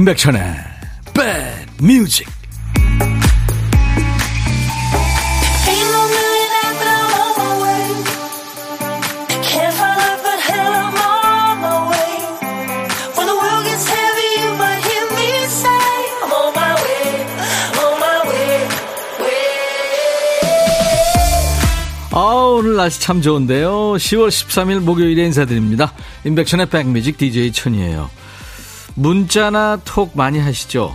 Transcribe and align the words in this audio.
임백천의 0.00 0.42
백뮤직 1.78 2.26
아, 22.12 22.18
오늘 22.56 22.76
날씨 22.76 23.00
참 23.00 23.20
좋은데요. 23.20 23.70
10월 23.70 24.28
13일 24.28 24.80
목요일에 24.80 25.26
인사드립니다. 25.26 25.92
임백천의 26.24 26.66
백뮤직 26.70 27.18
DJ 27.18 27.52
천이에요. 27.52 28.10
문자나 29.00 29.78
톡 29.84 30.12
많이 30.14 30.38
하시죠? 30.38 30.94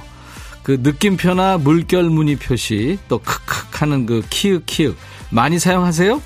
그 0.61 0.79
느낌표나 0.81 1.57
물결 1.57 2.09
무늬 2.11 2.35
표시 2.35 2.99
또 3.07 3.17
크크 3.17 3.79
하는 3.79 4.05
그 4.05 4.21
키읔 4.29 4.65
키읔 4.65 4.95
많이 5.31 5.57
사용하세요? 5.57 6.21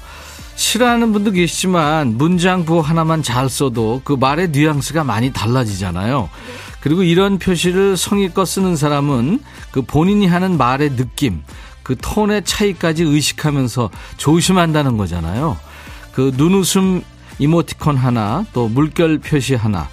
싫어하는 0.56 1.14
분도 1.14 1.32
계시지만 1.32 2.18
문장부 2.18 2.82
하나만 2.82 3.24
잘 3.24 3.50
써도 3.50 4.02
그 4.04 4.12
말의 4.12 4.50
뉘앙스가 4.50 5.06
많이 5.06 5.32
달라지잖아요. 5.32 6.30
그리고 6.82 7.04
이런 7.04 7.40
표시를 7.40 7.96
성의껏 7.96 8.46
쓰는 8.46 8.76
사람은 8.76 9.42
그 9.72 9.82
본인이 9.82 10.28
하는 10.28 10.58
말의 10.58 10.98
느낌, 10.98 11.44
그 11.84 11.96
톤의 11.96 12.44
차이까지 12.44 13.04
의식하면서 13.04 13.90
조심한다는 14.18 14.98
거잖아요. 14.98 15.58
그 16.12 16.34
눈웃음 16.36 17.04
이모티콘 17.40 17.98
하나, 17.98 18.46
또 18.54 18.68
물결 18.68 19.20
표시 19.20 19.56
하나, 19.56 19.88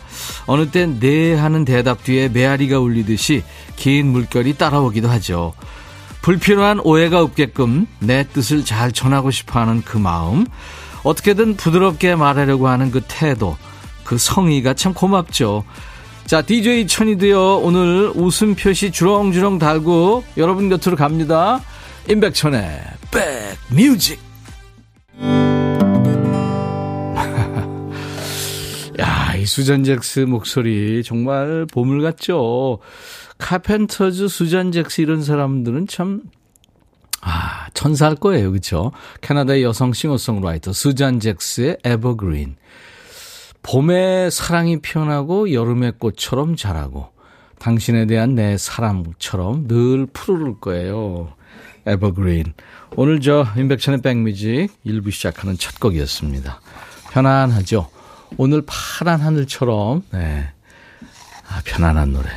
어느 0.46 0.68
땐 0.70 0.98
네 1.00 1.34
하는 1.34 1.64
대답 1.64 2.04
뒤에 2.04 2.28
메아리가 2.28 2.78
울리듯이 2.78 3.42
긴 3.76 4.08
물결이 4.08 4.58
따라오기도 4.58 5.08
하죠. 5.08 5.54
불필요한 6.22 6.80
오해가 6.80 7.22
없게끔 7.22 7.86
내 8.00 8.26
뜻을 8.28 8.64
잘 8.64 8.90
전하고 8.90 9.30
싶어 9.30 9.60
하는 9.60 9.82
그 9.82 9.96
마음, 9.96 10.46
어떻게든 11.04 11.56
부드럽게 11.56 12.16
말하려고 12.16 12.66
하는 12.66 12.90
그 12.90 13.00
태도, 13.06 13.56
그 14.02 14.18
성의가 14.18 14.74
참 14.74 14.92
고맙죠. 14.92 15.64
자, 16.26 16.42
DJ 16.42 16.88
천이도요, 16.88 17.58
오늘 17.58 18.10
웃음 18.16 18.56
표시 18.56 18.90
주렁주렁 18.90 19.60
달고 19.60 20.24
여러분 20.36 20.68
곁으로 20.68 20.96
갑니다. 20.96 21.60
임백천의 22.08 22.80
백뮤직. 23.70 24.18
수잔 29.46 29.84
잭스 29.84 30.20
목소리 30.20 31.02
정말 31.02 31.66
보물 31.72 32.02
같죠? 32.02 32.78
카펜터즈, 33.38 34.28
수잔 34.28 34.72
잭스 34.72 35.00
이런 35.00 35.22
사람들은 35.22 35.86
참, 35.86 36.22
아, 37.20 37.68
천사일 37.74 38.16
거예요. 38.16 38.52
그쵸? 38.52 38.92
캐나다의 39.20 39.62
여성 39.62 39.92
싱어송라이터 39.92 40.72
수잔 40.72 41.18
잭스의 41.20 41.78
에버그린. 41.84 42.56
봄에 43.62 44.30
사랑이 44.30 44.80
피어나고 44.80 45.52
여름의 45.52 45.94
꽃처럼 45.98 46.54
자라고 46.54 47.08
당신에 47.58 48.06
대한 48.06 48.36
내 48.36 48.56
사랑처럼 48.56 49.66
늘 49.66 50.06
푸르를 50.06 50.60
거예요. 50.60 51.32
에버그린. 51.84 52.54
오늘 52.94 53.20
저 53.20 53.44
임백천의 53.56 54.02
백뮤직 54.02 54.68
일부 54.84 55.10
시작하는 55.10 55.58
첫 55.58 55.80
곡이었습니다. 55.80 56.60
편안하죠? 57.10 57.88
오늘 58.36 58.62
파란 58.66 59.20
하늘처럼, 59.20 60.02
네. 60.12 60.48
아, 61.48 61.60
편안한 61.64 62.12
노래. 62.12 62.28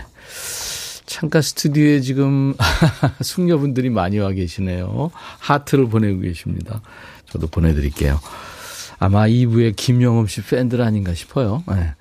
창가 1.06 1.42
스튜디오에 1.42 2.02
지금 2.02 2.54
숙녀분들이 3.22 3.90
많이 3.90 4.20
와 4.20 4.32
계시네요. 4.32 5.12
하트를 5.40 5.90
보내고 5.90 6.20
계십니다. 6.20 6.82
저도 7.26 7.48
보내드릴게요. 7.48 8.20
아마 9.00 9.28
2부에 9.28 9.76
김영엄 9.76 10.28
씨 10.28 10.42
팬들 10.44 10.82
아닌가 10.82 11.14
싶어요. 11.14 11.64
네. 11.68 11.94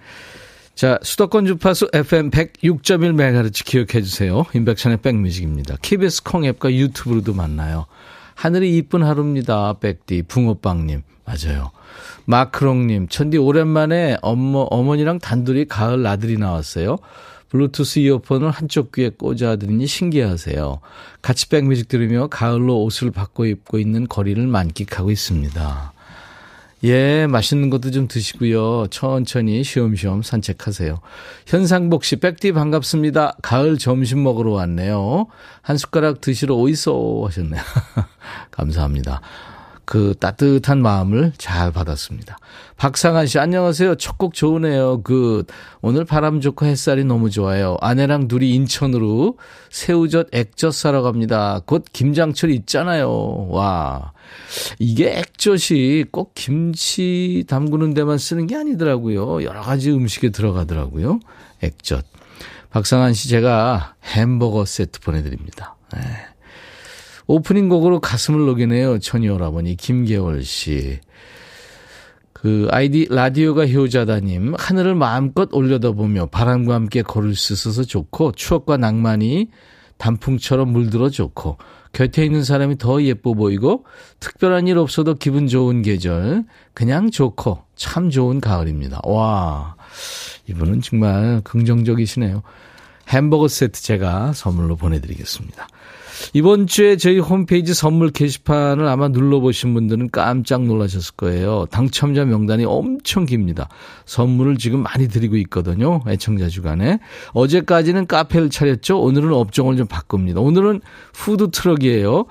자, 0.74 0.98
수도권 1.02 1.46
주파수 1.46 1.88
FM 1.92 2.30
106.1MHz 2.30 3.64
기억해 3.64 4.02
주세요. 4.02 4.44
인백션의 4.54 4.98
백뮤직입니다. 4.98 5.76
KBS 5.82 6.22
콩 6.22 6.44
앱과 6.44 6.72
유튜브로도 6.72 7.34
만나요. 7.34 7.86
하늘이 8.38 8.76
이쁜 8.76 9.02
하루입니다. 9.02 9.74
백디, 9.80 10.22
붕어빵님. 10.28 11.02
맞아요. 11.24 11.72
마크롱님, 12.26 13.08
천디 13.08 13.36
오랜만에 13.36 14.16
어머, 14.22 14.60
어머니랑 14.60 15.18
단둘이 15.18 15.64
가을 15.64 16.02
나들이 16.02 16.38
나왔어요. 16.38 16.98
블루투스 17.48 17.98
이어폰을 17.98 18.50
한쪽 18.50 18.92
귀에 18.92 19.08
꽂아드리니 19.08 19.88
신기하세요. 19.88 20.78
같이 21.20 21.48
백뮤직 21.48 21.88
들으며 21.88 22.28
가을로 22.28 22.84
옷을 22.84 23.10
바꿔 23.10 23.44
입고 23.44 23.80
있는 23.80 24.06
거리를 24.06 24.46
만끽하고 24.46 25.10
있습니다. 25.10 25.92
예, 26.84 27.26
맛있는 27.26 27.70
것도 27.70 27.90
좀 27.90 28.06
드시고요. 28.06 28.86
천천히 28.90 29.64
쉬엄쉬엄 29.64 30.22
산책하세요. 30.22 31.00
현상복 31.46 32.04
씨, 32.04 32.16
백디 32.16 32.52
반갑습니다. 32.52 33.36
가을 33.42 33.78
점심 33.78 34.22
먹으러 34.22 34.52
왔네요. 34.52 35.26
한 35.60 35.76
숟가락 35.76 36.20
드시러 36.20 36.54
오이소 36.54 37.24
하셨네요. 37.26 37.60
감사합니다. 38.52 39.20
그 39.84 40.14
따뜻한 40.20 40.82
마음을 40.82 41.32
잘 41.38 41.72
받았습니다. 41.72 42.36
박상한 42.76 43.26
씨, 43.26 43.38
안녕하세요. 43.38 43.94
첫 43.96 44.18
곡 44.18 44.34
좋으네요. 44.34 45.02
그, 45.02 45.44
오늘 45.80 46.04
바람 46.04 46.40
좋고 46.40 46.66
햇살이 46.66 47.04
너무 47.04 47.30
좋아요. 47.30 47.76
아내랑 47.80 48.28
둘이 48.28 48.50
인천으로 48.54 49.38
새우젓 49.70 50.28
액젓 50.32 50.74
사러 50.74 51.02
갑니다. 51.02 51.60
곧 51.64 51.84
김장철 51.92 52.50
있잖아요. 52.50 53.48
와. 53.50 54.12
이게 54.78 55.18
액젓이 55.18 56.06
꼭 56.10 56.32
김치 56.34 57.44
담그는 57.48 57.94
데만 57.94 58.18
쓰는 58.18 58.46
게 58.46 58.56
아니더라고요. 58.56 59.44
여러 59.44 59.60
가지 59.60 59.90
음식에 59.90 60.30
들어가더라고요. 60.30 61.20
액젓. 61.62 62.04
박상한 62.70 63.14
씨, 63.14 63.28
제가 63.28 63.94
햄버거 64.04 64.64
세트 64.64 65.00
보내드립니다. 65.00 65.76
네. 65.94 66.00
오프닝 67.26 67.68
곡으로 67.68 68.00
가슴을 68.00 68.46
녹이네요. 68.46 68.98
천이오라버니 68.98 69.76
김계월 69.76 70.44
씨. 70.44 71.00
그 72.32 72.68
아이디 72.70 73.08
라디오가 73.10 73.66
효자다님 73.66 74.54
하늘을 74.56 74.94
마음껏 74.94 75.48
올려다보며 75.52 76.26
바람과 76.26 76.72
함께 76.74 77.02
걸을 77.02 77.34
수 77.34 77.52
있어서 77.52 77.82
좋고 77.82 78.32
추억과 78.32 78.76
낭만이 78.76 79.48
단풍처럼 79.96 80.72
물들어 80.72 81.10
좋고 81.10 81.58
곁에 81.92 82.24
있는 82.24 82.44
사람이 82.44 82.78
더 82.78 83.02
예뻐 83.02 83.34
보이고 83.34 83.84
특별한 84.20 84.66
일 84.68 84.78
없어도 84.78 85.14
기분 85.14 85.48
좋은 85.48 85.82
계절 85.82 86.44
그냥 86.74 87.10
좋고 87.10 87.62
참 87.76 88.10
좋은 88.10 88.40
가을입니다. 88.40 89.00
와 89.04 89.76
이분은 90.48 90.82
정말 90.82 91.40
긍정적이시네요. 91.44 92.42
햄버거 93.08 93.48
세트 93.48 93.82
제가 93.82 94.32
선물로 94.32 94.76
보내드리겠습니다. 94.76 95.66
이번 96.32 96.66
주에 96.66 96.96
저희 96.96 97.18
홈페이지 97.18 97.74
선물 97.74 98.10
게시판을 98.10 98.86
아마 98.86 99.08
눌러보신 99.08 99.74
분들은 99.74 100.10
깜짝 100.10 100.64
놀라셨을 100.64 101.14
거예요. 101.16 101.66
당첨자 101.70 102.24
명단이 102.24 102.64
엄청 102.64 103.24
깁니다. 103.24 103.68
선물을 104.06 104.58
지금 104.58 104.82
많이 104.82 105.08
드리고 105.08 105.36
있거든요. 105.36 106.00
애청자 106.06 106.48
주간에. 106.48 106.98
어제까지는 107.32 108.06
카페를 108.06 108.50
차렸죠. 108.50 109.00
오늘은 109.00 109.32
업종을 109.32 109.76
좀 109.76 109.86
바꿉니다. 109.86 110.40
오늘은 110.40 110.80
푸드 111.12 111.50
트럭이에요. 111.50 112.26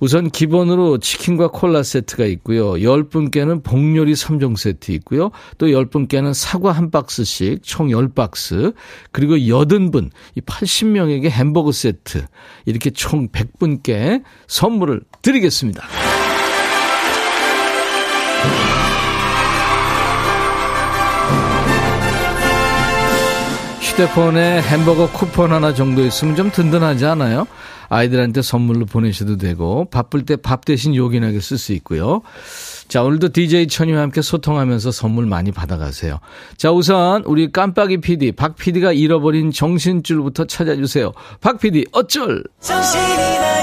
우선 0.00 0.30
기본으로 0.30 0.98
치킨과 0.98 1.48
콜라 1.48 1.82
세트가 1.82 2.24
있고요. 2.26 2.72
10분께는 2.72 3.62
복요리 3.62 4.14
3종 4.14 4.56
세트 4.56 4.92
있고요. 4.92 5.30
또 5.58 5.66
10분께는 5.66 6.34
사과 6.34 6.72
한 6.72 6.90
박스씩 6.90 7.62
총 7.62 7.88
10박스. 7.88 8.74
그리고 9.12 9.34
80분, 9.34 10.10
이 10.34 10.40
80명에게 10.40 11.28
햄버거 11.28 11.72
세트. 11.72 12.26
이렇게 12.64 12.90
총 12.90 13.25
100분께 13.28 14.22
선물을 14.46 15.02
드리겠습니다. 15.22 15.82
휴대폰에 23.80 24.60
햄버거 24.62 25.10
쿠폰 25.10 25.52
하나 25.52 25.72
정도 25.72 26.04
있으면 26.04 26.36
좀 26.36 26.50
든든하지 26.50 27.06
않아요? 27.06 27.46
아이들한테 27.88 28.42
선물로 28.42 28.84
보내셔도 28.84 29.36
되고 29.38 29.86
바쁠 29.90 30.26
때 30.26 30.36
밥 30.36 30.64
대신 30.64 30.94
요긴하게 30.94 31.40
쓸 31.40 31.56
수 31.56 31.72
있고요. 31.74 32.20
자, 32.88 33.02
오늘도 33.02 33.30
DJ 33.32 33.66
천이와 33.68 34.00
함께 34.00 34.22
소통하면서 34.22 34.90
선물 34.92 35.26
많이 35.26 35.50
받아가세요. 35.50 36.20
자, 36.56 36.70
우선 36.70 37.22
우리 37.24 37.50
깜빡이 37.50 38.00
PD, 38.00 38.32
박 38.32 38.56
PD가 38.56 38.92
잃어버린 38.92 39.50
정신줄부터 39.50 40.46
찾아주세요. 40.46 41.12
박 41.40 41.58
PD, 41.58 41.86
어쩔! 41.92 42.44
정신이 42.60 43.38
나 43.38 43.55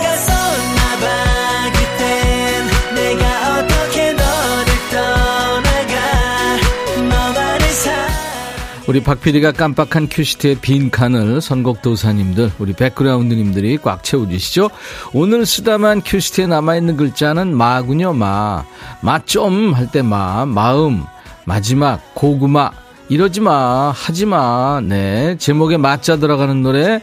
우리 8.85 9.01
박 9.01 9.21
PD가 9.21 9.53
깜빡한 9.53 10.09
큐시트의 10.11 10.57
빈 10.59 10.91
칸을 10.91 11.39
선곡 11.39 11.81
도사님들, 11.81 12.51
우리 12.59 12.73
백그라운드님들이 12.73 13.77
꽉 13.77 14.03
채워주시죠. 14.03 14.69
오늘 15.13 15.45
쓰다만 15.45 16.01
큐시트에 16.03 16.47
남아있는 16.47 16.97
글자는 16.97 17.55
마군요, 17.55 18.11
마. 18.13 18.65
마 19.01 19.19
좀 19.25 19.73
할 19.73 19.87
때 19.89 20.01
마, 20.01 20.45
마음, 20.45 21.03
마지막, 21.45 22.01
고구마. 22.13 22.71
이러지 23.07 23.39
마, 23.39 23.91
하지 23.91 24.25
마. 24.25 24.81
네. 24.83 25.37
제목에 25.37 25.77
마자 25.77 26.17
들어가는 26.17 26.61
노래. 26.61 27.01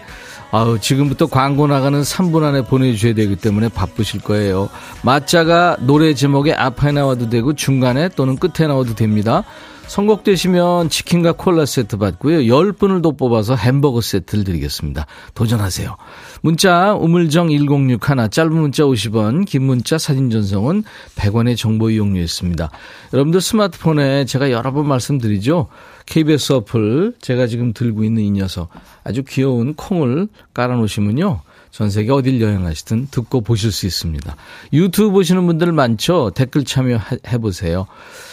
아우, 0.52 0.78
지금부터 0.78 1.26
광고 1.28 1.66
나가는 1.66 2.02
3분 2.02 2.42
안에 2.42 2.62
보내주셔야 2.62 3.14
되기 3.14 3.36
때문에 3.36 3.68
바쁘실 3.68 4.20
거예요. 4.20 4.68
마자가 5.02 5.76
노래 5.80 6.12
제목에 6.12 6.52
앞에 6.52 6.92
나와도 6.92 7.30
되고 7.30 7.54
중간에 7.54 8.08
또는 8.10 8.36
끝에 8.36 8.66
나와도 8.66 8.96
됩니다. 8.96 9.44
선곡되시면 9.90 10.88
치킨과 10.88 11.32
콜라 11.32 11.66
세트 11.66 11.96
받고요. 11.96 12.42
10분을 12.42 13.02
더 13.02 13.10
뽑아서 13.10 13.56
햄버거 13.56 14.00
세트를 14.00 14.44
드리겠습니다. 14.44 15.04
도전하세요. 15.34 15.96
문자 16.42 16.94
우물정 16.94 17.50
1061 17.50 18.30
짧은 18.30 18.52
문자 18.52 18.84
50원 18.84 19.46
긴 19.46 19.64
문자 19.64 19.98
사진 19.98 20.30
전송은 20.30 20.84
100원의 21.16 21.56
정보 21.56 21.90
이용료였습니다. 21.90 22.70
여러분들 23.12 23.40
스마트폰에 23.40 24.26
제가 24.26 24.52
여러 24.52 24.72
번 24.72 24.86
말씀드리죠. 24.86 25.66
KBS 26.06 26.52
어플 26.52 27.14
제가 27.20 27.48
지금 27.48 27.72
들고 27.72 28.04
있는 28.04 28.22
이 28.22 28.30
녀석 28.30 28.68
아주 29.02 29.24
귀여운 29.26 29.74
콩을 29.74 30.28
깔아놓으시면요. 30.54 31.40
전 31.72 31.90
세계 31.90 32.12
어딜 32.12 32.40
여행하시든 32.40 33.08
듣고 33.10 33.40
보실 33.40 33.72
수 33.72 33.86
있습니다. 33.86 34.36
유튜브 34.72 35.10
보시는 35.10 35.46
분들 35.46 35.72
많죠? 35.72 36.30
댓글 36.36 36.64
참여해보세요. 36.64 37.86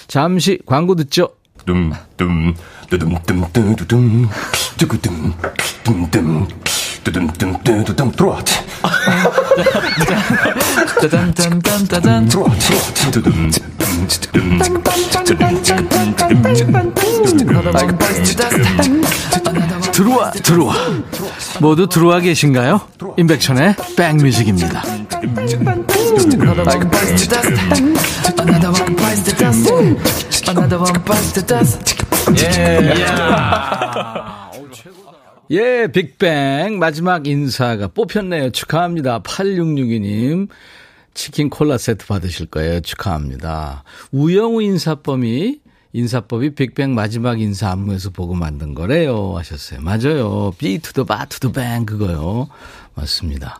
잠시 0.07 0.59
광고 0.65 0.93
듣죠? 0.93 1.29
둠둠 1.67 2.55
뚜둠 2.89 3.17
뚜두둠 3.25 4.29
뚜구둠 4.77 5.33
뚜둠 5.83 6.47
뚜두둠 7.03 8.11
들어와 8.11 8.41
짜잔짠짠짠짠 11.01 12.27
들어와 12.29 12.49
뚜둠 13.11 13.51
들어와 19.97 20.29
들어와 20.29 20.75
모두 21.59 21.89
들어와 21.89 22.19
계신가요? 22.19 22.81
임백천의 23.17 23.75
백뮤직입니다 23.97 24.83
예, 35.49 35.87
빅뱅 35.91 36.77
마지막 36.77 37.25
인사가 37.25 37.87
뽑혔네요. 37.87 38.51
축하합니다. 38.51 39.21
8662님. 39.23 40.49
치킨 41.13 41.49
콜라 41.49 41.77
세트 41.77 42.05
받으실 42.05 42.45
거예요. 42.47 42.81
축하합니다. 42.81 43.83
우영우 44.11 44.61
인사법이 44.61 45.61
인사법이 45.97 46.51
빅뱅 46.51 46.93
마지막 46.93 47.41
인사 47.41 47.71
안무에서 47.71 48.11
보고 48.11 48.35
만든 48.35 48.75
거래요. 48.75 49.35
하셨어요. 49.35 49.81
맞아요. 49.81 50.51
B 50.59 50.77
to 50.77 51.05
the 51.05 51.25
I 51.25 51.29
to 51.29 51.38
the 51.38 51.51
bang 51.51 51.87
그거요. 51.87 52.47
맞습니다. 52.93 53.59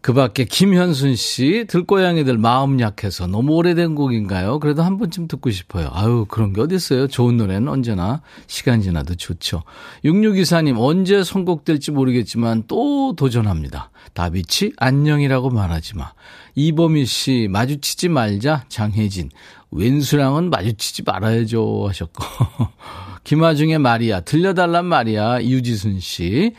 그 0.00 0.12
밖에 0.12 0.44
김현순 0.44 1.16
씨, 1.16 1.64
들고양이들 1.68 2.38
마음 2.38 2.80
약해서 2.80 3.26
너무 3.26 3.54
오래된 3.54 3.94
곡인가요? 3.94 4.60
그래도 4.60 4.82
한 4.82 4.96
번쯤 4.96 5.26
듣고 5.26 5.50
싶어요. 5.50 5.90
아유, 5.92 6.24
그런 6.28 6.52
게 6.52 6.60
어딨어요. 6.60 7.08
좋은 7.08 7.36
노래는 7.36 7.68
언제나 7.68 8.22
시간 8.46 8.80
지나도 8.80 9.16
좋죠. 9.16 9.64
6624님, 10.04 10.76
언제 10.78 11.24
선곡될지 11.24 11.90
모르겠지만 11.90 12.64
또 12.68 13.14
도전합니다. 13.16 13.90
다비치, 14.12 14.74
안녕이라고 14.76 15.50
말하지 15.50 15.96
마. 15.96 16.12
이범희 16.54 17.04
씨, 17.04 17.48
마주치지 17.50 18.08
말자. 18.08 18.64
장혜진, 18.68 19.30
왼수랑은 19.72 20.50
마주치지 20.50 21.02
말아야죠. 21.04 21.86
하셨고. 21.88 22.24
김아중의 23.24 23.78
말이야. 23.78 24.20
들려달란 24.20 24.86
말이야. 24.86 25.42
유지순 25.42 26.00
씨. 26.00 26.54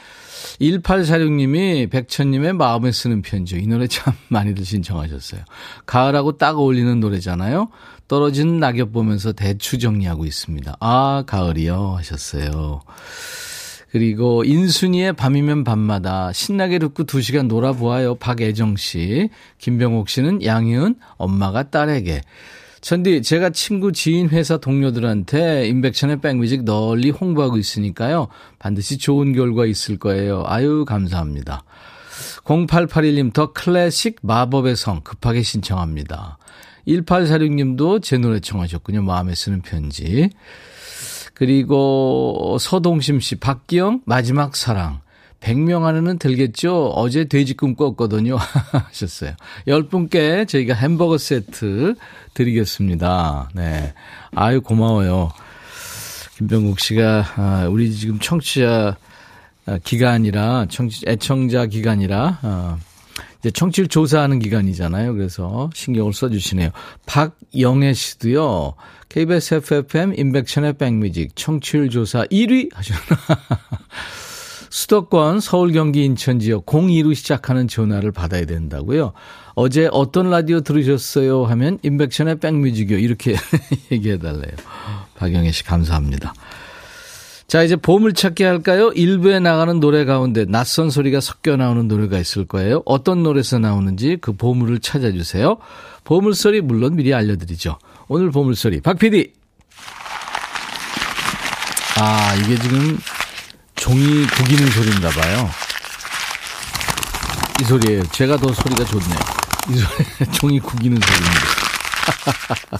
1846님이 0.62 1.90
백천님의 1.90 2.54
마음에 2.54 2.92
쓰는 2.92 3.22
편지. 3.22 3.58
이 3.58 3.68
노래 3.68 3.88
참 3.88 4.14
많이들 4.30 4.66
신청하셨어요. 4.66 5.42
가을하고 5.86 6.38
딱 6.38 6.58
어울리는 6.58 7.00
노래잖아요. 7.00 7.70
떨어진 8.08 8.60
낙엽 8.60 8.92
보면서 8.92 9.32
대추 9.32 9.78
정리하고 9.78 10.26
있습니다. 10.26 10.78
아, 10.80 11.24
가을이요. 11.28 11.96
하셨어요. 11.98 12.82
그리고 13.92 14.44
인순이의 14.44 15.14
밤이면 15.14 15.64
밤마다 15.64 16.32
신나게 16.32 16.80
듣고 16.80 17.06
2시간 17.06 17.48
놀아보아요. 17.48 18.16
박애정 18.16 18.76
씨. 18.78 19.30
김병옥 19.58 20.10
씨는 20.10 20.44
양희은 20.44 20.96
엄마가 21.18 21.70
딸에게. 21.70 22.22
천디, 22.82 23.22
제가 23.24 23.50
친구 23.50 23.92
지인 23.92 24.30
회사 24.30 24.58
동료들한테 24.58 25.68
인백천의 25.68 26.22
백뮤직 26.22 26.64
널리 26.64 27.10
홍보하고 27.10 27.58
있으니까요. 27.58 28.28
반드시 28.58 28.98
좋은 28.98 29.34
결과 29.34 29.66
있을 29.66 29.98
거예요. 29.98 30.44
아유, 30.48 30.86
감사합니다. 30.88 31.64
0881님, 32.46 33.34
더 33.34 33.52
클래식 33.54 34.18
마법의 34.22 34.76
성 34.76 35.02
급하게 35.02 35.42
신청합니다. 35.42 36.38
1846님도 36.88 38.02
제 38.02 38.18
노래 38.18 38.40
청하셨군요. 38.40 39.02
마음에 39.04 39.36
쓰는 39.36 39.62
편지. 39.62 40.30
그리고 41.34 42.58
서동심 42.60 43.20
씨, 43.20 43.36
박기영, 43.36 44.02
마지막 44.06 44.56
사랑. 44.56 45.02
100명 45.42 45.84
안에는 45.84 46.20
들겠죠? 46.20 46.90
어제 46.90 47.26
돼지 47.26 47.54
꿈 47.54 47.76
꿨거든요. 47.76 48.38
하셨어요. 48.72 49.34
10분께 49.68 50.48
저희가 50.48 50.74
햄버거 50.74 51.18
세트 51.18 51.96
드리겠습니다. 52.34 53.50
네. 53.54 53.94
아유, 54.36 54.62
고마워요. 54.62 55.32
김병국 56.38 56.80
씨가, 56.80 57.26
아, 57.36 57.68
우리 57.70 57.94
지금 57.94 58.20
청취자 58.20 58.98
아, 59.66 59.78
기간이라, 59.84 60.66
청취, 60.70 61.04
애청자 61.08 61.66
기간이라, 61.68 62.40
아, 62.42 62.78
이제 63.40 63.52
청취율 63.52 63.88
조사하는 63.88 64.40
기간이잖아요. 64.40 65.14
그래서 65.14 65.70
신경을 65.74 66.14
써주시네요. 66.14 66.72
박영애 67.06 67.94
씨도요, 67.94 68.74
KBS 69.10 69.56
FFM 69.56 70.14
인백션의 70.18 70.74
백뮤직 70.74 71.36
청취율 71.36 71.90
조사 71.90 72.24
1위 72.26 72.74
하셨나? 72.74 73.02
수도권 74.80 75.42
서울 75.42 75.74
경기 75.74 76.06
인천 76.06 76.40
지역 76.40 76.66
02로 76.66 77.14
시작하는 77.14 77.68
전화를 77.68 78.14
받아야 78.14 78.46
된다고요. 78.46 79.12
어제 79.54 79.90
어떤 79.92 80.30
라디오 80.30 80.62
들으셨어요 80.62 81.44
하면 81.44 81.80
인백션의 81.84 82.40
백뮤직이요. 82.40 82.98
이렇게 82.98 83.36
얘기해 83.92 84.20
달래요. 84.20 84.54
박영애 85.18 85.52
씨 85.52 85.66
감사합니다. 85.66 86.34
자, 87.48 87.62
이제 87.64 87.76
보물찾기 87.76 88.44
할까요? 88.44 88.92
일부에 88.96 89.42
나가는 89.42 89.82
노래 89.82 90.06
가운데 90.06 90.46
낯선 90.46 90.90
소리가 90.90 91.20
섞여 91.20 91.58
나오는 91.58 91.90
노래가 91.90 92.18
있을 92.18 92.46
거예요. 92.46 92.82
어떤 92.86 93.22
노래에서 93.22 93.60
나오는지 93.60 94.18
그 94.22 94.32
보물을 94.32 94.80
찾아주세요. 94.80 95.58
보물소리 96.06 96.62
물론 96.62 96.96
미리 96.96 97.14
알려드리죠. 97.14 97.78
오늘 98.08 98.32
보물소리 98.32 98.80
박 98.80 98.98
PD. 98.98 99.34
아, 101.98 102.34
이게 102.36 102.56
지금 102.56 102.98
종이 103.80 104.28
구기는 104.28 104.70
소리인가 104.72 105.10
봐요. 105.10 105.50
이 107.62 107.64
소리예요. 107.64 108.04
제가 108.12 108.38
더 108.38 108.54
소리가 108.54 108.84
좋네요. 108.86 109.20
이 109.70 109.78
소리, 109.78 110.32
종이 110.38 110.60
구기는 110.60 111.00
소리입니다. 111.00 112.80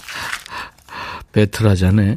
배틀하자네. 1.32 2.16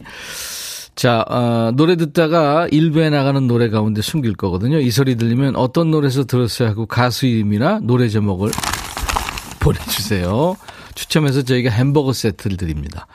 자, 0.95 1.25
어, 1.27 1.71
노래 1.75 1.95
듣다가 1.95 2.67
일부에 2.71 3.09
나가는 3.09 3.47
노래 3.47 3.69
가운데 3.69 4.01
숨길 4.01 4.35
거거든요. 4.35 4.79
이 4.79 4.91
소리 4.91 5.15
들리면 5.15 5.55
어떤 5.55 5.89
노래에서 5.89 6.25
들었어요 6.25 6.69
하고 6.69 6.85
가수 6.85 7.25
이름이나 7.25 7.79
노래 7.81 8.09
제목을 8.09 8.51
보내주세요. 9.59 10.55
추첨해서 10.93 11.41
저희가 11.41 11.71
햄버거 11.71 12.13
세트를 12.13 12.57
드립니다. 12.57 13.07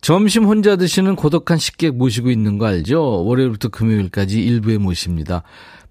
점심 0.00 0.44
혼자 0.44 0.76
드시는 0.76 1.16
고독한 1.16 1.58
식객 1.58 1.96
모시고 1.96 2.30
있는 2.30 2.58
거 2.58 2.66
알죠? 2.66 3.24
월요일부터 3.24 3.68
금요일까지 3.68 4.40
일부에 4.42 4.78
모십니다. 4.78 5.42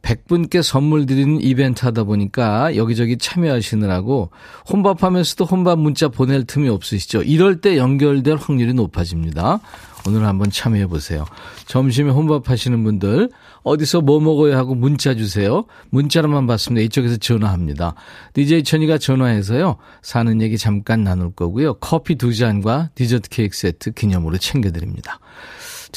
100분께 0.01 0.61
선물 0.61 1.05
드리는 1.05 1.41
이벤트 1.41 1.85
하다 1.85 2.03
보니까 2.05 2.75
여기저기 2.75 3.17
참여하시느라고 3.17 4.31
혼밥하면서도 4.71 5.45
혼밥 5.45 5.79
문자 5.79 6.07
보낼 6.07 6.45
틈이 6.45 6.69
없으시죠? 6.69 7.23
이럴 7.23 7.61
때 7.61 7.77
연결될 7.77 8.37
확률이 8.37 8.73
높아집니다. 8.73 9.59
오늘 10.07 10.25
한번 10.25 10.49
참여해 10.49 10.87
보세요. 10.87 11.25
점심에 11.65 12.11
혼밥 12.11 12.49
하시는 12.49 12.81
분들 12.83 13.29
어디서 13.63 14.01
뭐 14.01 14.21
먹어야 14.21 14.57
하고 14.57 14.73
문자 14.73 15.13
주세요. 15.15 15.65
문자로만 15.89 16.47
받습니다. 16.47 16.85
이쪽에서 16.85 17.17
전화합니다. 17.17 17.95
DJ 18.33 18.63
천이가 18.63 18.97
전화해서요. 18.97 19.75
사는 20.01 20.41
얘기 20.41 20.57
잠깐 20.57 21.03
나눌 21.03 21.31
거고요. 21.31 21.73
커피 21.75 22.15
두 22.15 22.33
잔과 22.33 22.91
디저트 22.95 23.29
케이크 23.29 23.57
세트 23.57 23.91
기념으로 23.91 24.37
챙겨 24.37 24.71
드립니다. 24.71 25.19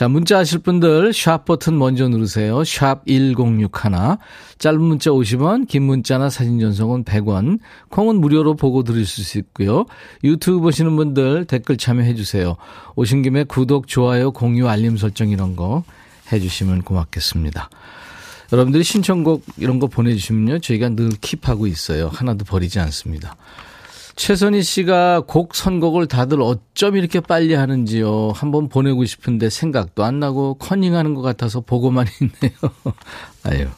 자, 0.01 0.09
문자 0.09 0.39
하실 0.39 0.61
분들 0.61 1.13
샵 1.13 1.45
버튼 1.45 1.77
먼저 1.79 2.09
누르세요. 2.09 2.65
샵 2.65 3.05
1061. 3.07 4.17
짧은 4.59 4.81
문자 4.81 5.11
50원, 5.11 5.69
긴 5.69 5.83
문자나 5.83 6.31
사진 6.31 6.59
전송은 6.59 7.05
100원. 7.05 7.59
콩은 7.91 8.17
무료로 8.17 8.57
보고 8.57 8.83
들으실 8.83 9.23
수 9.23 9.37
있고요. 9.37 9.85
유튜브 10.25 10.61
보시는 10.61 10.97
분들 10.97 11.45
댓글 11.45 11.77
참여해 11.77 12.15
주세요. 12.15 12.57
오신 12.97 13.21
김에 13.21 13.45
구독, 13.45 13.89
좋아요, 13.89 14.31
공유, 14.31 14.69
알림 14.69 14.97
설정 14.97 15.29
이런 15.29 15.55
거 15.55 15.85
해 16.33 16.41
주시면 16.41 16.83
고맙겠습니다. 16.83 17.71
여러분들이 18.53 18.83
신청곡 18.83 19.45
이런 19.59 19.79
거 19.79 19.87
보내주시면요. 19.87 20.61
저희가 20.61 20.91
늘 20.91 21.11
keep하고 21.11 21.69
있어요. 21.69 22.09
하나도 22.09 22.45
버리지 22.45 22.81
않습니다. 22.81 23.37
최선희 24.17 24.63
씨가 24.63 25.23
곡 25.27 25.55
선곡을 25.55 26.07
다들 26.07 26.43
어쩜 26.43 26.97
이렇게 26.97 27.21
빨리 27.21 27.55
하는지요. 27.55 28.33
한번 28.35 28.69
보내고 28.69 29.05
싶은데 29.05 29.49
생각도 29.51 30.05
안 30.05 30.21
나고 30.21 30.55
커닝하는 30.55 31.15
것 31.15 31.23
같아서 31.23 31.61
보고만 31.61 32.07
있네요. 32.21 32.59
아유. 33.45 33.69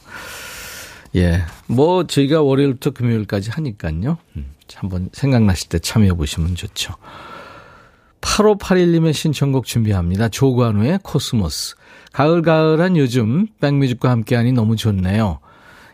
예. 1.15 1.43
뭐 1.67 2.05
저희가 2.07 2.41
월요일부터 2.41 2.91
금요일까지 2.91 3.51
하니까요. 3.51 4.17
음, 4.35 4.53
한번 4.75 5.09
생각나실 5.13 5.69
때 5.69 5.79
참여해 5.79 6.13
보시면 6.13 6.55
좋죠. 6.55 6.95
8581님의 8.21 9.13
신청곡 9.13 9.65
준비합니다. 9.65 10.29
조관우의 10.29 10.99
코스모스. 11.03 11.75
가을가을한 12.13 12.97
요즘 12.97 13.47
백뮤직과 13.59 14.09
함께하니 14.09 14.53
너무 14.53 14.75
좋네요. 14.75 15.39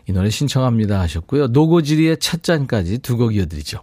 이 0.08 0.12
노래 0.12 0.30
신청합니다 0.30 1.00
하셨고요. 1.00 1.48
노고지리의 1.48 2.18
찻잔까지 2.18 2.98
두 2.98 3.16
곡 3.16 3.34
이어드리죠. 3.34 3.82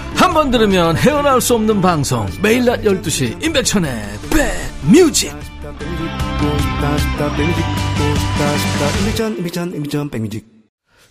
한 0.21 0.35
번 0.35 0.51
들으면 0.51 0.95
헤어나올 0.97 1.41
수 1.41 1.55
없는 1.55 1.81
방송 1.81 2.27
매일 2.43 2.63
낮 2.63 2.83
12시 2.83 3.43
임백천의 3.43 3.91
백뮤직 4.29 5.33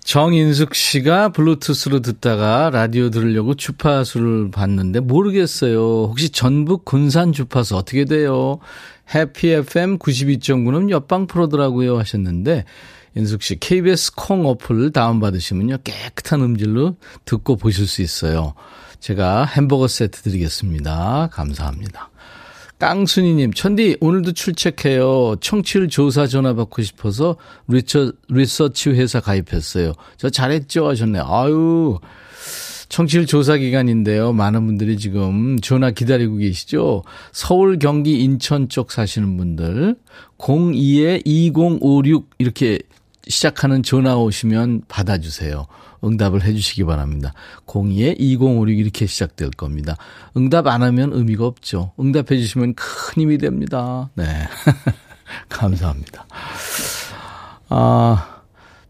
정인숙 0.05 0.77
씨가 0.77 1.31
블루투스로 1.31 2.01
듣다가 2.03 2.71
라디오 2.71 3.11
들으려고 3.11 3.55
주파수를 3.55 4.53
봤는데 4.53 5.01
모르겠어요. 5.01 6.05
혹시 6.05 6.31
전북 6.31 6.85
군산 6.85 7.33
주파수 7.33 7.77
어떻게 7.77 8.05
돼요? 8.05 8.61
해피 9.13 9.51
FM 9.51 9.99
92.9는 9.99 10.91
옆방 10.91 11.27
프로더라고요 11.27 11.99
하셨는데 11.99 12.65
인숙 13.17 13.43
씨 13.43 13.59
KBS 13.59 14.15
콩 14.15 14.47
어플 14.47 14.93
다운받으시면요 14.93 15.79
깨끗한 15.83 16.43
음질로 16.43 16.97
듣고 17.25 17.57
보실 17.57 17.89
수 17.89 18.03
있어요. 18.03 18.55
제가 19.01 19.45
햄버거 19.45 19.89
세트 19.89 20.23
드리겠습니다. 20.23 21.31
감사합니다. 21.33 22.11
깡순이님, 22.79 23.53
천디, 23.53 23.99
오늘도 24.01 24.33
출첵해요. 24.33 25.37
청취율 25.41 25.89
조사 25.89 26.27
전화 26.27 26.55
받고 26.55 26.83
싶어서 26.83 27.37
리처, 27.69 28.13
리서치 28.29 28.91
회사 28.91 29.21
가입했어요. 29.21 29.93
저 30.17 30.31
잘했죠? 30.31 30.89
하셨네요. 30.89 31.25
아유, 31.27 31.99
청취율 32.89 33.27
조사 33.27 33.59
기간인데요. 33.59 34.33
많은 34.33 34.67
분들이 34.67 34.97
지금 34.97 35.59
전화 35.61 35.91
기다리고 35.91 36.37
계시죠? 36.37 37.05
서울, 37.33 37.79
경기, 37.79 38.21
인천 38.23 38.71
쪽 38.71 38.93
사시는 38.93 39.37
분들, 39.37 39.97
02-2056 40.39 42.25
이렇게 42.39 42.79
시작하는 43.29 43.83
전화 43.83 44.17
오시면 44.17 44.85
받아주세요. 44.89 45.67
응답을 46.05 46.43
해 46.43 46.53
주시기 46.53 46.85
바랍니다. 46.85 47.33
02-2056 47.67 48.79
이렇게 48.79 49.07
시작될 49.07 49.51
겁니다. 49.51 49.97
응답 50.37 50.67
안 50.67 50.83
하면 50.83 51.13
의미가 51.13 51.47
없죠. 51.47 51.93
응답해 51.99 52.39
주시면 52.39 52.75
큰 52.75 53.23
힘이 53.23 53.39
됩니다. 53.39 54.11
네. 54.15 54.25
감사합니다. 55.49 56.27
아, 57.69 58.41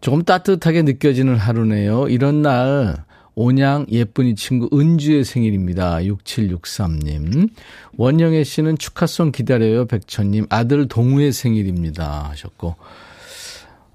조금 0.00 0.22
따뜻하게 0.22 0.82
느껴지는 0.82 1.36
하루네요. 1.36 2.08
이런 2.08 2.42
날, 2.42 3.04
온양 3.34 3.86
예쁜이 3.90 4.34
친구 4.34 4.68
은주의 4.72 5.24
생일입니다. 5.24 5.98
6763님. 5.98 7.50
원영애 7.96 8.44
씨는 8.44 8.78
축하송 8.78 9.32
기다려요. 9.32 9.86
백천님. 9.86 10.46
아들 10.50 10.88
동우의 10.88 11.32
생일입니다. 11.32 12.28
하셨고. 12.30 12.76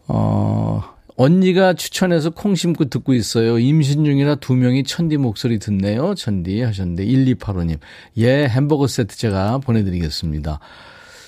어, 0.07 0.94
언니가 1.17 1.73
추천해서 1.73 2.29
콩 2.29 2.55
심고 2.55 2.85
듣고 2.85 3.13
있어요. 3.13 3.57
임신 3.57 4.03
중이라 4.03 4.35
두 4.35 4.53
명이 4.55 4.83
천디 4.83 5.17
목소리 5.17 5.59
듣네요. 5.59 6.13
천디 6.15 6.61
하셨는데 6.61 7.05
1285님. 7.05 7.79
예, 8.17 8.47
햄버거 8.47 8.87
세트 8.87 9.17
제가 9.17 9.59
보내드리겠습니다. 9.59 10.59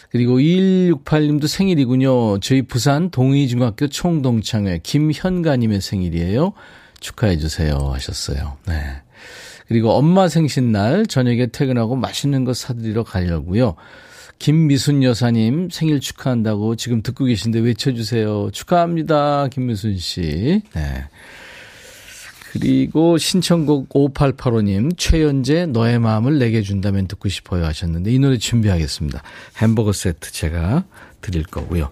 그리고 0.10 0.39
2168님도 0.39 1.48
생일이군요. 1.48 2.39
저희 2.39 2.62
부산 2.62 3.10
동의중학교 3.12 3.88
총동창회 3.88 4.79
김현가님의 4.84 5.82
생일이에요. 5.82 6.53
축하해 7.00 7.38
주세요 7.38 7.77
하셨어요. 7.94 8.58
네. 8.67 8.82
그리고 9.67 9.91
엄마 9.91 10.27
생신날 10.29 11.06
저녁에 11.06 11.48
퇴근하고 11.48 11.96
맛있는 11.96 12.46
거 12.46 12.53
사드리러 12.53 13.03
가려고요. 13.03 13.75
김미순 14.39 15.03
여사님 15.03 15.70
생일 15.72 16.00
축하한다고 16.00 16.75
지금 16.75 17.01
듣고 17.01 17.25
계신데 17.25 17.60
외쳐주세요. 17.60 18.50
축하합니다. 18.51 19.48
김미순 19.50 19.98
씨. 19.98 20.62
네. 20.74 21.06
그리고 22.51 23.17
신청곡 23.17 23.89
5885님, 23.89 24.98
최연재 24.98 25.67
너의 25.67 26.00
마음을 26.00 26.39
내게 26.39 26.62
준다면 26.62 27.08
듣고 27.08 27.29
싶어요 27.29 27.65
하셨는데 27.65 28.12
이 28.12 28.20
노래 28.20 28.38
준비하겠습니다. 28.38 29.22
햄버거 29.58 29.91
세트 29.91 30.32
제가 30.32 30.86
드릴 31.22 31.44
거고요. 31.44 31.89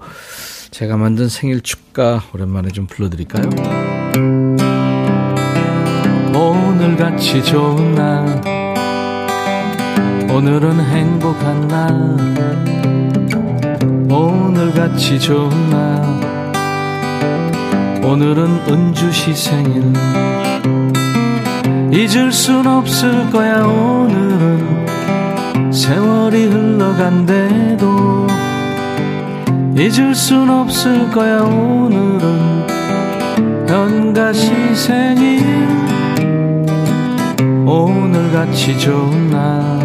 제가 0.72 0.98
만든 0.98 1.30
생일 1.30 1.62
축가 1.62 2.24
오랜만에 2.34 2.70
좀 2.70 2.88
불러드릴까요? 2.88 3.50
오늘같이 6.34 7.44
좋은 7.44 7.96
날 7.96 8.55
오늘은 10.36 10.82
행복한 10.82 11.66
날. 11.70 11.96
오늘같이 14.12 15.18
좋은 15.18 15.50
날. 15.70 16.04
오늘은 18.04 18.68
은주시 18.68 19.34
생일. 19.34 19.94
잊을 21.90 22.34
순 22.34 22.68
없을 22.68 23.32
거야 23.32 23.64
오늘은. 23.64 24.88
세월이 25.72 26.48
흘러간대도. 26.48 28.28
잊을 29.78 30.14
순 30.14 30.50
없을 30.50 31.10
거야 31.12 31.44
오늘은. 31.44 32.68
현가시 33.70 34.76
생일. 34.76 35.46
오늘같이 37.66 38.78
좋은 38.78 39.30
날 39.30 39.85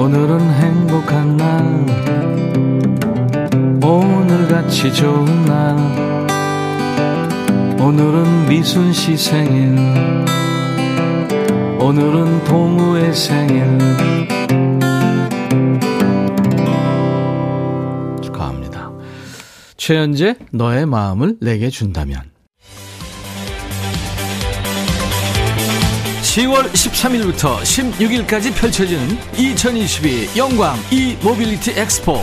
오늘은 0.00 0.40
행복한 0.54 1.36
날. 1.36 1.62
오늘같이 3.84 4.90
좋은 4.94 5.44
날. 5.44 5.76
오늘은 7.78 8.48
미순 8.48 8.94
씨 8.94 9.14
생일. 9.14 9.76
오늘은 11.78 12.44
동우의 12.44 13.12
생일. 13.12 13.76
축하합니다. 18.22 18.90
최현재 19.76 20.36
너의 20.50 20.86
마음을 20.86 21.36
내게 21.42 21.68
준다면 21.68 22.29
10월 26.30 26.70
13일부터 26.70 27.60
16일까지 27.62 28.54
펼쳐지는 28.54 29.18
2022 29.36 30.30
영광 30.36 30.78
e-mobility 30.92 31.72
엑스포. 31.72 32.20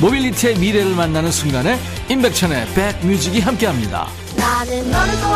mobility의 0.00 0.58
미래를 0.58 0.96
만나는 0.96 1.30
순간에 1.30 1.78
임백천의 2.08 2.66
백뮤직이 2.74 3.38
함께합니다. 3.38 4.08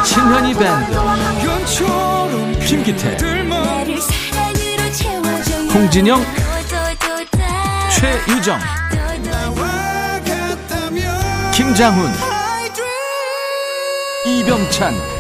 신현이 0.05 0.55
밴드. 0.55 0.99
김기태. 2.67 3.19
홍진영. 5.73 6.21
최유정. 7.93 8.59
김장훈. 11.55 12.11
이병찬 14.27 15.18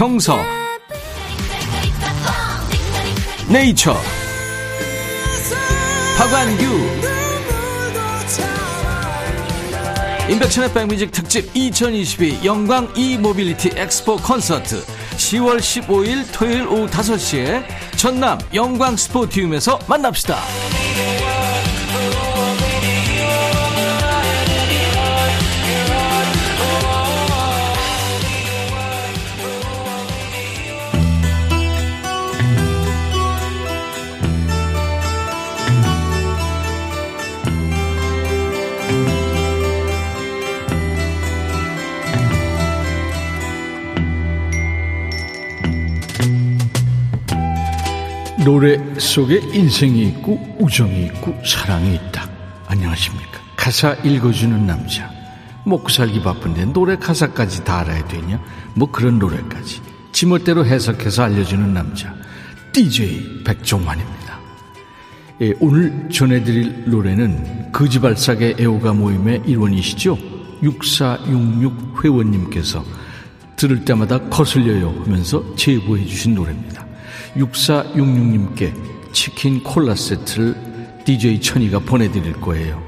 경서. 0.00 0.34
네이처. 3.52 3.94
박완규. 6.16 6.64
임백천의 10.30 10.72
백뮤직 10.72 11.12
특집 11.12 11.54
2022 11.54 12.46
영광 12.46 12.90
e-mobility 12.96 13.72
엑스포 13.76 14.16
콘서트. 14.16 14.82
10월 14.86 15.58
15일 15.58 16.24
토요일 16.32 16.66
오후 16.66 16.86
5시에 16.86 17.62
전남 17.98 18.38
영광 18.54 18.96
스포티움에서 18.96 19.80
만납시다. 19.86 20.38
노래 48.44 48.78
속에 48.98 49.38
인생이 49.52 50.02
있고 50.08 50.40
우정이 50.58 51.04
있고 51.06 51.36
사랑이 51.44 51.94
있다. 51.94 52.26
안녕하십니까. 52.68 53.38
가사 53.54 53.92
읽어주는 54.02 54.66
남자. 54.66 55.10
먹고 55.66 55.90
살기 55.90 56.22
바쁜데 56.22 56.66
노래 56.66 56.96
가사까지 56.96 57.64
다 57.64 57.80
알아야 57.80 58.06
되냐? 58.08 58.42
뭐 58.74 58.90
그런 58.90 59.18
노래까지. 59.18 59.82
지멋대로 60.12 60.64
해석해서 60.64 61.24
알려주는 61.24 61.74
남자. 61.74 62.14
DJ 62.72 63.44
백종환입니다. 63.44 64.40
예, 65.42 65.52
오늘 65.60 66.08
전해드릴 66.10 66.90
노래는 66.90 67.72
거지발삭의 67.72 68.56
애호가 68.58 68.94
모임의 68.94 69.42
일원이시죠? 69.46 70.16
6466 70.62 72.04
회원님께서 72.04 72.84
들을 73.56 73.84
때마다 73.84 74.18
거슬려요 74.30 75.02
하면서 75.04 75.44
제보해 75.56 76.06
주신 76.06 76.34
노래입니다. 76.34 76.89
6466님께 77.36 78.72
치킨 79.12 79.62
콜라 79.62 79.94
세트를 79.94 80.56
DJ 81.04 81.40
천이가 81.40 81.80
보내드릴 81.80 82.34
거예요. 82.40 82.82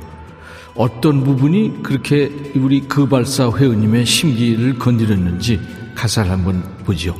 어떤 0.74 1.22
부분이 1.24 1.82
그렇게 1.82 2.30
우리 2.56 2.80
그발사 2.80 3.50
회원님의 3.50 4.06
심기를 4.06 4.78
건드렸는지 4.78 5.60
가사를 5.94 6.30
한번 6.30 6.62
보죠. 6.84 7.16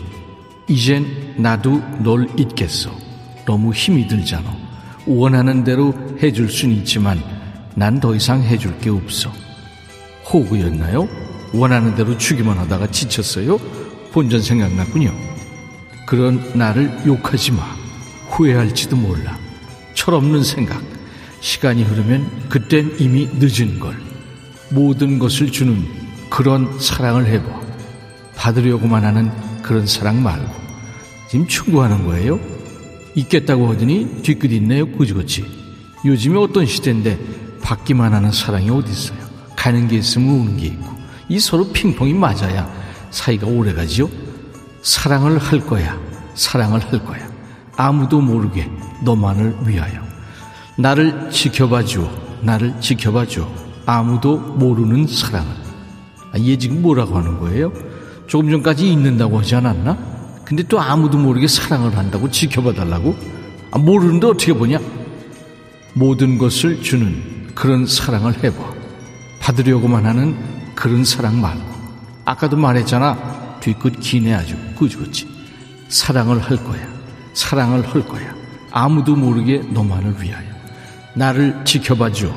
이젠 0.69 1.07
나도 1.37 1.83
널 2.03 2.27
잊겠어. 2.39 2.91
너무 3.45 3.73
힘이 3.73 4.07
들잖아. 4.07 4.57
원하는 5.07 5.65
대로 5.65 5.93
해줄 6.23 6.49
순 6.49 6.71
있지만 6.71 7.21
난 7.75 8.01
더 8.01 8.15
이상 8.15 8.43
해줄 8.43 8.79
게 8.79 8.91
없어. 8.91 9.33
호구였나요? 10.33 11.09
원하는 11.53 11.95
대로 11.95 12.17
주기만 12.17 12.57
하다가 12.59 12.87
지쳤어요? 12.91 13.59
본전 14.13 14.41
생각났군요. 14.43 15.32
그런 16.13 16.43
나를 16.53 16.93
욕하지 17.07 17.53
마. 17.53 17.75
후회할지도 18.29 18.97
몰라. 18.97 19.39
철없는 19.95 20.45
생각. 20.45 20.83
시간이 21.41 21.85
흐르면 21.85 22.51
그땐 22.51 22.97
이미 22.99 23.31
늦은 23.33 23.81
걸. 23.81 23.97
모든 24.69 25.19
것을 25.19 25.51
주는 25.51 25.83
그런 26.29 26.79
사랑을 26.79 27.25
해봐. 27.29 27.63
받으려고만 28.37 29.07
하는 29.07 29.31
그런 29.63 29.87
사랑 29.87 30.23
말고. 30.23 30.53
지금 31.31 31.47
충고하는 31.47 32.05
거예요? 32.05 32.39
있겠다고 33.15 33.69
하더니 33.73 34.21
뒤끝 34.23 34.53
있네요, 34.53 34.87
그지그지. 34.93 35.47
요즘에 36.05 36.37
어떤 36.37 36.67
시대인데 36.67 37.19
받기만 37.63 38.13
하는 38.13 38.31
사랑이 38.31 38.69
어디 38.69 38.93
있어요? 38.93 39.19
가는 39.57 39.89
게 39.89 39.97
있으면 39.97 40.29
오는 40.29 40.57
게 40.59 40.67
있고. 40.67 40.93
이 41.31 41.41
서로 41.41 41.73
핑퐁이 41.73 42.13
맞아야 42.13 42.71
사이가 43.11 43.47
오래 43.47 43.73
가지요? 43.73 44.11
사랑을 44.83 45.39
할 45.39 45.61
거야. 45.61 45.99
사랑을 46.35 46.81
할 46.81 47.05
거야. 47.05 47.21
아무도 47.77 48.21
모르게 48.21 48.71
너만을 49.03 49.57
위하여. 49.65 50.03
나를 50.77 51.31
지켜봐 51.31 51.85
줘. 51.85 52.11
나를 52.43 52.75
지켜봐 52.81 53.27
줘. 53.27 53.49
아무도 53.87 54.37
모르는 54.37 55.07
사랑을. 55.07 55.51
아, 56.33 56.39
얘 56.39 56.57
지금 56.57 56.83
뭐라고 56.83 57.17
하는 57.17 57.39
거예요? 57.39 57.73
조금 58.27 58.51
전까지 58.51 58.91
잊는다고 58.91 59.39
하지 59.39 59.55
않았나? 59.55 59.97
근데 60.45 60.63
또 60.65 60.81
아무도 60.81 61.19
모르게 61.19 61.47
사랑을 61.47 61.97
한다고 61.97 62.31
지켜봐 62.31 62.75
달라고? 62.75 63.17
아, 63.71 63.79
모르는데 63.79 64.27
어떻게 64.27 64.53
보냐? 64.53 64.79
모든 65.95 66.39
것을 66.39 66.83
주는 66.83 67.51
그런 67.55 67.87
사랑을 67.87 68.43
해봐. 68.43 68.57
받으려고만 69.41 70.07
하는 70.07 70.37
그런 70.75 71.05
사랑 71.05 71.41
말고. 71.41 71.73
아까도 72.25 72.57
말했잖아. 72.57 73.59
뒤끝 73.61 74.01
기네 74.01 74.35
아주 74.35 74.57
그지그지. 74.83 75.29
사랑을 75.89 76.39
할 76.41 76.63
거야. 76.65 76.87
사랑을 77.35 77.87
할 77.87 78.07
거야. 78.07 78.35
아무도 78.71 79.15
모르게 79.15 79.59
너만을 79.71 80.21
위하여. 80.21 80.51
나를 81.15 81.65
지켜봐줘 81.65 82.33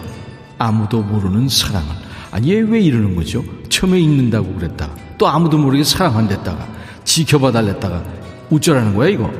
아무도 0.57 1.01
모르는 1.01 1.47
사랑을. 1.47 1.87
아니 2.31 2.51
얘왜 2.51 2.81
이러는 2.81 3.15
거죠? 3.15 3.43
처음에 3.69 3.99
잊는다고 3.99 4.53
그랬다가 4.55 4.93
또 5.17 5.27
아무도 5.27 5.57
모르게 5.57 5.83
사랑한댔다가 5.83 6.67
지켜봐 7.05 7.51
달랬다가 7.51 8.03
우쩌라는 8.49 8.93
거야 8.95 9.09
이거? 9.09 9.31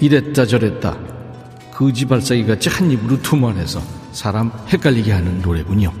이랬다 0.00 0.46
저랬다. 0.46 0.96
거지발사기 1.72 2.46
같이 2.46 2.68
한 2.68 2.90
입으로 2.90 3.20
투만해서 3.20 3.82
사람 4.12 4.52
헷갈리게 4.68 5.12
하는 5.12 5.42
노래군요. 5.42 5.92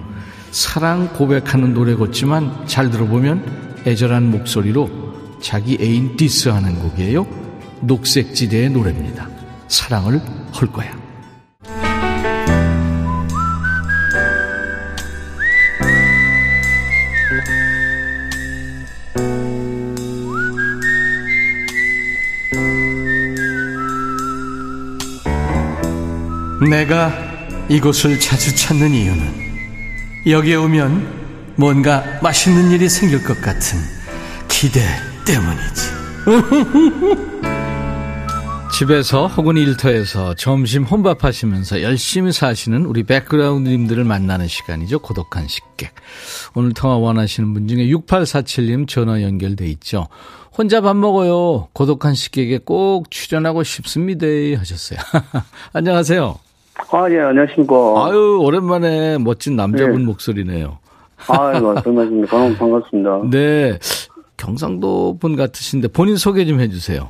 사랑 0.52 1.12
고백하는 1.12 1.74
노래 1.74 1.96
같지만 1.96 2.66
잘 2.66 2.90
들어보면 2.90 3.82
애절한 3.86 4.30
목소리로 4.30 5.05
자기 5.40 5.78
애인 5.80 6.16
디스하는 6.16 6.78
곡이에요. 6.78 7.26
녹색지대의 7.80 8.70
노래입니다. 8.70 9.28
사랑을 9.68 10.20
헐 10.54 10.72
거야. 10.72 11.06
내가 26.68 27.12
이곳을 27.68 28.18
자주 28.18 28.54
찾는 28.54 28.92
이유는 28.92 29.46
여기에 30.26 30.56
오면 30.56 31.54
뭔가 31.56 32.04
맛있는 32.22 32.70
일이 32.70 32.88
생길 32.88 33.22
것 33.22 33.40
같은 33.40 33.78
기대 34.48 34.80
때문이지. 35.26 35.96
집에서 38.72 39.26
혹은 39.26 39.56
일터에서 39.56 40.34
점심 40.34 40.82
혼밥 40.82 41.24
하시면서 41.24 41.80
열심히 41.82 42.30
사시는 42.30 42.84
우리 42.84 43.04
백그라운드님들을 43.04 44.04
만나는 44.04 44.46
시간이죠. 44.48 44.98
고독한 44.98 45.48
식객. 45.48 45.92
오늘 46.54 46.74
통화 46.74 46.96
원하시는 46.96 47.54
분 47.54 47.68
중에 47.68 47.86
6847님 47.86 48.86
전화 48.86 49.22
연결돼 49.22 49.66
있죠. 49.68 50.08
혼자 50.56 50.80
밥 50.80 50.94
먹어요. 50.96 51.68
고독한 51.72 52.14
식객에 52.14 52.58
꼭 52.64 53.10
출연하고 53.10 53.62
싶습니다. 53.62 54.26
하셨어요. 54.58 54.98
안녕하세요. 55.72 56.38
아, 56.90 57.10
예, 57.10 57.20
안녕하십니까. 57.20 57.74
아유, 58.06 58.38
오랜만에 58.42 59.16
멋진 59.18 59.56
남자분 59.56 59.96
네. 59.96 60.04
목소리네요. 60.04 60.78
아유, 61.28 61.62
반갑습니다. 61.82 62.36
반갑습니다. 62.58 63.22
네. 63.32 63.78
경상도 64.36 65.18
분 65.18 65.36
같으신데 65.36 65.88
본인 65.88 66.16
소개 66.16 66.44
좀 66.44 66.60
해주세요. 66.60 67.08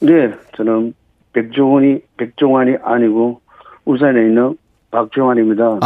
네, 0.00 0.30
저는 0.56 0.94
백종원이 1.32 2.00
백종환이 2.16 2.76
아니고 2.82 3.40
울산에 3.84 4.20
있는 4.20 4.56
박종환입니다. 4.90 5.80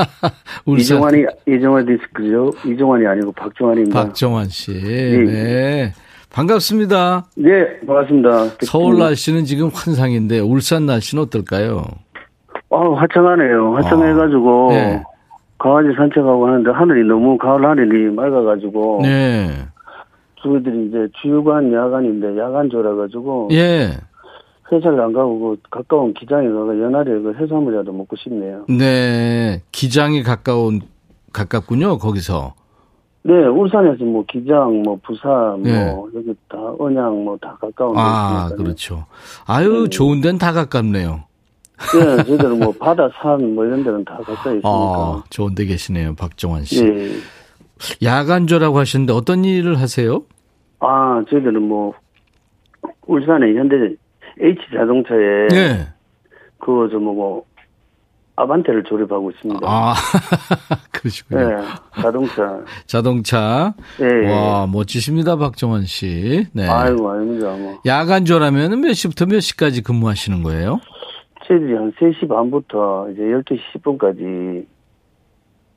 울산. 0.64 0.96
이종환이 0.96 1.26
이종환 1.46 1.86
디스크죠. 1.86 2.50
이종환이 2.66 3.06
아니고 3.06 3.32
박종환입니다. 3.32 4.02
박종환 4.02 4.48
씨. 4.48 4.72
네. 4.72 5.24
네. 5.24 5.92
반갑습니다. 6.32 7.26
네, 7.36 7.80
반갑습니다. 7.86 8.44
서울 8.62 8.98
날씨는 8.98 9.44
지금 9.44 9.68
환상인데 9.72 10.38
울산 10.38 10.86
날씨는 10.86 11.24
어떨까요? 11.24 11.84
아, 12.70 12.76
화창하네요. 12.76 13.74
화창해가지고 13.74 14.70
아, 14.70 14.74
네. 14.74 15.02
강아지 15.58 15.88
산책하고 15.96 16.46
하는데 16.46 16.70
하늘이 16.70 17.06
너무 17.06 17.36
가을 17.36 17.64
하늘이 17.66 18.14
맑아가지고 18.14 19.00
네. 19.02 19.48
저희들이 20.42 20.88
이제 20.88 21.08
주유관 21.20 21.72
야간인데 21.72 22.38
야간조라 22.38 22.94
가지고 22.96 23.48
예. 23.52 23.90
회사를 24.72 25.00
안 25.00 25.12
가고 25.12 25.38
그 25.40 25.56
가까운 25.70 26.14
기장에 26.14 26.48
가서 26.48 26.78
연하에 26.80 27.04
그 27.04 27.34
해산물이라도 27.40 27.92
먹고 27.92 28.14
싶네요. 28.16 28.64
네, 28.68 29.62
기장이 29.72 30.22
가까운 30.22 30.80
가깝군요, 31.32 31.98
거기서. 31.98 32.54
네, 33.22 33.34
울산에서 33.34 34.02
뭐 34.04 34.24
기장, 34.26 34.82
뭐 34.82 34.98
부산, 35.02 35.30
뭐 35.30 35.62
네. 35.62 35.94
여기 36.14 36.34
다 36.48 36.56
언양 36.78 37.24
뭐 37.24 37.36
다 37.40 37.56
가까운 37.60 37.94
데 37.94 38.00
아, 38.00 38.44
있으니까요. 38.46 38.56
그렇죠. 38.64 39.06
아유, 39.46 39.84
네. 39.84 39.90
좋은 39.90 40.20
데는 40.20 40.38
다 40.38 40.52
가깝네요. 40.52 41.20
네, 41.92 42.16
저희들은 42.24 42.60
뭐 42.60 42.72
바다, 42.78 43.08
산, 43.20 43.54
뭐 43.54 43.64
이런 43.66 43.82
데는 43.84 44.04
다 44.04 44.14
가까이 44.18 44.52
있으니까. 44.58 44.68
아, 44.68 45.22
좋은 45.30 45.54
데 45.54 45.64
계시네요, 45.66 46.14
박정환 46.14 46.64
씨. 46.64 46.84
네. 46.84 47.10
야간조라고 48.02 48.78
하셨는데 48.78 49.12
어떤 49.12 49.44
일을 49.44 49.80
하세요? 49.80 50.22
아, 50.80 51.22
저희들은 51.28 51.62
뭐 51.62 51.94
울산의 53.06 53.56
현대 53.56 53.76
H 54.40 54.60
자동차에 54.72 55.48
네. 55.48 55.88
그거 56.58 56.88
좀뭐 56.88 57.14
뭐 57.14 57.44
아반떼를 58.36 58.84
조립하고 58.84 59.30
있습니다. 59.32 59.60
아, 59.64 59.94
그러시군요. 60.92 61.48
네, 61.48 61.56
자동차. 62.00 62.60
자동차. 62.86 63.74
네. 63.98 64.32
와, 64.32 64.66
멋지십니다, 64.66 65.36
박정원 65.36 65.84
씨. 65.84 66.46
네. 66.54 66.66
아이고, 66.66 67.10
아닙니다, 67.10 67.48
뭐. 67.50 67.80
야간조라면 67.84 68.80
몇 68.80 68.94
시부터 68.94 69.26
몇 69.26 69.40
시까지 69.40 69.82
근무하시는 69.82 70.42
거예요? 70.42 70.80
저희들이 71.46 71.74
한 71.74 71.92
3시 71.92 72.28
반부터 72.28 73.10
이제 73.12 73.22
12시 73.22 73.58
10분까지 73.74 74.64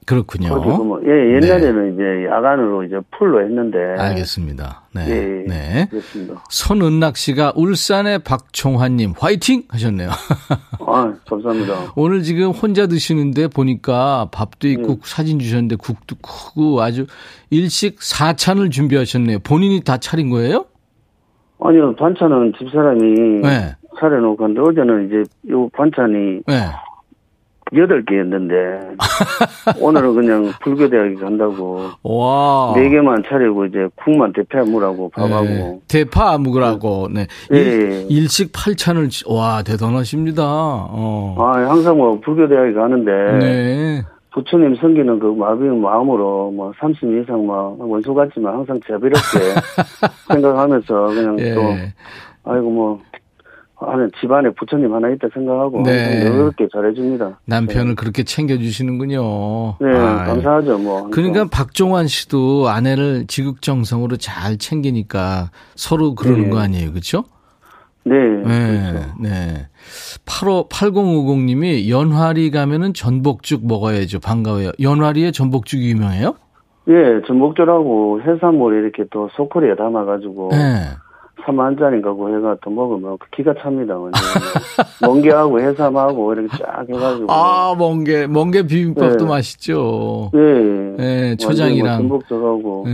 그렇군요. 0.05 0.55
뭐, 0.57 1.01
예, 1.03 1.09
옛날에는 1.09 1.87
네. 1.87 1.93
이제 1.93 2.25
야간으로 2.29 2.83
이제 2.83 2.99
풀로 3.17 3.41
했는데. 3.41 3.77
알겠습니다. 3.97 4.83
네. 4.93 5.05
예, 5.09 5.45
네. 5.47 5.87
그렇습니다. 5.89 6.43
손은락 6.49 7.17
씨가 7.17 7.53
울산의 7.55 8.19
박총환님 8.19 9.13
화이팅 9.17 9.63
하셨네요. 9.69 10.09
아, 10.85 11.13
감사합니다. 11.27 11.93
오늘 11.95 12.21
지금 12.21 12.51
혼자 12.51 12.87
드시는데 12.87 13.47
보니까 13.47 14.29
밥도 14.31 14.67
있고 14.69 14.87
네. 14.87 14.99
사진 15.03 15.39
주셨는데 15.39 15.75
국도 15.77 16.15
크고 16.21 16.81
아주 16.81 17.05
일식 17.49 17.99
4찬을 17.99 18.71
준비하셨네요. 18.71 19.39
본인이 19.39 19.81
다 19.83 19.97
차린 19.97 20.29
거예요? 20.29 20.65
아니요, 21.59 21.95
반찬은 21.95 22.53
집사람이 22.57 23.41
네. 23.41 23.75
차려놓고 23.99 24.37
근데 24.37 24.59
어제는 24.59 25.07
이제 25.07 25.23
요 25.49 25.69
반찬이 25.69 26.41
네. 26.45 26.67
여덟 27.75 28.03
개였는데 28.05 28.55
오늘은 29.79 30.13
그냥 30.15 30.51
불교대학에 30.61 31.15
간다고 31.15 31.81
와. 32.03 32.73
네 32.75 32.89
개만 32.89 33.23
차리고 33.27 33.65
이제 33.65 33.87
국만 33.95 34.31
대파 34.33 34.63
무라고 34.63 35.09
밥하고 35.09 35.43
네. 35.45 35.79
대파 35.87 36.37
무라고 36.37 37.07
네, 37.11 37.27
네. 37.49 38.05
일, 38.09 38.29
식 38.29 38.51
8찬을 38.51 39.31
와 39.31 39.63
대단하십니다. 39.63 40.43
어. 40.45 41.35
아 41.39 41.69
항상 41.69 41.97
뭐 41.97 42.19
불교대학에 42.19 42.73
가는데 42.73 43.11
네. 43.39 44.01
부처님 44.33 44.75
섬기는 44.75 45.19
그 45.19 45.27
마비의 45.27 45.75
마음으로 45.75 46.51
뭐 46.51 46.71
30년 46.79 47.23
이상 47.23 47.45
막 47.45 47.75
원수 47.79 48.13
같지만 48.13 48.55
항상 48.55 48.79
자비롭게 48.87 49.39
생각하면서 50.27 51.05
그냥 51.07 51.39
예. 51.39 51.53
또 51.53 51.61
아이고 52.45 52.69
뭐 52.69 52.99
하는 53.85 54.11
집안에 54.19 54.49
부처님 54.51 54.93
하나 54.93 55.09
있다 55.09 55.27
생각하고 55.33 55.83
네. 55.83 56.29
그렇게 56.29 56.67
잘해줍니다. 56.71 57.39
남편을 57.45 57.89
네. 57.89 57.95
그렇게 57.95 58.23
챙겨주시는군요. 58.23 59.21
네, 59.79 59.97
아, 59.97 60.25
감사하죠. 60.25 60.77
뭐. 60.79 61.09
그러니까 61.09 61.45
박종환 61.51 62.07
씨도 62.07 62.69
아내를 62.69 63.25
지극정성으로 63.27 64.17
잘 64.17 64.57
챙기니까 64.57 65.51
서로 65.75 66.15
그러는 66.15 66.43
네. 66.43 66.49
거 66.49 66.59
아니에요, 66.59 66.91
그렇죠? 66.91 67.23
네. 68.05 68.15
네. 68.15 68.91
그렇죠. 68.91 69.13
네. 69.21 69.67
85, 70.25 70.67
8050님이 70.69 71.89
연화리 71.89 72.51
가면은 72.51 72.93
전복죽 72.93 73.65
먹어야죠. 73.65 74.19
반가워요. 74.19 74.71
연화리에 74.81 75.31
전복죽이 75.31 75.89
유명해요? 75.89 76.35
예, 76.89 77.21
전복죽하고 77.25 78.21
해산물 78.21 78.83
이렇게 78.83 79.05
또 79.11 79.29
소쿠리에 79.35 79.75
담아가지고. 79.75 80.49
네. 80.51 80.57
3만 81.45 81.77
짜리인가 81.79 82.13
그 82.13 82.35
해가 82.35 82.55
또 82.61 82.69
먹으면 82.69 83.17
그 83.19 83.27
기가 83.35 83.53
찹니다. 83.61 83.95
멍게하고 85.01 85.59
해삼하고 85.59 86.33
이렇게 86.33 86.57
쫙 86.57 86.85
해가지고. 86.89 87.31
아, 87.31 87.75
멍게. 87.77 88.27
멍게 88.27 88.63
비빔밥도 88.63 89.25
네. 89.25 89.29
맛있죠. 89.29 90.31
네. 90.33 90.39
네, 90.97 91.35
초장이랑. 91.37 92.07
뭐 92.07 92.19
전복적하고. 92.19 92.83
네. 92.87 92.91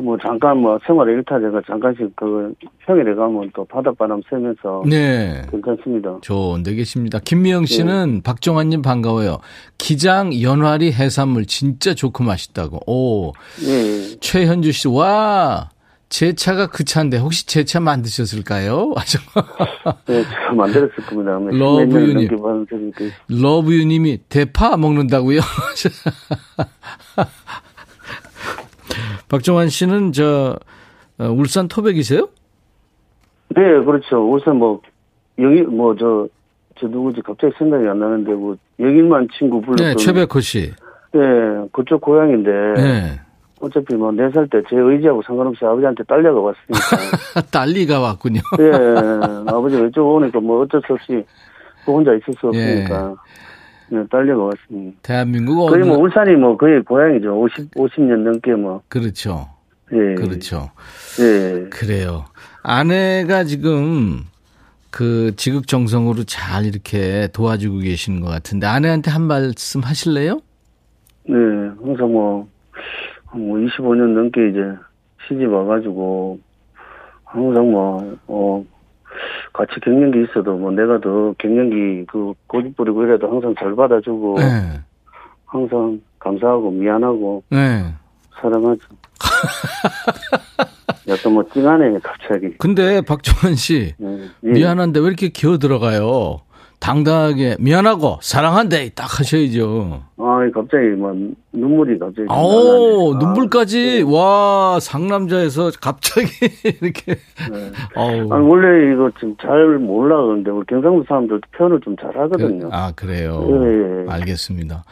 그뭐 0.00 0.16
잠깐 0.22 0.58
뭐 0.58 0.78
생활 0.86 1.08
일탈제가 1.08 1.60
잠깐씩 1.66 2.16
그 2.16 2.54
평일에 2.86 3.14
가면 3.14 3.50
또 3.54 3.64
바닷바람 3.66 4.22
쐬면서 4.30 4.84
네 4.86 5.42
괜찮습니다. 5.50 6.18
좋은데 6.22 6.74
계십니다. 6.74 7.18
김미영 7.22 7.66
씨는 7.66 8.14
네. 8.14 8.20
박종환님 8.22 8.80
반가워요. 8.82 9.38
기장 9.76 10.32
연화리 10.40 10.92
해산물 10.92 11.44
진짜 11.46 11.92
좋고 11.92 12.24
맛있다고. 12.24 12.80
오. 12.90 13.32
네. 13.58 14.16
최현주 14.20 14.72
씨 14.72 14.88
와. 14.88 15.68
제 16.10 16.32
차가 16.34 16.66
그 16.66 16.84
차인데 16.84 17.16
혹시 17.18 17.46
제 17.46 17.64
차 17.64 17.78
만드셨을까요? 17.80 18.92
네, 20.06 20.22
제가 20.24 20.52
만들었을 20.54 20.94
겁니다. 21.06 21.38
러브유님. 21.56 22.28
러브유님이 23.28 24.18
대파 24.28 24.76
먹는다고요? 24.76 25.40
박정환 29.28 29.68
씨는 29.68 30.12
저 30.12 30.58
어, 31.18 31.24
울산 31.30 31.68
토백이세요? 31.68 32.28
네, 33.50 33.60
그렇죠. 33.84 34.28
울산 34.32 34.56
뭐 34.56 34.80
영일 35.38 35.64
뭐저 35.64 36.26
저 36.80 36.86
누구지 36.88 37.20
갑자기 37.22 37.52
생각이 37.58 37.86
안 37.86 38.00
나는데 38.00 38.32
뭐 38.32 38.56
영일만 38.80 39.28
친구 39.38 39.60
불렀던 39.60 39.86
네, 39.86 39.94
최백호 39.94 40.40
씨. 40.40 40.72
네, 41.12 41.20
그쪽 41.72 42.00
고향인데. 42.00 42.50
네. 42.76 43.20
어차피 43.60 43.94
뭐 43.94 44.10
네 44.12 44.30
살 44.32 44.48
때 44.48 44.62
제 44.68 44.76
의지하고 44.76 45.22
상관없이 45.22 45.64
아버지한테 45.64 46.02
딸려가 46.04 46.40
왔으니까. 46.40 47.42
딸리가 47.52 48.00
왔군요. 48.00 48.40
예, 48.58 48.70
아버지가 49.50 49.86
이쪽 49.86 50.06
오니까 50.16 50.40
뭐 50.40 50.62
어쩔 50.62 50.80
수 50.86 50.94
없이 50.94 51.24
혼자 51.86 52.12
있을 52.14 52.32
수 52.40 52.48
없으니까. 52.48 53.14
예. 53.92 53.96
네, 53.96 54.04
딸려가 54.10 54.44
왔습니다. 54.44 54.96
대한민국 55.02 55.68
거의 55.68 55.84
뭐 55.84 55.98
울산이 55.98 56.36
뭐 56.36 56.56
거의 56.56 56.82
고향이죠. 56.84 57.38
50, 57.40 57.74
50년 57.74 58.18
넘게 58.22 58.52
뭐. 58.54 58.80
그렇죠. 58.88 59.48
예. 59.92 60.14
그렇죠. 60.14 60.70
예. 61.20 61.68
그래요. 61.70 62.24
아내가 62.62 63.42
지금 63.44 64.20
그 64.90 65.34
지극정성으로 65.36 66.24
잘 66.24 66.64
이렇게 66.66 67.28
도와주고 67.32 67.78
계시는 67.78 68.20
것 68.20 68.28
같은데 68.28 68.66
아내한테 68.66 69.10
한 69.10 69.22
말씀 69.22 69.80
하실래요? 69.80 70.40
네, 71.28 71.34
항상 71.84 72.12
뭐 72.12 72.46
뭐 73.32 73.58
25년 73.58 74.14
넘게 74.14 74.48
이제 74.50 74.60
시집 75.26 75.52
와가지고 75.52 76.38
항상 77.24 77.70
뭐, 77.70 78.16
어, 78.26 78.64
같이 79.52 79.72
갱년기 79.82 80.24
있어도 80.24 80.56
뭐 80.56 80.70
내가 80.70 81.00
더 81.00 81.34
갱년기 81.38 82.06
그 82.06 82.32
고집 82.46 82.76
부리고 82.76 83.04
이래도 83.04 83.30
항상 83.30 83.54
잘 83.58 83.74
받아주고 83.74 84.36
네. 84.38 84.80
항상 85.46 86.00
감사하고 86.18 86.70
미안하고 86.70 87.42
네. 87.50 87.94
사랑하죠. 88.40 88.80
약간 91.08 91.32
뭐 91.32 91.44
찡하네 91.52 91.98
갑자기. 92.02 92.56
근데 92.58 93.00
박종환 93.00 93.54
씨 93.56 93.94
네. 93.98 94.28
예. 94.44 94.48
미안한데 94.48 95.00
왜 95.00 95.06
이렇게 95.06 95.28
기어 95.28 95.58
들어가요? 95.58 96.40
당당하게 96.78 97.56
미안하고 97.60 98.18
사랑한대 98.22 98.90
딱 98.94 99.20
하셔야죠. 99.20 100.02
아, 100.16 100.29
갑자기 100.50 100.86
뭐 100.96 101.12
눈물이 101.52 101.98
갑자기. 101.98 102.26
오, 102.30 103.14
눈물까지 103.18 103.78
아, 103.78 104.04
네. 104.06 104.16
와 104.16 104.78
상남자에서 104.80 105.70
갑자기 105.80 106.28
이렇게. 106.80 107.14
네. 107.50 107.72
아니, 107.96 108.30
원래 108.30 108.92
이거 108.92 109.10
좀잘 109.20 109.78
몰라 109.78 110.16
그런데 110.22 110.50
우리 110.50 110.64
경상도 110.66 111.04
사람들도 111.06 111.40
표현을 111.56 111.80
좀 111.82 111.96
잘하거든요. 111.96 112.68
그, 112.70 112.74
아 112.74 112.92
그래요. 112.96 113.40
네. 113.46 114.12
알겠습니다. 114.12 114.84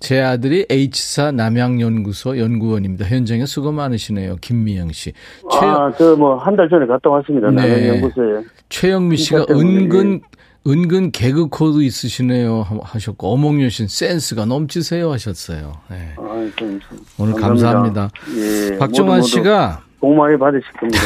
제 0.00 0.20
아들이 0.20 0.66
H사 0.68 1.32
남양연구소 1.32 2.38
연구원입니다. 2.38 3.06
현장에 3.06 3.46
수고 3.46 3.72
많으시네요, 3.72 4.36
김미영 4.40 4.92
씨. 4.92 5.12
아저 5.50 6.16
뭐 6.16 6.36
한 6.38 6.56
달 6.56 6.68
전에 6.68 6.84
갔다 6.86 7.08
왔습니다. 7.10 7.50
네. 7.50 7.56
남양연구소에. 7.62 8.42
최영미 8.68 9.16
씨가 9.16 9.46
은근 9.50 10.20
은근 10.66 11.10
개그 11.10 11.48
코드 11.48 11.82
있으시네요 11.82 12.66
하셨고 12.82 13.32
어몽여 13.32 13.68
신 13.70 13.88
센스가 13.88 14.44
넘치세요 14.44 15.10
하셨어요. 15.12 15.72
네. 15.90 16.14
아, 16.18 16.50
좀, 16.56 16.78
오늘 17.18 17.34
감사합니다. 17.34 18.10
감사합니다. 18.10 18.74
예, 18.74 18.78
박정환 18.78 19.22
씨가 19.22 19.82
복 20.00 20.14
많이 20.14 20.36
받으실 20.38 20.70
겁니다. 20.72 21.00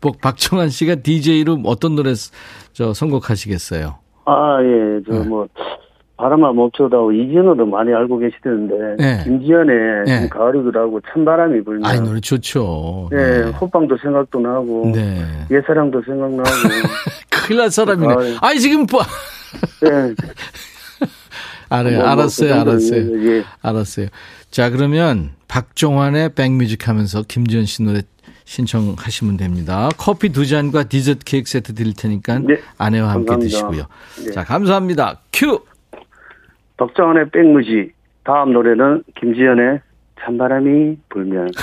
박정환 0.22 0.68
씨가 0.68 0.96
DJ로 0.96 1.60
어떤 1.64 1.96
노래 1.96 2.12
저 2.72 2.94
선곡하시겠어요? 2.94 3.98
아 4.26 4.58
예, 4.62 5.02
저뭐 5.04 5.46
네. 5.46 5.64
바람아 6.16 6.52
멈춰다오 6.52 7.12
이진호도 7.12 7.66
많이 7.66 7.92
알고 7.92 8.18
계시던데 8.18 8.96
네. 8.98 9.24
김지연의 9.24 10.04
네. 10.06 10.28
가을이기도 10.28 10.78
하고 10.78 11.00
찬바람이 11.12 11.62
불면 11.62 11.84
아이 11.84 12.00
노래 12.00 12.20
좋죠. 12.20 13.08
네, 13.10 13.44
네. 13.44 13.50
호빵도 13.50 13.98
생각도 13.98 14.40
나고 14.40 14.92
네. 14.94 15.24
옛사랑도 15.50 16.02
생각나고 16.02 16.48
큰일 17.30 17.58
날 17.58 17.70
사람이네. 17.70 18.14
가을. 18.14 18.36
아니 18.40 18.60
지금 18.60 18.86
뭐 18.90 19.02
네. 19.82 20.14
알아요. 21.68 21.98
뭐, 21.98 22.06
알았어요. 22.06 22.54
뭐, 22.54 22.60
알았어요. 22.62 23.28
예. 23.28 23.44
알았어요. 23.60 24.06
자, 24.50 24.70
그러면 24.70 25.30
박종환의 25.48 26.34
백뮤직 26.34 26.88
하면서 26.88 27.22
김지현 27.22 27.66
씨 27.66 27.82
노래 27.82 28.02
신청하시면 28.44 29.36
됩니다. 29.36 29.88
커피 29.98 30.28
두 30.28 30.46
잔과 30.46 30.84
디저트 30.84 31.24
케이크 31.24 31.50
세트 31.50 31.74
드릴 31.74 31.94
테니까 31.94 32.38
네. 32.38 32.60
아내와 32.78 33.10
함께 33.10 33.26
감사합니다. 33.26 33.48
드시고요. 33.48 33.86
네. 34.24 34.30
자, 34.32 34.44
감사합니다. 34.44 35.20
큐! 35.32 35.60
박정환의 36.76 37.30
백뮤직. 37.30 37.94
다음 38.24 38.52
노래는 38.52 39.04
김지현의 39.18 39.80
찬바람이 40.20 40.96
불면. 41.08 41.48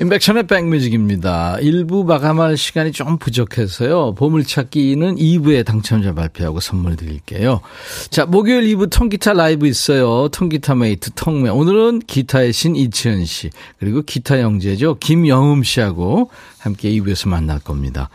임백천의 0.00 0.46
백뮤직입니다. 0.46 1.56
1부 1.60 2.06
마감할 2.06 2.56
시간이 2.56 2.92
좀 2.92 3.18
부족해서요. 3.18 4.14
보물찾기는 4.14 5.16
2부에 5.16 5.66
당첨자 5.66 6.14
발표하고 6.14 6.60
선물 6.60 6.94
드릴게요. 6.94 7.60
자, 8.08 8.24
목요일 8.24 8.62
2부 8.76 8.92
통기타 8.92 9.32
라이브 9.32 9.66
있어요. 9.66 10.28
통기타 10.28 10.76
mate 10.76 11.10
통메. 11.16 11.50
오늘은 11.50 11.98
기타의 12.00 12.52
신 12.52 12.76
이치현 12.76 13.24
씨, 13.24 13.50
그리고 13.80 14.02
기타 14.02 14.40
영재죠. 14.40 14.98
김영흠 15.00 15.64
씨하고 15.64 16.30
함께 16.60 16.90
2부에서 16.90 17.28
만날 17.28 17.58
겁니다. 17.58 18.08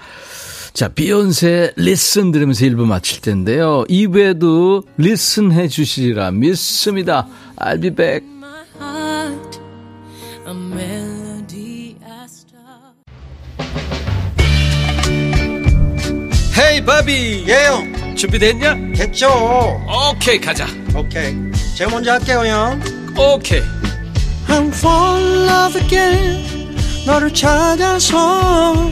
자, 0.74 0.88
비욘세 0.88 1.74
Listen 1.76 2.32
들으면서 2.32 2.66
1부 2.66 2.86
마칠 2.86 3.22
텐데요. 3.22 3.86
2부에도 3.90 4.84
listen 4.98 5.52
해 5.52 5.68
주시리라 5.68 6.32
믿습니다. 6.32 7.28
I'll 7.58 7.80
be 7.80 7.92
back. 7.92 8.34
Hey 16.58 16.86
바비 16.86 17.46
예영 17.48 18.16
준비됐냐? 18.16 18.94
됐죠 18.96 19.28
오케이 20.12 20.40
가자 20.40 20.68
오케이 20.96 21.36
제가 21.76 21.90
먼저 21.92 22.12
할게요 22.12 22.46
형 22.46 22.80
오케이 23.18 23.62
I'm 24.48 24.68
fall 24.68 25.24
in 25.24 25.48
love 25.50 25.82
again 25.82 26.76
너를 27.08 27.34
찾아서 27.34 28.92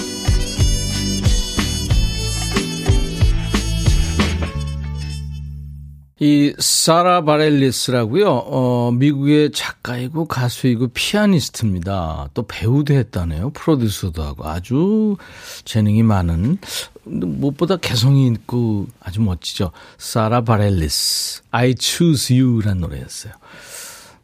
이 6.23 6.53
사라 6.59 7.23
바렐리스라고요. 7.23 8.27
어, 8.29 8.91
미국의 8.91 9.51
작가이고 9.53 10.25
가수이고 10.27 10.89
피아니스트입니다. 10.89 12.29
또 12.35 12.45
배우도 12.45 12.93
했다네요. 12.93 13.49
프로듀서도 13.49 14.21
하고 14.21 14.47
아주 14.47 15.17
재능이 15.65 16.03
많은 16.03 16.59
무엇보다 17.05 17.77
개성이 17.77 18.27
있고 18.27 18.85
아주 18.99 19.19
멋지죠. 19.19 19.71
사라 19.97 20.41
바렐리스 20.43 21.41
I 21.49 21.73
Choose 21.79 22.39
You라는 22.39 22.81
노래였어요. 22.81 23.33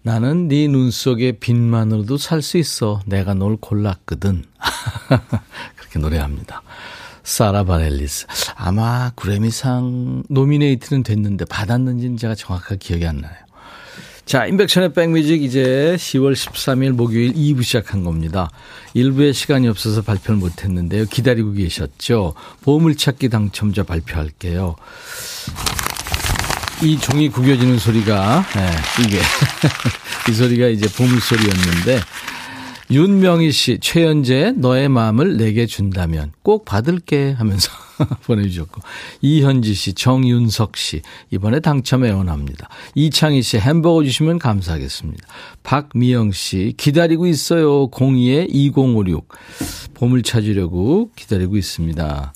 나는 0.03 0.47
네 0.47 0.67
눈 0.67 0.91
속에 0.91 1.31
빛만으로도 1.39 2.17
살 2.17 2.43
수 2.43 2.59
있어. 2.59 3.01
내가 3.07 3.33
널 3.33 3.57
골랐거든. 3.57 4.43
그렇게 5.75 5.97
노래합니다. 5.97 6.61
사라 7.27 7.65
바렐리스. 7.65 8.25
아마 8.55 9.11
그래미상 9.17 10.23
노미네이트는 10.29 11.03
됐는데 11.03 11.43
받았는지는 11.43 12.15
제가 12.15 12.35
정확하게 12.35 12.77
기억이 12.77 13.05
안 13.05 13.17
나요. 13.17 13.33
자, 14.25 14.45
인백션의 14.45 14.93
백뮤직 14.93 15.43
이제 15.43 15.97
10월 15.99 16.33
13일 16.33 16.91
목요일 16.91 17.33
2부 17.33 17.63
시작한 17.63 18.05
겁니다. 18.05 18.49
1부에 18.95 19.33
시간이 19.33 19.67
없어서 19.67 20.03
발표를 20.03 20.37
못 20.37 20.63
했는데요. 20.63 21.05
기다리고 21.07 21.51
계셨죠? 21.51 22.33
보물찾기 22.61 23.27
당첨자 23.27 23.83
발표할게요. 23.83 24.77
이 26.81 26.97
종이 26.97 27.27
구겨지는 27.27 27.77
소리가, 27.77 28.45
네, 28.55 28.71
이게, 29.03 29.19
이 30.31 30.33
소리가 30.33 30.67
이제 30.67 30.87
보물소리였는데, 30.95 31.99
윤명희 32.89 33.51
씨, 33.51 33.79
최연재, 33.81 34.53
너의 34.55 34.87
마음을 34.87 35.35
내게 35.35 35.65
준다면 35.65 36.31
꼭 36.41 36.63
받을게 36.63 37.31
하면서 37.31 37.69
보내주셨고, 38.23 38.81
이현지 39.21 39.73
씨, 39.73 39.93
정윤석 39.93 40.77
씨, 40.77 41.01
이번에 41.29 41.59
당첨 41.59 42.05
애원합니다. 42.05 42.69
이창희 42.95 43.41
씨, 43.41 43.57
햄버거 43.57 44.03
주시면 44.03 44.39
감사하겠습니다. 44.39 45.27
박미영 45.63 46.31
씨, 46.31 46.73
기다리고 46.77 47.27
있어요. 47.27 47.89
02에 47.89 48.47
2056. 48.49 49.27
봄을 49.95 50.23
찾으려고 50.23 51.11
기다리고 51.15 51.57
있습니다. 51.57 52.33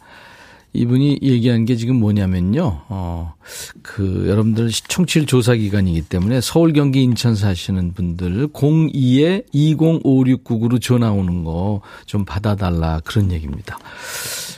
이분이 0.74 1.20
얘기한 1.22 1.66
게 1.66 1.76
지금 1.76 1.98
뭐냐면요. 1.98 2.82
어, 2.88 3.34
그, 3.82 4.26
여러분들 4.28 4.70
청취율 4.72 5.26
조사 5.26 5.54
기간이기 5.54 6.04
때문에 6.04 6.40
서울, 6.42 6.72
경기, 6.74 7.04
인천 7.04 7.36
사시는 7.36 7.94
분들 7.94 8.48
02에 8.50 9.46
205699로 9.54 10.82
전화 10.82 11.12
오는 11.12 11.44
거 11.44 11.82
좀 12.06 12.26
받아달라 12.26 13.00
그런 13.04 13.32
얘기입니다. 13.32 13.78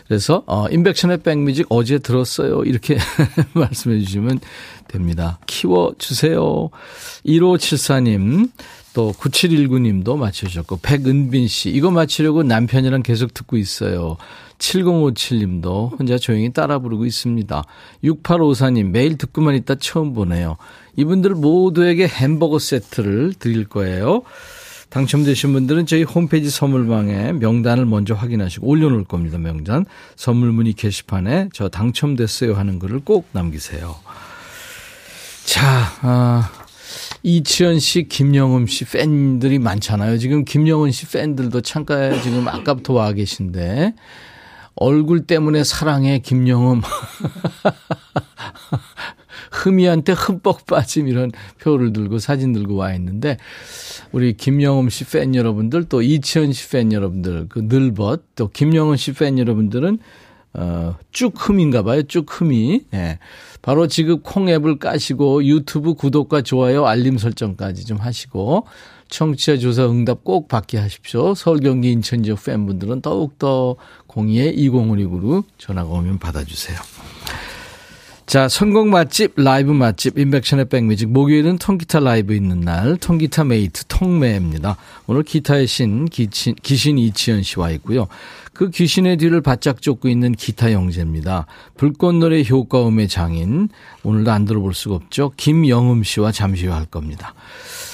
그래서, 0.08 0.44
어, 0.48 0.68
인백션의 0.70 1.20
백뮤직 1.22 1.68
어제 1.70 1.98
들었어요. 2.00 2.64
이렇게 2.64 2.98
말씀해 3.54 4.00
주시면 4.00 4.40
됩니다. 4.88 5.40
키워주세요. 5.48 6.70
1574님, 7.26 8.52
또 8.94 9.12
9719님도 9.14 10.18
맞춰주셨고, 10.18 10.80
백은빈 10.82 11.48
씨, 11.48 11.70
이거 11.70 11.90
맞추려고 11.90 12.44
남편이랑 12.44 13.02
계속 13.02 13.34
듣고 13.34 13.58
있어요. 13.58 14.18
7057님도 14.64 16.00
혼자 16.00 16.18
조용히 16.18 16.54
따라 16.54 16.80
부르고 16.80 17.06
있습니다. 17.06 17.64
6854님, 18.04 18.92
매일 18.92 19.18
듣고만 19.18 19.56
있다 19.56 19.76
처음 19.76 20.14
보네요. 20.14 20.58
이분들 20.96 21.32
모두에게 21.32 22.08
햄버거 22.08 22.60
세트를 22.60 23.34
드릴 23.34 23.66
거예요. 23.66 24.24
당첨되신 24.90 25.54
분들은 25.54 25.88
저희 25.88 26.04
홈페이지 26.04 26.50
선물방에 26.50 27.34
명단을 27.34 27.86
먼저 27.86 28.14
확인하시고 28.14 28.68
올려놓을 28.68 29.06
겁니다. 29.06 29.38
명단. 29.40 29.86
선물 30.16 30.52
문의 30.52 30.74
게시판에 30.74 31.50
저 31.52 31.68
당첨됐어요 31.68 32.54
하는 32.54 32.78
글을 32.80 33.02
꼭 33.04 33.28
남기세요. 33.32 33.96
자, 35.46 35.62
아, 36.02 36.52
이치현 37.24 37.80
씨, 37.80 38.04
김영음 38.08 38.68
씨 38.68 38.86
팬들이 38.86 39.58
많잖아요. 39.58 40.20
지금 40.20 40.46
김영은 40.46 40.92
씨 40.92 41.08
팬들도 41.08 41.62
창가에 41.62 42.22
지금 42.22 42.48
아까부터 42.48 42.94
와 42.94 43.14
계신데 43.14 43.96
얼굴 44.76 45.26
때문에 45.26 45.64
사랑해 45.64 46.20
김영음. 46.20 46.82
흠이한테 49.52 50.14
흠뻑 50.14 50.66
빠짐 50.66 51.08
이런 51.08 51.32
표를 51.62 51.94
들고 51.94 52.20
사진 52.20 52.54
들고 52.54 52.76
와 52.76 52.94
있는데 52.96 53.38
우리 54.12 54.34
김영음 54.34 54.90
씨 54.90 55.06
팬 55.06 55.36
여러분들 55.36 55.86
또 55.86 56.02
이치현 56.02 56.54
씨 56.54 56.70
팬 56.70 56.92
여러분들 56.92 57.48
그 57.50 57.60
늘벗 57.60 58.24
또 58.36 58.50
김영은 58.50 58.98
씨팬 58.98 59.38
여러분들은 59.40 60.00
어, 60.56 60.96
쭉 61.12 61.34
흠인가 61.36 61.82
봐요. 61.82 62.04
쭉 62.04 62.26
흠이. 62.30 62.82
예. 62.94 63.18
바로 63.64 63.88
지금 63.88 64.20
콩 64.22 64.50
앱을 64.50 64.78
까시고 64.78 65.46
유튜브 65.46 65.96
구독과 65.96 66.44
좋아요 66.44 66.86
알림 66.86 67.18
설정까지 67.18 67.86
좀 67.86 67.98
하시고 67.98 68.68
청취자 69.10 69.58
조사 69.58 69.88
응답 69.88 70.24
꼭 70.24 70.48
받게 70.48 70.78
하십시오. 70.78 71.34
서울 71.34 71.60
경기 71.60 71.92
인천 71.92 72.24
지역 72.24 72.44
팬분들은 72.44 73.02
더욱더 73.02 73.76
02에 74.14 74.56
2056으로 74.58 75.44
전화가 75.58 75.90
오면 75.90 76.20
받아주세요. 76.20 76.78
자, 78.26 78.48
선곡 78.48 78.88
맛집, 78.88 79.34
라이브 79.36 79.72
맛집, 79.72 80.18
임백천의 80.18 80.70
백뮤직. 80.70 81.10
목요일은 81.10 81.58
통기타 81.58 82.00
라이브 82.00 82.34
있는 82.34 82.62
날, 82.62 82.96
통기타 82.96 83.44
mate, 83.44 83.84
통메입니다. 83.90 84.78
오늘 85.08 85.24
기타의 85.24 85.68
신, 85.68 86.06
기신, 86.06 86.56
기신 86.64 86.98
이치현 86.98 87.44
씨와 87.44 87.72
있고요. 87.72 88.08
그 88.54 88.70
기신의 88.70 89.18
뒤를 89.18 89.42
바짝 89.42 89.82
쫓고 89.82 90.08
있는 90.08 90.32
기타 90.32 90.72
영재입니다. 90.72 91.48
불꽃놀이 91.76 92.44
효과음의 92.50 93.10
장인, 93.10 93.70
오늘도 94.04 94.32
안 94.32 94.46
들어볼 94.46 94.74
수가 94.74 94.96
없죠. 94.96 95.34
김영흠 95.36 96.04
씨와 96.04 96.32
잠시 96.32 96.68
후 96.68 96.74
할 96.74 96.86
겁니다. 96.86 97.34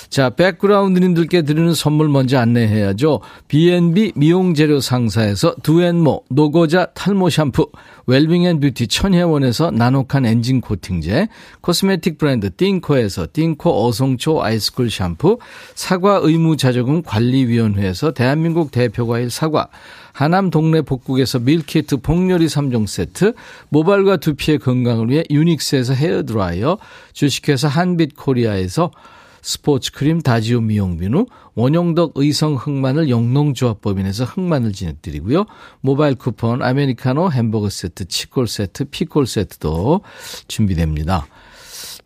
자, 0.09 0.31
백그라운드님들께 0.31 1.43
드리는 1.43 1.71
선물 1.75 2.09
먼저 2.09 2.39
안내해야죠. 2.39 3.21
B&B 3.47 4.13
미용재료 4.15 4.79
상사에서 4.79 5.53
두앤모 5.61 6.23
노고자 6.31 6.87
탈모 6.95 7.29
샴푸, 7.29 7.69
웰빙앤뷰티 8.07 8.87
천혜원에서 8.87 9.69
나노칸 9.69 10.25
엔진 10.25 10.61
코팅제, 10.61 11.27
cosmetic 11.61 12.17
브랜드 12.17 12.49
띵코에서 12.55 13.27
띵코 13.31 13.85
어성초 13.85 14.41
아이스쿨 14.41 14.89
샴푸, 14.89 15.37
사과 15.75 16.19
의무자조금 16.23 17.03
관리위원회에서 17.03 18.11
대한민국 18.13 18.71
대표과일 18.71 19.29
사과, 19.29 19.67
하남 20.11 20.49
동네 20.49 20.81
복국에서 20.81 21.37
밀키트 21.37 21.97
복요리 21.97 22.47
3종 22.47 22.87
세트, 22.87 23.33
모발과 23.69 24.17
두피의 24.17 24.57
건강을 24.57 25.11
위해 25.11 25.23
유닉스에서 25.29 25.93
헤어드라이어, 25.93 26.79
주식회사 27.13 27.67
한빛코리아에서 27.67 28.89
스포츠 29.41 29.91
크림 29.91 30.21
다지오 30.21 30.61
미용비누, 30.61 31.25
원용덕 31.55 32.13
의성 32.15 32.55
흑마늘 32.55 33.09
영농조합법인에서 33.09 34.25
흑마늘 34.25 34.73
진액 34.73 35.00
드리고요. 35.00 35.45
모바일 35.81 36.15
쿠폰, 36.15 36.61
아메리카노 36.61 37.31
햄버거 37.31 37.69
세트, 37.69 38.05
치콜 38.05 38.47
세트, 38.47 38.85
피콜 38.85 39.27
세트도 39.27 40.01
준비됩니다. 40.47 41.27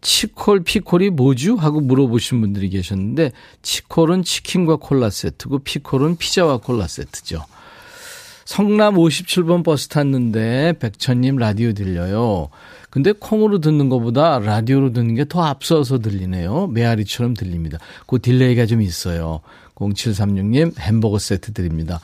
치콜, 0.01 0.63
피콜이 0.63 1.09
뭐죠? 1.11 1.55
하고 1.55 1.79
물어보신 1.79 2.41
분들이 2.41 2.69
계셨는데, 2.69 3.31
치콜은 3.61 4.23
치킨과 4.23 4.75
콜라 4.75 5.09
세트고, 5.09 5.59
피콜은 5.59 6.17
피자와 6.17 6.57
콜라 6.57 6.87
세트죠. 6.87 7.45
성남 8.45 8.95
57번 8.95 9.63
버스 9.63 9.87
탔는데, 9.87 10.73
백천님 10.79 11.37
라디오 11.37 11.71
들려요. 11.71 12.49
근데 12.93 13.11
콩으로 13.11 13.57
듣는 13.57 13.89
것보다 13.89 14.37
라디오로 14.37 14.93
듣는 14.93 15.15
게 15.15 15.25
더 15.25 15.41
앞서서 15.41 15.97
들리네요. 15.97 16.67
메아리처럼 16.67 17.33
들립니다. 17.33 17.79
그 18.05 18.19
delay가 18.21 18.67
좀 18.67 18.83
있어요. 18.83 19.39
0736님 19.73 20.77
햄버거 20.77 21.17
세트 21.17 21.53
드립니다. 21.53 21.99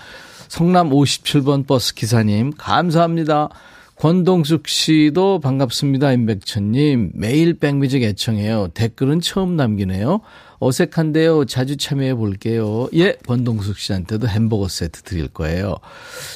성남 0.48 0.90
57번 0.90 1.68
버스 1.68 1.94
기사님 1.94 2.54
감사합니다. 2.58 3.50
권동숙 3.98 4.68
씨도 4.68 5.42
반갑습니다. 5.42 6.12
임백천님 6.12 7.12
매일 7.14 7.54
백뮤직 7.54 8.02
애청해요. 8.02 8.70
댓글은 8.74 9.22
처음 9.22 9.56
남기네요. 9.56 10.22
어색한데요. 10.60 11.46
자주 11.46 11.78
참여해 11.78 12.16
볼게요. 12.16 12.90
예, 12.94 13.14
권동숙 13.26 13.78
씨한테도 13.78 14.28
햄버거 14.28 14.68
세트 14.68 15.04
드릴 15.04 15.28
거예요. 15.30 15.76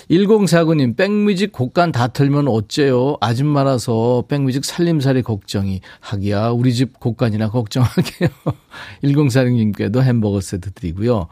1049님, 0.10 0.96
백뮤직 0.96 1.52
곡간 1.52 1.92
다 1.92 2.08
틀면 2.08 2.48
어째요? 2.48 3.18
아줌마라서 3.22 4.26
백뮤직 4.28 4.66
살림살이 4.66 5.22
걱정이. 5.24 5.82
하기야, 6.00 6.50
우리 6.50 6.74
집 6.74 7.00
곡간이나 7.00 7.50
걱정하게요. 7.50 8.30
1046님께도 9.04 10.02
햄버거 10.02 10.42
세트 10.42 10.72
드리고요. 10.74 11.28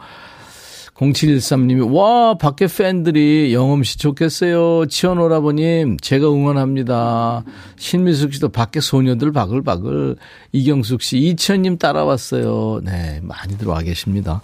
0713님이, 1.02 1.92
와, 1.94 2.36
밖에 2.36 2.68
팬들이 2.68 3.54
영엄 3.54 3.82
씨 3.84 3.98
좋겠어요. 3.98 4.86
치원 4.86 5.18
오라버님, 5.18 5.98
제가 6.00 6.28
응원합니다. 6.28 7.44
신미숙 7.78 8.36
씨도 8.36 8.50
밖에 8.50 8.80
소녀들 8.80 9.32
바글바글. 9.32 10.16
이경숙 10.52 11.02
씨, 11.02 11.18
이천님 11.18 11.80
따라왔어요. 11.80 12.82
네, 12.84 13.20
많이들 13.24 13.68
와 13.68 13.82
계십니다. 13.82 14.42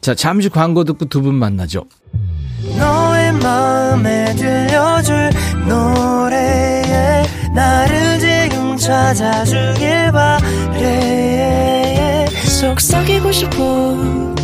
자, 0.00 0.14
잠시 0.14 0.48
광고 0.48 0.84
듣고 0.84 1.06
두 1.06 1.22
분 1.22 1.34
만나죠. 1.34 1.84
너의 2.78 3.32
마음에 3.32 4.34
들려줄 4.36 5.30
노래에 5.66 7.24
나를 7.54 8.18
지금 8.20 8.76
찾아주길 8.76 10.12
바래 10.12 11.44
속삭이고 12.60 13.32
싶어 13.32 13.56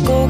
꼭 0.05 0.29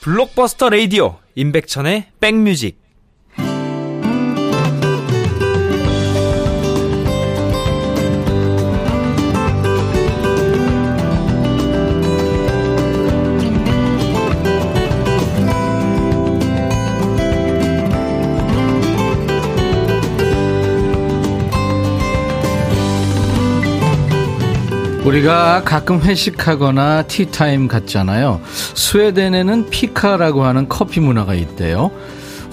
블록버스터 0.00 0.70
레이디오 0.70 1.18
임백천의 1.34 2.06
백뮤직 2.20 2.80
우리가 25.10 25.62
가끔 25.64 26.00
회식하거나 26.00 27.02
티타임 27.02 27.66
같잖아요. 27.66 28.40
스웨덴에는 28.74 29.68
피카라고 29.70 30.44
하는 30.44 30.68
커피 30.68 31.00
문화가 31.00 31.34
있대요. 31.34 31.90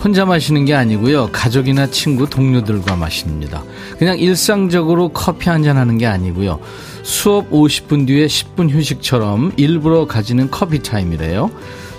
혼자 0.04 0.26
마시는 0.26 0.66
게 0.66 0.74
아니고요. 0.74 1.30
가족이나 1.32 1.88
친구, 1.88 2.28
동료들과 2.28 2.96
마십니다. 2.96 3.64
그냥 4.00 4.18
일상적으로 4.18 5.10
커피 5.10 5.50
한 5.50 5.62
잔 5.64 5.78
하는 5.78 6.00
게 6.00 6.08
아니고요. 6.08 6.60
수업 7.04 7.52
50분 7.52 8.08
뒤에 8.08 8.26
10분 8.26 8.72
휴식처럼 8.72 9.54
일부러 9.58 10.08
가지는 10.08 10.50
커피 10.50 10.82
타임이래요. 10.82 11.52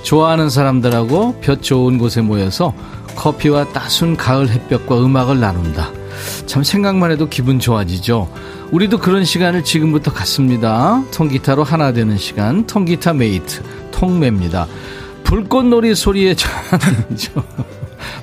좋아하는 0.02 0.50
사람들하고 0.50 1.40
볕 1.40 1.62
좋은 1.62 1.98
곳에 1.98 2.20
모여서 2.20 2.74
커피와 3.14 3.68
따순 3.68 4.16
가을 4.16 4.48
햇볕과 4.48 5.04
음악을 5.04 5.38
나눈다. 5.38 5.97
참 6.46 6.62
생각만 6.62 7.10
해도 7.10 7.28
기분 7.28 7.58
좋아지죠. 7.58 8.32
우리도 8.70 8.98
그런 8.98 9.24
시간을 9.24 9.64
지금부터 9.64 10.12
갖습니다. 10.12 11.02
통기타로 11.12 11.64
하나 11.64 11.92
되는 11.92 12.16
시간, 12.18 12.66
통기타 12.66 13.14
mate, 13.14 13.62
통메입니다. 13.92 14.66
불꽃놀이 15.24 15.94
소리의 15.94 16.36
전이죠. 16.36 17.42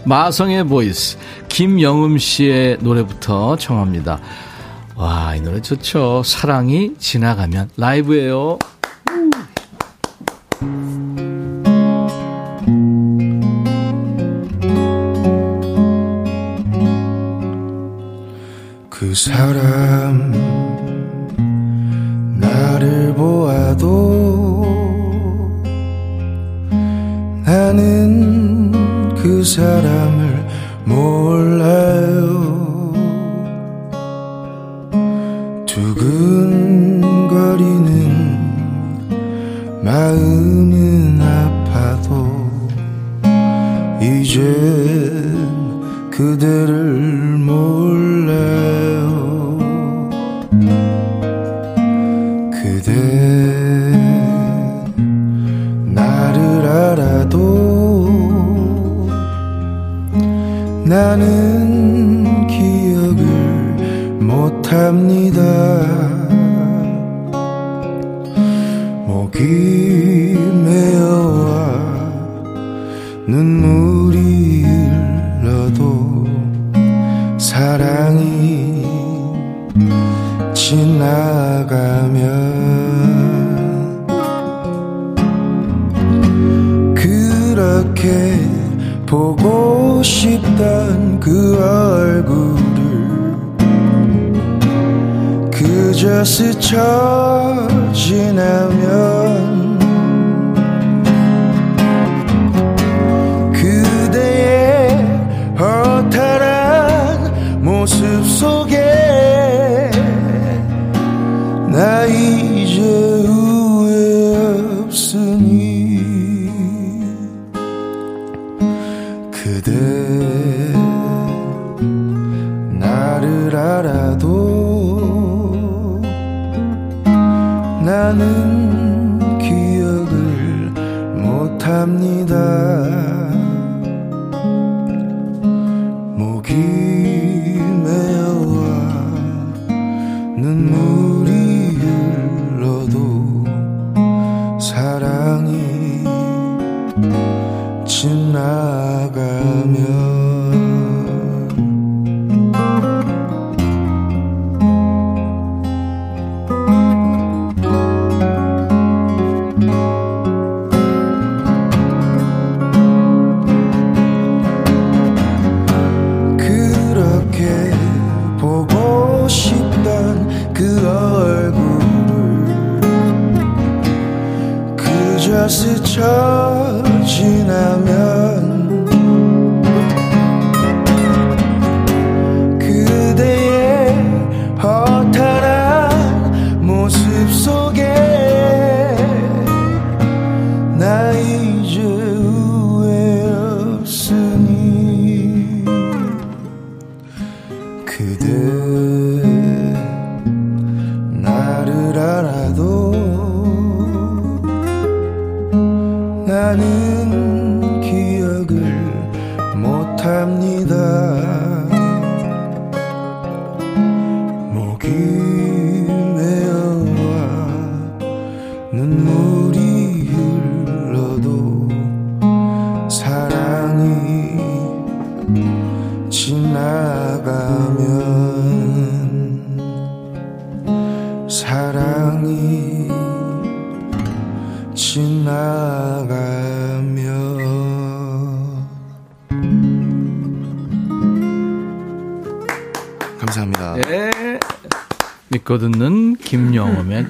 마성의 0.06 0.66
voice, 0.66 1.18
김영흠 1.50 2.18
씨의 2.18 2.78
노래부터 2.82 3.58
청합니다. 3.58 4.20
와, 4.96 5.36
이 5.36 5.42
노래 5.42 5.62
좋죠. 5.62 6.24
사랑이 6.24 6.94
지나가면 6.98 7.70
라이브예요. 7.78 8.60
그사 19.16 19.32
스쳐 96.26 97.15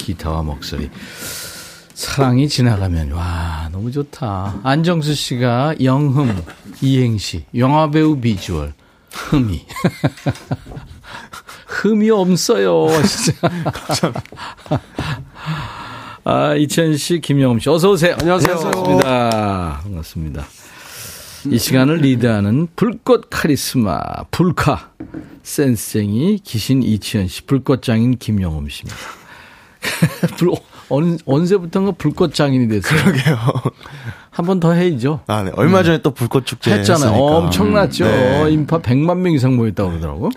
기타와 0.06 0.44
목소리. 0.44 0.90
사랑이 1.96 2.48
지나가면 2.48 3.12
와 3.12 3.70
너무 3.72 3.92
좋다. 3.92 4.60
안정수 4.64 5.16
씨가 5.16 5.76
영흠 5.82 6.44
이행시 6.82 7.46
영화 7.56 7.90
배우 7.90 8.20
비주얼 8.20 8.74
흠이 9.12 9.66
흠이 11.68 12.10
없어요 12.12 12.88
진짜. 13.04 13.50
아 16.26 16.56
이천 16.56 16.98
씨 16.98 17.20
김영음 17.22 17.60
씨 17.60 17.70
어서 17.70 17.92
오세요. 17.92 18.16
안녕하세요. 18.20 18.56
반갑습니다. 18.60 19.80
반갑습니다. 19.84 20.46
이 21.52 21.58
시간을 21.60 21.98
리드하는 21.98 22.68
불꽃 22.76 23.28
카리스마 23.30 24.00
불카 24.32 24.92
센스쟁이 25.44 26.40
기신 26.44 26.82
이치현 26.84 27.28
씨, 27.28 27.44
불꽃장인 27.44 28.18
김영엄 28.18 28.68
씨입니다. 28.68 29.25
불, 30.38 30.52
언, 30.90 31.18
언제부턴가 31.26 31.92
불꽃 31.94 32.34
장인이 32.34 32.68
됐어요. 32.68 33.04
그러게요. 33.04 33.38
한 34.32 34.46
번 34.46 34.60
더 34.60 34.74
해야죠. 34.74 35.22
아, 35.28 35.44
네. 35.44 35.52
얼마 35.56 35.82
전에 35.84 35.98
네. 35.98 36.02
또 36.04 36.12
불꽃 36.12 36.46
축제 36.46 36.72
했잖아요. 36.74 37.10
했으니까. 37.12 37.38
엄청났죠. 37.38 38.06
네. 38.06 38.52
인파 38.52 38.80
100만 38.80 39.18
명 39.18 39.34
이상 39.34 39.56
모였다고 39.56 39.90
그러더라고. 39.92 40.30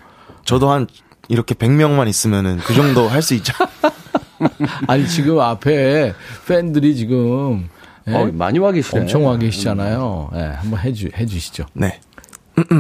저도 0.45 0.71
한 0.71 0.87
이렇게 1.29 1.55
100명만 1.55 2.09
있으면은 2.09 2.59
그 2.59 2.75
정도 2.75 3.09
할 3.09 3.21
수 3.23 3.35
있죠. 3.35 3.53
아니 4.87 5.07
지금 5.09 5.41
앞에 5.41 6.15
팬들이 6.47 6.95
지금 6.95 7.69
네, 8.05 8.15
어, 8.15 8.31
많이 8.33 8.59
와 8.61 8.71
계시네. 8.73 9.01
엄청 9.03 9.27
와 9.27 9.37
계시잖아요. 9.37 10.31
네, 10.33 10.43
한번 10.45 10.79
해 10.81 10.93
주 10.93 11.09
해 11.13 11.27
주시죠. 11.27 11.67
네. 11.75 12.01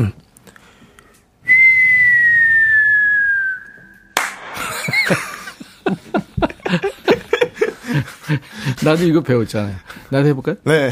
나도 8.84 9.04
이거 9.04 9.20
배웠잖아요. 9.22 9.74
나도 10.10 10.28
해볼까요? 10.28 10.56
네. 10.64 10.90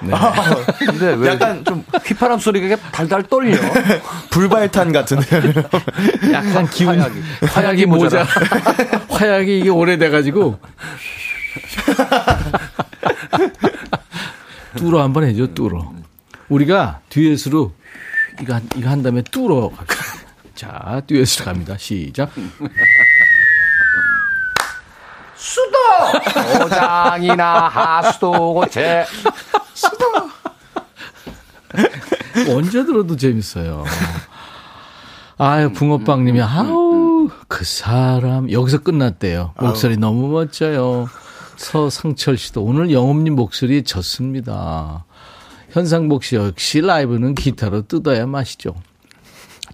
네. 0.00 0.12
아, 0.12 0.32
근데 0.78 1.14
왜 1.14 1.28
약간 1.30 1.64
좀 1.64 1.82
휘파람 2.04 2.38
소리가 2.38 2.76
달달 2.90 3.22
떨려. 3.22 3.56
불발탄 4.30 4.92
같은데. 4.92 5.24
약간 6.30 6.68
기운 6.68 6.98
화약이, 7.00 7.20
화약이 7.46 7.86
모자. 7.86 8.26
화약이 9.08 9.60
이게 9.60 9.68
오래돼 9.70 10.10
가지고. 10.10 10.58
뚫어 14.76 15.02
한번 15.02 15.24
해줘 15.24 15.46
뚫어. 15.54 15.94
우리가 16.48 17.00
듀엣으로 17.08 17.72
이거 18.42 18.54
한, 18.54 18.68
이거 18.76 18.90
한 18.90 19.02
다음에 19.02 19.22
뚫어. 19.22 19.72
자, 20.54 21.02
듀엣으로 21.06 21.44
갑니다. 21.46 21.76
시작. 21.78 22.30
수도! 25.44 26.58
도장이나 26.58 27.68
하수도 27.68 28.54
고체. 28.54 29.04
수도! 29.74 30.06
언제 32.50 32.84
들어도 32.84 33.14
재밌어요. 33.14 33.84
아유, 35.36 35.70
붕어빵님이, 35.72 36.40
아우, 36.40 37.28
그 37.48 37.64
사람, 37.64 38.50
여기서 38.50 38.78
끝났대요. 38.78 39.52
목소리 39.60 39.94
아우. 39.94 40.00
너무 40.00 40.28
멋져요. 40.28 41.08
서상철 41.56 42.38
씨도 42.38 42.62
오늘 42.62 42.90
영업님 42.90 43.34
목소리 43.34 43.84
졌습니다. 43.84 45.04
현상복 45.72 46.24
씨 46.24 46.36
역시 46.36 46.80
라이브는 46.80 47.34
기타로 47.34 47.82
뜯어야 47.82 48.26
맛이죠. 48.26 48.74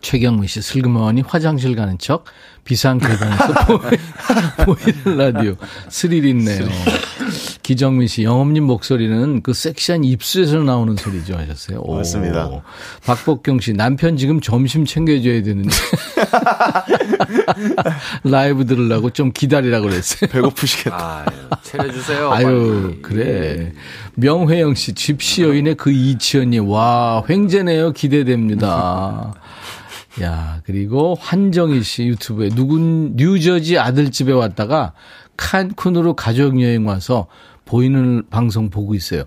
최경문 0.01 0.47
씨 0.47 0.63
슬그머니 0.63 1.23
화장실 1.23 1.77
가는 1.77 1.99
척 1.99 2.25
비상 2.65 2.99
계단에서 2.99 3.55
보이는 4.65 5.17
라디오 5.17 5.57
스릴 5.89 6.25
있네요. 6.27 6.67
기정민 7.63 8.09
씨, 8.09 8.25
영업님 8.25 8.65
목소리는 8.65 9.43
그 9.43 9.53
섹시한 9.53 10.03
입술에서 10.03 10.59
나오는 10.59 10.97
소리죠 10.97 11.37
하셨어요. 11.37 11.81
오. 11.83 11.97
맞습니다. 11.97 12.51
박복경 13.05 13.61
씨, 13.61 13.75
남편 13.75 14.17
지금 14.17 14.41
점심 14.41 14.85
챙겨줘야 14.85 15.43
되는데. 15.43 15.71
라이브 18.25 18.67
들으려고 18.67 19.11
좀 19.11 19.31
기다리라고 19.33 19.89
그랬어요. 19.89 20.29
배고프시겠다. 20.31 21.25
아유, 21.27 21.37
차려주세요. 21.63 22.31
아유, 22.33 22.83
빨리. 22.83 23.03
그래. 23.03 23.73
명회영 24.17 24.75
씨, 24.75 24.95
집시 24.95 25.43
여인의 25.43 25.77
그 25.77 25.93
이치현님, 25.93 26.69
와, 26.69 27.23
횡재네요. 27.29 27.93
기대됩니다. 27.93 29.35
야, 30.23 30.61
그리고 30.65 31.15
환정희 31.19 31.83
씨 31.83 32.05
유튜브에 32.07 32.49
누군 32.51 33.15
뉴저지 33.17 33.79
아들 33.79 34.11
집에 34.11 34.33
왔다가 34.33 34.93
칸쿤으로 35.37 36.15
가족 36.17 36.61
여행 36.61 36.87
와서 36.87 37.27
보이는 37.65 38.25
방송 38.31 38.71
보고 38.71 38.95
있어요. 38.95 39.25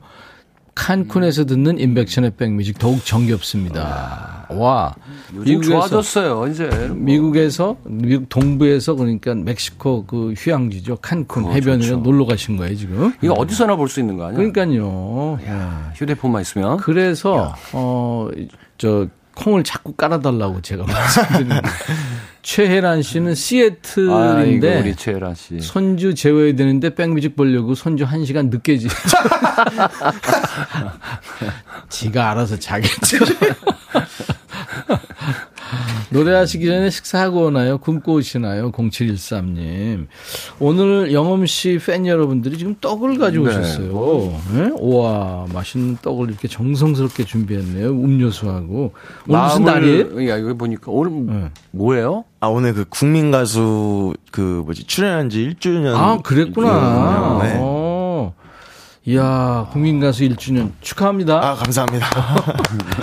칸쿤에서 0.76 1.48
듣는 1.48 1.80
인백션의 1.80 2.32
백뮤직 2.36 2.80
더욱 2.80 3.06
정겹습니다. 3.06 4.48
와. 4.50 4.96
미국에서 5.32 5.72
좋아졌어요, 5.72 6.48
이제. 6.48 6.68
뭐. 6.68 6.96
미국에서, 6.98 7.78
미국 7.86 8.28
동부에서 8.30 8.96
그러니까 8.96 9.36
멕시코 9.36 10.04
그 10.06 10.34
휴양지죠. 10.36 10.96
칸쿤 10.98 11.52
해변에 11.52 11.84
좋죠. 11.84 11.98
놀러 11.98 12.26
가신 12.26 12.58
거예요, 12.58 12.76
지금. 12.76 13.14
이거 13.22 13.34
어디서나 13.34 13.76
볼 13.76 13.88
수 13.88 14.00
있는 14.00 14.18
거 14.18 14.26
아니야? 14.26 14.38
그러니까요. 14.38 15.38
야, 15.48 15.92
휴대폰만 15.96 16.42
있으면. 16.42 16.78
그래서, 16.78 17.38
야. 17.38 17.56
어, 17.74 18.30
저, 18.80 19.08
콩을 19.36 19.64
자꾸 19.64 19.94
깔아달라고 19.94 20.62
제가 20.62 20.86
말씀드리는 20.86 21.62
최혜란 22.44 23.02
씨는 23.02 23.36
시애틀인데 23.36 24.70
아이고, 24.70 24.82
우리 24.82 24.96
최혜란 24.96 25.34
씨. 25.36 25.60
손주 25.62 26.14
재워야 26.14 26.54
되는데 26.56 26.94
백뮤직 26.94 27.36
보려고 27.36 27.74
손주 27.74 28.06
1시간 28.06 28.50
늦게 28.50 28.78
지 28.78 28.88
지가 31.90 32.32
알아서 32.32 32.58
자겠죠. 32.60 33.18
노래하시기 36.10 36.66
전에 36.66 36.90
식사하고 36.90 37.46
오나요? 37.46 37.78
굶고 37.80 38.14
오시나요? 38.16 38.72
0713님. 38.72 40.08
오늘 40.60 41.12
영엄 41.14 41.46
씨 41.46 41.80
팬 41.84 42.06
여러분들이 42.06 42.58
지금 42.58 42.76
떡을 42.80 43.18
가져오셨어요. 43.18 44.34
네. 44.54 44.62
네? 44.62 44.70
우와, 44.80 45.48
맛있는 45.54 45.98
떡을 46.02 46.30
이렇게 46.30 46.48
정성스럽게 46.48 47.26
준비했네요. 47.26 47.90
음료수하고. 47.90 48.94
오늘 49.28 49.42
무슨 49.44 49.66
날이에요? 49.66 50.30
야, 50.30 50.38
이거 50.38 50.54
보니까 50.54 50.92
오늘 50.92 51.12
네. 51.26 51.50
뭐예요? 51.72 52.26
아, 52.40 52.48
오늘 52.48 52.74
그 52.74 52.86
국민 52.90 53.32
가수 53.32 54.14
그 54.32 54.62
뭐지 54.66 54.86
출연한 54.86 55.30
지 55.30 55.40
1주년. 55.60 55.96
아, 55.96 56.20
그랬구나. 56.22 57.40
네. 57.44 57.58
어. 57.60 58.34
이야, 59.06 59.68
국민 59.74 60.00
가수 60.00 60.24
1주년 60.24 60.72
축하합니다. 60.80 61.36
아, 61.38 61.56
감사합니다. 61.56 62.08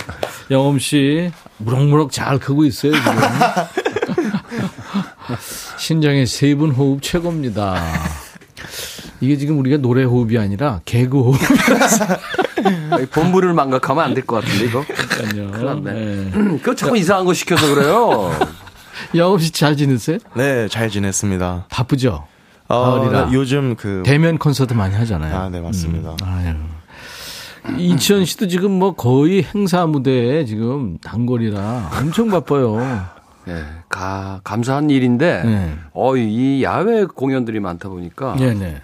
영엄 0.51 0.77
씨 0.79 1.31
무럭무럭 1.57 2.11
잘 2.11 2.37
크고 2.39 2.65
있어요 2.65 2.91
지금. 2.93 3.11
신정의 5.77 6.25
세 6.27 6.55
분 6.55 6.71
호흡 6.71 7.01
최고입니다. 7.01 7.81
이게 9.21 9.37
지금 9.37 9.57
우리가 9.59 9.77
노래 9.77 10.03
호흡이 10.03 10.37
아니라 10.37 10.81
개그 10.85 11.19
호흡이라서. 11.21 12.05
본부를 13.11 13.53
망각하면 13.53 14.03
안 14.03 14.13
될 14.13 14.25
것 14.25 14.43
같은데 14.43 14.65
이거. 14.65 14.83
그러니까요. 14.85 15.79
네. 15.79 16.29
그거 16.33 16.75
자꾸 16.75 16.97
이상한 16.97 17.25
거 17.25 17.33
시켜서 17.33 17.73
그래요. 17.73 18.31
영업 19.15 19.41
씨잘 19.41 19.77
지냈어요? 19.77 20.17
네, 20.35 20.67
잘 20.67 20.89
지냈습니다. 20.89 21.65
바쁘죠? 21.69 22.27
어, 22.67 23.29
요즘 23.33 23.75
그 23.75 24.03
대면 24.05 24.37
콘서트 24.37 24.73
많이 24.73 24.95
하잖아요. 24.95 25.35
아, 25.35 25.49
네, 25.49 25.59
맞습니다. 25.59 26.11
음. 26.11 26.17
아유. 26.23 26.53
이치현 27.77 28.25
씨도 28.25 28.47
지금 28.47 28.71
뭐 28.71 28.93
거의 28.95 29.43
행사 29.43 29.85
무대에 29.85 30.45
지금 30.45 30.97
단골이라 30.99 31.91
엄청 31.99 32.29
바빠요. 32.29 32.77
네, 33.45 33.63
가, 33.89 34.39
감사한 34.43 34.89
일인데, 34.91 35.41
네. 35.43 35.73
어, 35.93 36.15
이 36.15 36.61
야외 36.63 37.05
공연들이 37.05 37.59
많다 37.59 37.89
보니까. 37.89 38.35
네네. 38.35 38.81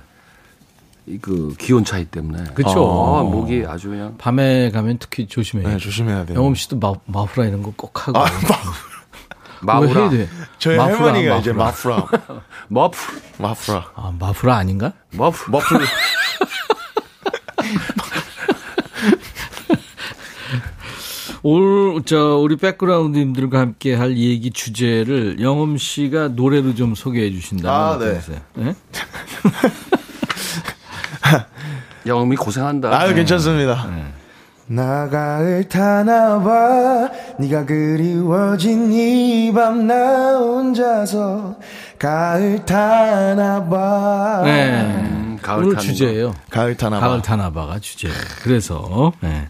그 1.21 1.53
기온 1.59 1.85
차이 1.85 2.05
때문에. 2.05 2.43
그렇죠. 2.55 2.83
어, 2.83 3.23
목이 3.23 3.65
아주 3.67 3.89
그냥. 3.89 4.15
밤에 4.17 4.71
가면 4.71 4.97
특히 4.99 5.27
조심해야 5.27 5.69
네, 5.69 5.77
조심해야 5.77 6.25
돼요. 6.25 6.37
영엄 6.39 6.55
씨도 6.55 6.79
마, 6.79 6.93
마프라 7.05 7.45
이런 7.45 7.61
거 7.61 7.71
꼭 7.77 8.07
하고. 8.07 8.17
아, 8.19 8.25
마, 9.61 9.79
마프라. 9.79 10.01
해야 10.01 10.09
돼. 10.09 10.27
저희 10.57 10.75
마프라, 10.75 10.97
할머니가 10.97 11.35
마프라. 11.35 11.39
이제 11.39 11.53
마프라. 11.53 12.07
마프. 12.69 12.97
마프라. 13.37 13.85
아, 13.95 14.13
마프라 14.19 14.55
아닌가? 14.57 14.93
마프. 15.11 15.51
마프. 15.51 15.65
오늘 21.57 22.03
저 22.03 22.35
우리 22.39 22.57
백그라운드님들과 22.57 23.57
함께 23.57 23.95
할 23.95 24.17
얘기 24.17 24.51
주제를 24.51 25.39
영엄 25.39 25.77
씨가 25.77 26.27
노래로 26.29 26.75
좀 26.75 26.93
소개해 26.93 27.31
주신다면 27.31 27.73
아, 27.73 27.97
네. 27.97 28.19
네? 28.55 28.75
영엄이 32.05 32.35
고생한다. 32.35 32.99
아유 32.99 33.15
괜찮습니다. 33.15 33.87
네. 33.95 34.03
나가을 34.75 35.63
타나봐 35.69 37.11
네가 37.39 37.65
그리워진 37.65 38.91
이 38.91 39.51
밤 39.53 39.87
나 39.87 40.37
혼자서 40.39 41.55
가을 41.97 42.65
타나봐 42.65 44.41
네. 44.43 44.81
음, 44.81 45.39
가을 45.41 45.63
오늘 45.63 45.77
주제예요. 45.77 46.35
가을 46.49 46.75
타나봐. 46.75 47.07
가을 47.07 47.21
타나봐가 47.21 47.79
주제. 47.79 48.09
그래서 48.43 49.13
네. 49.21 49.47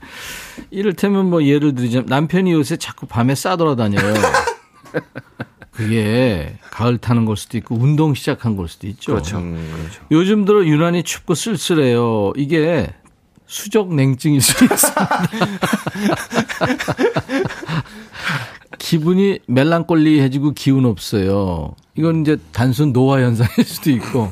이를테면 0.71 1.29
뭐 1.29 1.43
예를 1.43 1.75
들자면 1.75 2.07
남편이 2.07 2.51
요새 2.51 2.77
자꾸 2.77 3.05
밤에 3.05 3.35
싸돌아다녀요. 3.35 4.13
그게 5.71 6.57
가을 6.71 6.97
타는 6.97 7.25
걸 7.25 7.37
수도 7.37 7.57
있고 7.59 7.75
운동 7.75 8.15
시작한 8.15 8.57
걸 8.57 8.67
수도 8.67 8.87
있죠. 8.87 9.11
그렇죠. 9.11 9.37
음. 9.37 9.71
그렇죠. 9.75 10.01
요즘 10.11 10.45
들어 10.45 10.65
유난히 10.65 11.03
춥고 11.03 11.35
쓸쓸해요. 11.35 12.33
이게 12.35 12.91
수족 13.45 13.93
냉증일 13.93 14.41
수 14.41 14.65
있습니다. 14.65 15.27
기분이 18.79 19.39
멜랑꼴리해지고 19.47 20.53
기운 20.53 20.85
없어요. 20.85 21.75
이건 21.95 22.21
이제 22.21 22.37
단순 22.51 22.93
노화 22.93 23.21
현상일 23.21 23.63
수도 23.63 23.91
있고. 23.91 24.31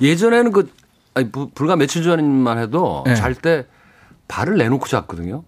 예전에는 0.00 0.52
그 0.52 0.70
아니, 1.14 1.30
불과 1.30 1.76
며칠 1.76 2.02
전만 2.02 2.58
해도 2.58 3.04
네. 3.06 3.14
잘때 3.14 3.66
발을 4.28 4.56
내놓고 4.56 4.86
잤거든요. 4.86 5.44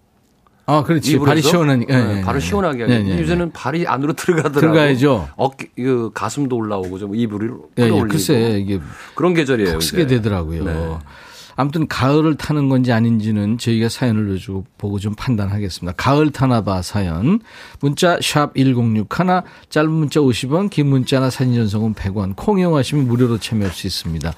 아, 0.67 0.83
그렇지. 0.83 1.19
발이 1.19 1.41
시원하니까. 1.41 1.95
네, 1.95 2.15
네, 2.15 2.21
발을 2.21 2.41
시원하게 2.41 2.83
하니 2.83 3.03
네, 3.03 3.15
네, 3.15 3.21
요새는 3.21 3.51
발이 3.51 3.85
안으로 3.87 4.13
들어가더라고요. 4.13 4.61
들어가야죠. 4.61 5.29
어깨, 5.35 5.69
그 5.75 6.09
가슴도 6.13 6.55
올라오고 6.55 6.97
좀 6.97 7.11
네, 7.11 7.25
끌어올리고. 7.27 8.07
글쎄, 8.07 8.59
이게 8.59 8.79
그런 9.13 9.33
계절이에요. 9.33 9.79
쓰게 9.79 10.07
되더라고요. 10.07 10.63
네. 10.63 10.97
아무튼 11.57 11.87
가을을 11.87 12.35
타는 12.35 12.67
건지 12.67 12.91
아닌지는 12.91 13.57
저희가 13.57 13.87
사연을 13.87 14.27
넣어주고 14.27 14.65
보고 14.77 14.99
좀 14.99 15.15
판단하겠습니다. 15.15 15.93
가을 15.95 16.31
타나봐 16.31 16.81
사연. 16.81 17.39
문자 17.79 18.17
샵 18.21 18.53
1061, 18.55 19.07
짧은 19.69 19.89
문자 19.89 20.19
50원, 20.19 20.69
긴 20.69 20.87
문자나 20.87 21.29
사진 21.29 21.55
전송은 21.55 21.93
100원, 21.93 22.35
콩 22.35 22.59
이용하시면 22.59 23.07
무료로 23.07 23.37
참여할 23.37 23.71
수 23.71 23.87
있습니다. 23.87 24.33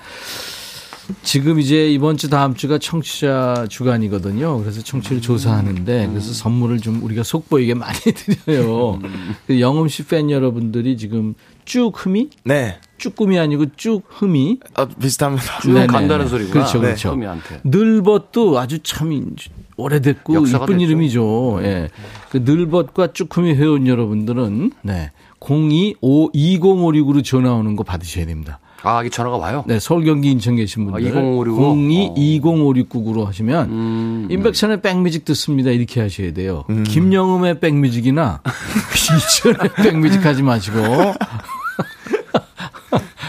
지금 1.23 1.59
이제 1.59 1.89
이번 1.89 2.17
주 2.17 2.29
다음 2.29 2.53
주가 2.55 2.77
청취자 2.77 3.67
주간이거든요. 3.69 4.59
그래서 4.59 4.81
청취를 4.81 5.21
조사하는데 5.21 6.07
그래서 6.09 6.33
선물을 6.33 6.79
좀 6.79 7.01
우리가 7.03 7.23
속보이게 7.23 7.73
많이 7.75 7.97
드려요. 8.45 8.99
그 9.45 9.59
영음 9.61 9.87
씨 9.87 10.05
팬 10.05 10.29
여러분들이 10.29 10.97
지금 10.97 11.33
쭉 11.65 11.91
흠이? 11.95 12.29
네. 12.43 12.79
쭈꾸미 12.97 13.37
아니고 13.39 13.65
쭉 13.75 14.03
흠이? 14.07 14.59
아, 14.73 14.85
비슷합니다. 14.85 15.59
쭉 15.61 15.73
간다는 15.87 16.27
소리구나. 16.27 16.53
그렇죠, 16.53 16.79
그렇죠. 16.79 17.15
네. 17.15 17.27
늘벗도 17.63 18.57
아주 18.59 18.79
참 18.79 19.35
오래됐고 19.77 20.45
이쁜 20.47 20.79
이름이죠. 20.81 21.59
예. 21.61 21.63
네. 21.63 21.87
그 22.31 22.37
늘벗과 22.37 23.13
쭈꾸미 23.13 23.53
회원 23.53 23.85
여러분들은 23.87 24.71
네. 24.81 25.11
02-5 25.39 26.33
2056으로 26.33 27.23
전화 27.23 27.53
오는 27.53 27.75
거 27.75 27.83
받으셔야 27.83 28.25
됩니다. 28.25 28.59
아, 28.83 29.03
이 29.03 29.09
전화가 29.09 29.37
와요? 29.37 29.63
네, 29.67 29.79
서울, 29.79 30.05
경기, 30.05 30.29
인천 30.31 30.55
계신 30.55 30.85
분들. 30.85 31.09
아, 31.09 31.11
02 31.11 32.39
205699로 32.41 33.25
하시면 33.25 33.69
음, 33.69 34.27
인백션의 34.29 34.81
백뮤직 34.81 35.25
듣습니다. 35.25 35.71
이렇게 35.71 36.01
하셔야 36.01 36.31
돼요. 36.33 36.63
음. 36.69 36.83
김영음의 36.83 37.59
백뮤직이나 37.59 38.41
이천의 39.17 39.73
백뮤직 39.83 40.25
하지 40.25 40.43
마시고. 40.43 40.77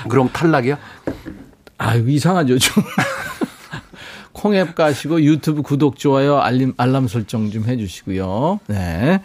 그럼 0.09 0.29
탈락이야? 0.33 0.79
아, 1.79 1.95
이상하죠, 1.95 2.59
좀. 2.59 2.85
콩앱 4.33 4.75
가시고 4.77 5.23
유튜브 5.23 5.63
구독, 5.63 5.99
좋아요, 5.99 6.39
알림, 6.39 6.73
알람 6.77 7.09
설정 7.09 7.51
좀 7.51 7.65
해주시고요. 7.65 8.61
네. 8.69 9.21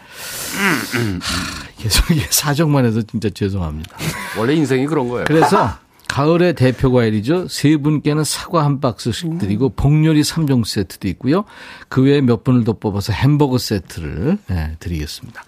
계속 1.78 2.10
이게 2.10 2.26
사정만 2.28 2.84
해서 2.84 3.00
진짜 3.02 3.30
죄송합니다. 3.30 3.96
원래 4.36 4.54
인생이 4.54 4.86
그런 4.86 5.08
거예요. 5.08 5.24
그래서 5.26 5.78
가을의 6.14 6.54
대표 6.54 6.92
과일이죠. 6.92 7.48
세 7.48 7.76
분께는 7.76 8.22
사과 8.22 8.64
한 8.64 8.78
박스씩 8.78 9.36
드리고 9.38 9.70
복요리 9.70 10.22
3종 10.22 10.64
세트도 10.64 11.08
있고요. 11.08 11.44
그 11.88 12.04
외에 12.04 12.20
몇 12.20 12.44
분을 12.44 12.62
더 12.62 12.74
뽑아서 12.74 13.12
햄버거 13.12 13.58
세트를 13.58 14.38
네, 14.46 14.76
드리겠습니다. 14.78 15.42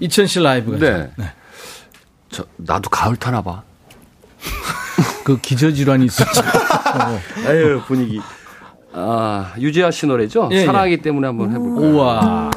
이천실 0.00 0.42
라이브가 0.42 0.76
네. 0.76 1.10
네. 1.16 1.32
저 2.28 2.44
나도 2.58 2.90
가을 2.90 3.16
타나 3.16 3.40
봐. 3.40 3.62
그 5.24 5.40
기저질환이 5.40 6.04
있었죠. 6.04 6.40
어. 6.42 7.20
아유 7.48 7.80
분위기. 7.86 8.20
아 8.92 9.54
유지아 9.58 9.90
씨 9.92 10.04
노래죠. 10.04 10.50
예, 10.52 10.56
예. 10.56 10.66
사랑하기 10.66 10.92
예. 10.92 10.96
때문에 10.98 11.26
한번 11.28 11.52
해볼까요? 11.52 11.90
우와. 11.90 12.50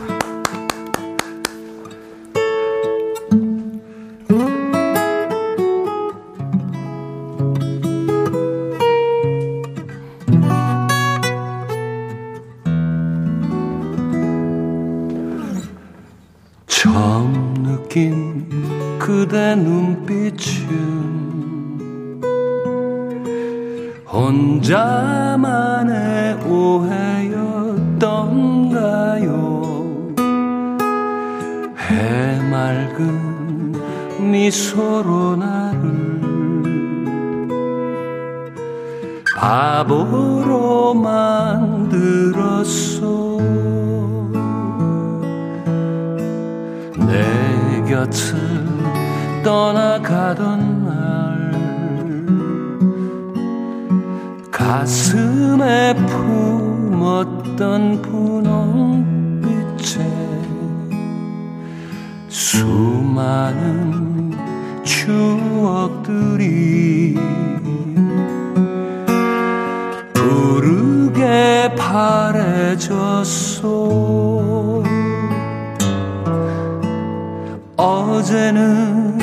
바보로 39.86 40.96
만들었어 40.96 43.06
내 46.98 47.84
곁을 47.88 48.36
떠나가던 49.44 50.86
날 50.86 50.96
가슴에 54.52 55.94
품었던 56.08 58.02
분홍빛에 58.02 60.04
수많은 62.28 64.34
추억들이 64.84 66.56
바래졌소 71.78 73.66
어제는 77.78 79.20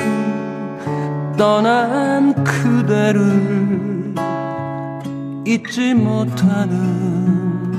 떠난 1.36 2.32
그대를 2.44 4.14
잊지 5.46 5.94
못하는 5.94 7.72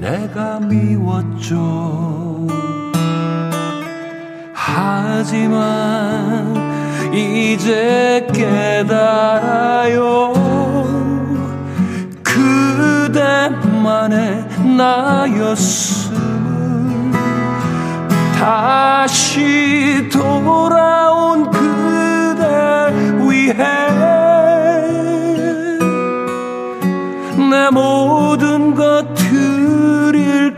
내가 0.00 0.60
미웠죠. 0.60 2.46
하지만 4.54 6.54
이제 7.12 8.24
깨달아요. 8.32 10.37
그대만의 13.28 14.46
나였음을 14.76 16.18
다시 18.38 20.08
돌아온 20.10 21.50
위해 23.20 23.54
내 27.50 27.68
모든 27.70 28.74
것 28.74 29.14
드릴게요 29.14 30.48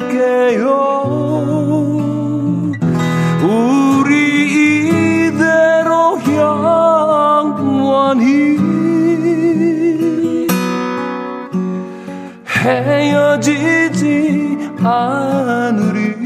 헤어지지 12.71 14.59
않으리. 14.83 16.21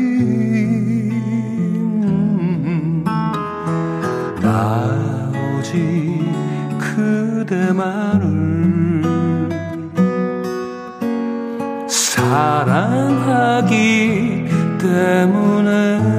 그대만을 7.44 8.24
사랑하기 11.88 13.74
때문에 14.80 16.13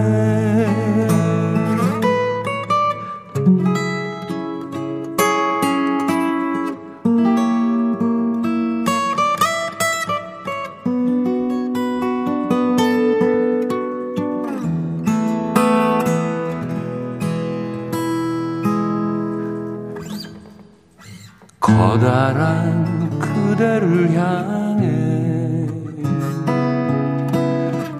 그대를 23.66 24.14
향해 24.14 24.86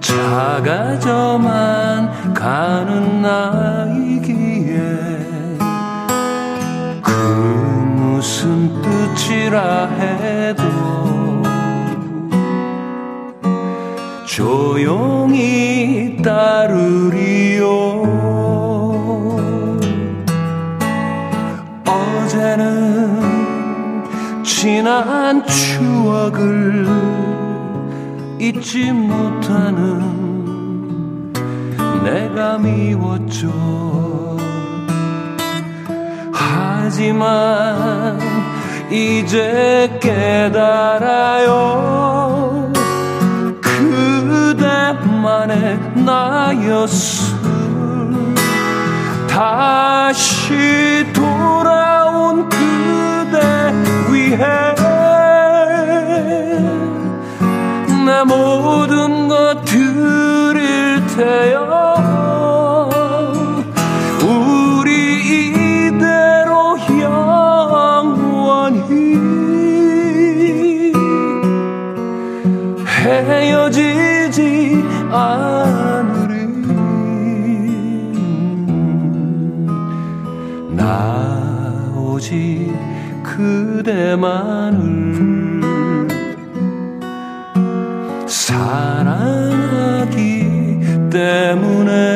작아져만 0.00 1.42
가는 2.32 3.20
나이기에 3.20 4.76
그 7.02 7.10
무슨 7.10 8.70
뜻이라 8.80 9.86
해도 9.86 10.62
조용히 14.24 16.16
따르리 16.22 17.25
지난 24.58 25.44
추억을 25.44 26.86
잊지 28.40 28.90
못하는 28.90 30.00
내가 32.02 32.56
미웠죠. 32.56 33.52
하지만 36.32 38.18
이제 38.90 39.98
깨달아요. 40.00 41.52
그대만의 44.40 45.78
나였음 45.96 47.44
다시 49.28 51.04
돌아온 51.12 52.48
위해 54.26 54.38
내 58.04 58.24
모든 58.24 59.28
것 59.28 59.64
드릴 59.64 61.06
테요 61.06 61.65
그대만을 83.86 84.80
사랑하기 88.26 90.16
때문에 91.12 92.15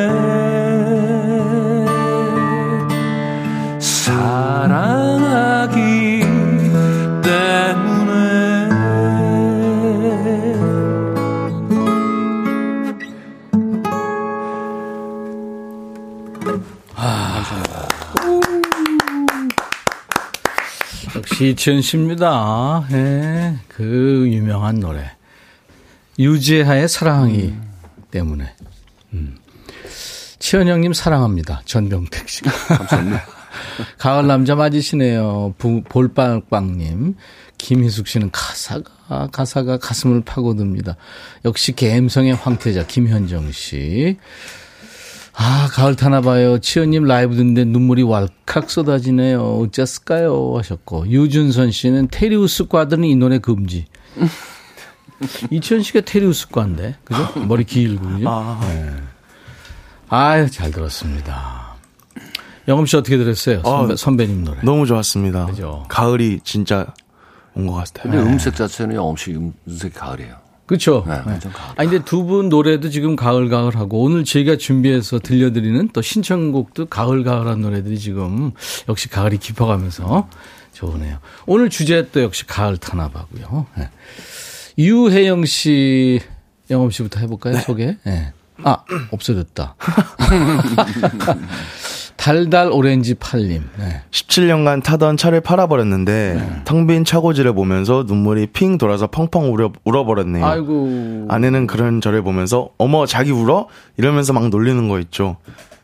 이치현 21.49 21.81
씨입니다. 21.81 22.87
예, 22.91 23.55
그 23.67 24.27
유명한 24.29 24.79
노래. 24.79 25.11
유재하의 26.19 26.87
사랑이 26.87 27.45
음. 27.45 27.71
때문에. 28.11 28.53
음. 29.13 29.37
치현 30.39 30.67
형님 30.67 30.93
사랑합니다. 30.93 31.61
전병택 31.65 32.29
씨가. 32.29 32.51
감사합니다. 32.77 33.25
가을 33.97 34.27
남자 34.27 34.55
맞으시네요. 34.55 35.55
볼빵빵님. 35.57 37.15
김희숙 37.57 38.07
씨는 38.07 38.31
가사가, 38.31 39.29
가사가 39.31 39.77
가슴을 39.77 40.21
파고듭니다. 40.21 40.95
역시 41.45 41.73
갬성의 41.73 42.35
황태자 42.35 42.87
김현정 42.87 43.51
씨. 43.51 44.17
아, 45.33 45.67
가을 45.71 45.95
타나 45.95 46.21
봐요. 46.21 46.59
치현님 46.59 47.05
라이브 47.05 47.35
듣는데 47.35 47.63
눈물이 47.65 48.03
왈칵 48.03 48.69
쏟아지네요. 48.69 49.41
어쩌을까요? 49.59 50.57
하셨고. 50.57 51.07
유준선 51.07 51.71
씨는 51.71 52.09
테리우스 52.11 52.67
과들은 52.67 53.03
이 53.05 53.15
노래 53.15 53.39
금지. 53.39 53.85
이치현 55.49 55.83
씨가 55.83 56.01
테리우스 56.01 56.49
과인데. 56.49 56.95
그죠? 57.03 57.27
머리 57.47 57.63
길고, 57.63 58.05
그죠? 58.07 58.29
아. 58.29 58.59
네. 58.63 58.91
아유, 60.09 60.49
잘 60.51 60.71
들었습니다. 60.71 61.75
영음 62.67 62.85
씨 62.85 62.97
어떻게 62.97 63.17
들었어요? 63.17 63.61
선배, 63.63 63.93
아, 63.93 63.95
선배님 63.95 64.43
노래. 64.43 64.59
너무 64.63 64.85
좋았습니다. 64.85 65.45
그죠? 65.47 65.85
가을이 65.87 66.41
진짜 66.43 66.87
온 67.55 67.67
것 67.67 67.73
같아요. 67.73 68.03
근데 68.11 68.17
네. 68.23 68.23
음색 68.31 68.55
자체는 68.55 68.95
영음 68.95 69.15
씨 69.15 69.31
음색 69.67 69.93
가을이에요. 69.95 70.35
그렇죠. 70.71 71.03
네, 71.05 71.15
네. 71.27 71.37
아니 71.75 71.89
근데 71.89 72.05
두 72.05 72.23
분 72.23 72.47
노래도 72.47 72.89
지금 72.89 73.17
가을 73.17 73.49
가을하고 73.49 74.01
오늘 74.03 74.23
저희가 74.23 74.55
준비해서 74.55 75.19
들려드리는 75.19 75.89
또 75.91 76.01
신청곡도 76.01 76.85
가을 76.85 77.23
가을한 77.25 77.59
노래들이 77.61 77.99
지금 77.99 78.51
역시 78.87 79.09
가을이 79.09 79.37
깊어가면서 79.37 80.29
좋으네요. 80.73 81.17
오늘 81.45 81.69
주제 81.69 82.07
또 82.13 82.21
역시 82.21 82.47
가을 82.47 82.77
타나바고요. 82.77 83.65
네. 83.77 83.89
유혜영 84.77 85.43
씨, 85.45 86.21
영업 86.69 86.93
씨부터 86.93 87.19
해볼까요? 87.19 87.55
네. 87.55 87.59
소개. 87.61 87.97
네. 88.05 88.31
아 88.63 88.77
없어졌다. 89.11 89.75
달달 92.21 92.69
오렌지 92.71 93.15
팔림. 93.15 93.67
네. 93.79 94.03
17년간 94.11 94.83
타던 94.83 95.17
차를 95.17 95.41
팔아버렸는데 95.41 96.35
네. 96.37 96.61
텅빈 96.65 97.03
차고지를 97.03 97.53
보면서 97.53 98.03
눈물이 98.05 98.45
핑 98.53 98.77
돌아서 98.77 99.07
펑펑 99.07 99.51
울어, 99.51 99.71
울어버렸네요. 99.85 100.45
아이고. 100.45 101.25
아내는 101.29 101.65
그런 101.65 101.99
저를 101.99 102.21
보면서 102.21 102.69
어머 102.77 103.07
자기 103.07 103.31
울어? 103.31 103.67
이러면서 103.97 104.33
막 104.33 104.49
놀리는 104.49 104.87
거 104.87 104.99
있죠. 104.99 105.37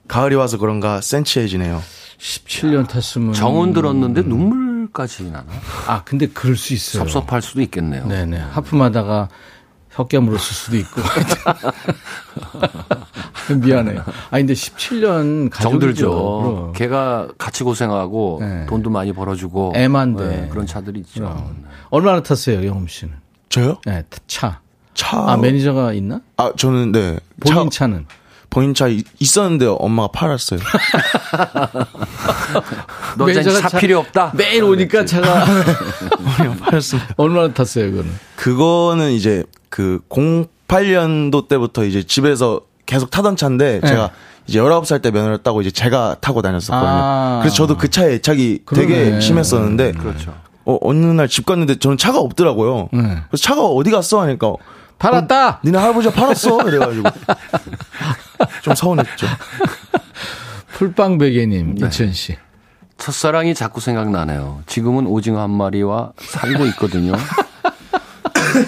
가을이 0.07 0.35
와서 0.35 0.59
그런가 0.59 1.01
센치해지네요. 1.01 1.81
17년 2.19 2.88
탔으면 2.88 3.33
정은 3.33 3.73
들었는데 3.73 4.21
눈물까지 4.21 5.31
나나? 5.31 5.47
아 5.88 6.03
근데 6.03 6.27
그럴 6.27 6.55
수 6.55 6.71
있어요. 6.75 7.01
섭섭할 7.01 7.41
수도 7.41 7.61
있겠네요. 7.63 8.05
네네. 8.05 8.38
하품하다가 8.38 9.29
혀 9.97 10.19
깨물었을 10.19 10.53
수도 10.55 10.77
있고. 10.77 11.01
미안해요. 13.59 14.01
아 14.29 14.37
근데 14.37 14.53
17년 14.53 15.51
정들죠. 15.51 16.73
걔가 16.75 17.29
같이 17.39 17.63
고생하고 17.63 18.37
네. 18.41 18.65
돈도 18.67 18.91
많이 18.91 19.11
벌어주고 19.11 19.73
애만데 19.75 20.23
네, 20.27 20.47
그런 20.51 20.67
차들이 20.67 20.99
있죠. 20.99 21.21
그럼. 21.21 21.63
얼마나 21.89 22.21
탔어요, 22.21 22.63
영흠 22.65 22.87
씨는? 22.87 23.13
저요? 23.49 23.77
네, 23.85 24.03
차. 24.27 24.59
차. 24.93 25.17
아 25.31 25.37
매니저가 25.37 25.93
있나? 25.93 26.21
아 26.37 26.51
저는 26.55 26.91
네. 26.91 27.17
본인 27.39 27.69
차, 27.71 27.87
는 27.87 28.05
본인 28.49 28.73
차 28.75 28.87
있었는데 29.19 29.65
엄마가 29.67 30.09
팔았어요. 30.11 30.59
너 33.17 33.29
이제 33.29 33.41
차, 33.43 33.69
차 33.69 33.79
필요 33.79 33.99
없다. 33.99 34.33
매일 34.35 34.63
오니까 34.63 35.05
차가 35.05 35.45
팔았습니다. 36.61 37.13
얼마나 37.17 37.53
탔어요, 37.53 37.91
그거는? 37.91 38.11
그거는 38.35 39.11
이제 39.11 39.43
그 39.70 39.99
08년도 40.09 41.47
때부터 41.47 41.84
이제 41.86 42.03
집에서 42.03 42.61
계속 42.86 43.09
타던 43.11 43.36
차인데 43.36 43.80
네. 43.82 43.88
제가 43.88 44.11
이제 44.47 44.59
19살 44.59 45.01
때 45.01 45.11
면허를 45.11 45.39
따고 45.39 45.61
이제 45.61 45.72
제가 45.72 46.15
타고 46.22 46.41
다녔었거든요. 46.41 46.89
아. 46.89 47.39
그래서 47.41 47.55
저도 47.55 47.78
그 47.78 47.89
차에 47.89 48.13
애착이 48.15 48.59
그러네. 48.65 48.88
되게 48.88 49.20
심했었는데 49.20 49.91
그렇죠. 49.93 50.34
어, 50.65 50.78
어느 50.82 51.05
날 51.05 51.28
집 51.28 51.45
갔는데 51.45 51.80
저는 51.80 51.97
차가 51.97 52.20
없더라고요. 52.20 52.89
네. 52.93 53.01
그래서 53.30 53.43
차가 53.43 53.63
어디 53.65 53.91
갔어 53.91 54.22
하니까 54.22 54.53
팔았다. 54.99 55.47
어, 55.49 55.59
니네 55.63 55.78
할아버지가 55.78 56.13
팔았어. 56.13 56.68
이래가지고 56.68 57.09
좀 58.63 58.74
서운했죠. 58.76 59.28
풀빵베개님 60.74 61.76
네. 61.76 61.88
이천 61.88 62.13
씨. 62.13 62.38
첫사랑이 62.97 63.53
자꾸 63.53 63.80
생각나네요. 63.80 64.61
지금은 64.65 65.05
오징어 65.07 65.39
한 65.41 65.51
마리와 65.51 66.13
살고 66.18 66.65
있거든요. 66.68 67.13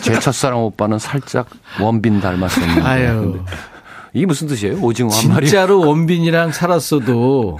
제 0.01 0.19
첫사랑 0.19 0.63
오빠는 0.63 0.99
살짝 0.99 1.47
원빈 1.81 2.21
닮았었는데. 2.21 2.81
아유. 2.81 3.43
이게 4.13 4.25
무슨 4.25 4.47
뜻이에요? 4.47 4.79
오징어 4.81 5.09
한 5.09 5.29
마리? 5.29 5.47
진짜로 5.47 5.81
원빈이랑 5.87 6.51
살았어도 6.51 7.59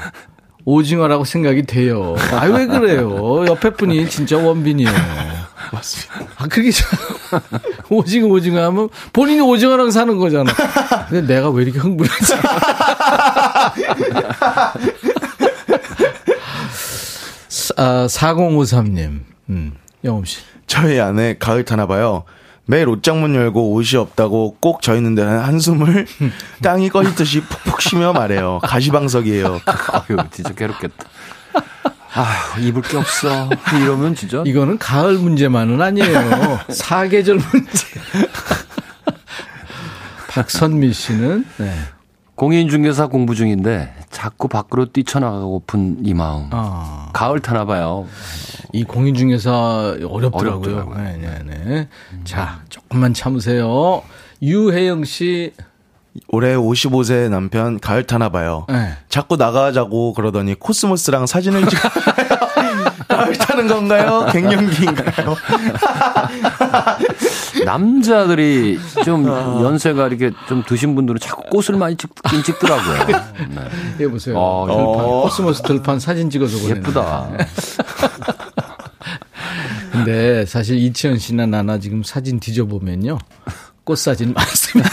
오징어라고 0.66 1.24
생각이 1.26 1.64
돼요. 1.64 2.16
아, 2.34 2.46
왜 2.46 2.66
그래요? 2.66 3.46
옆에 3.48 3.72
분이 3.72 4.10
진짜 4.10 4.38
원빈이에요. 4.38 4.92
맞습니다. 5.72 6.26
아, 6.38 6.48
그게 6.48 6.72
오징어, 7.90 8.28
오징어 8.28 8.64
하면 8.66 8.90
본인이 9.14 9.42
오징어랑 9.42 9.92
사는 9.92 10.18
거잖아. 10.18 10.52
근데 11.10 11.34
내가 11.36 11.50
왜 11.52 11.64
이렇게 11.64 11.78
흥분하지? 11.80 12.34
아, 17.78 18.08
4053님, 18.08 19.20
음, 19.50 19.72
영업 20.04 20.28
씨. 20.28 20.40
저희 20.70 21.00
아내 21.00 21.36
가을 21.38 21.66
타나 21.66 21.88
봐요. 21.88 22.24
매일 22.68 22.88
옷장문 22.88 23.34
열고 23.34 23.72
옷이 23.74 23.98
없다고 24.00 24.58
꼭 24.60 24.82
저 24.84 24.96
있는 24.96 25.16
데는 25.16 25.40
한숨을 25.40 26.06
땅이 26.62 26.90
꺼지듯이 26.90 27.42
푹푹 27.42 27.82
쉬며 27.82 28.14
말해요. 28.14 28.60
가시방석이에요. 28.62 29.60
아유, 29.66 30.18
진짜 30.32 30.54
괴롭겠다. 30.54 31.06
아, 32.14 32.56
입을 32.60 32.84
게 32.84 32.98
없어. 32.98 33.50
이러면 33.82 34.14
진짜. 34.14 34.44
이거는 34.46 34.78
가을 34.78 35.18
문제만은 35.18 35.82
아니에요. 35.82 36.60
사계절 36.70 37.38
문제. 37.52 37.88
박선미 40.30 40.94
씨는, 40.94 41.46
네. 41.58 41.74
공인중개사 42.40 43.08
공부 43.08 43.36
중인데 43.36 43.94
자꾸 44.12 44.48
밖으로 44.48 44.86
뛰쳐나가고픈 44.94 45.98
이 46.06 46.14
마음. 46.14 46.48
아. 46.52 47.10
가을 47.12 47.42
타나 47.42 47.66
봐요. 47.66 48.08
이 48.72 48.86
공인중개사 48.86 49.98
어렵더라고요. 50.10 50.78
어렵더라고요. 50.78 51.04
네, 51.04 51.18
네, 51.18 51.40
네. 51.46 51.88
음. 52.14 52.22
자, 52.24 52.62
조금만 52.70 53.14
참으세요. 53.14 54.04
유혜영 54.42 55.04
씨. 55.04 55.52
올해 56.30 56.56
55세 56.56 57.30
남편 57.30 57.78
가을 57.78 58.08
타나 58.08 58.30
봐요. 58.30 58.66
네. 58.70 58.94
자꾸 59.10 59.36
나가자고 59.36 60.14
그러더니 60.14 60.56
코스모스랑 60.56 61.26
사진을 61.26 61.68
찍어 61.68 61.90
타는 63.10 63.68
건가요? 63.68 64.28
갱년기인가요? 64.32 65.36
남자들이 67.66 68.80
좀 69.04 69.28
어. 69.28 69.62
연세가 69.64 70.08
이렇게 70.08 70.32
좀 70.48 70.64
드신 70.66 70.96
분들은 70.96 71.20
자꾸 71.20 71.42
꽃을 71.50 71.78
많이 71.80 71.98
찍긴 71.98 72.44
찍더라고요. 72.44 73.08
네. 73.50 74.06
해 74.06 74.08
보세요. 74.08 74.38
어, 74.38 74.66
들판, 74.68 75.06
어. 75.06 75.22
코스모스 75.24 75.64
들판 75.64 76.00
사진 76.00 76.30
찍어서 76.30 76.58
보내 76.60 76.76
예쁘다. 76.80 77.30
근데 79.92 80.46
사실 80.46 80.78
이치현 80.78 81.18
씨나 81.18 81.48
나나 81.48 81.80
지금 81.80 82.04
사진 82.04 82.40
뒤져보면요. 82.40 83.18
꽃 83.84 83.98
사진 83.98 84.34
많습니다. 84.34 84.90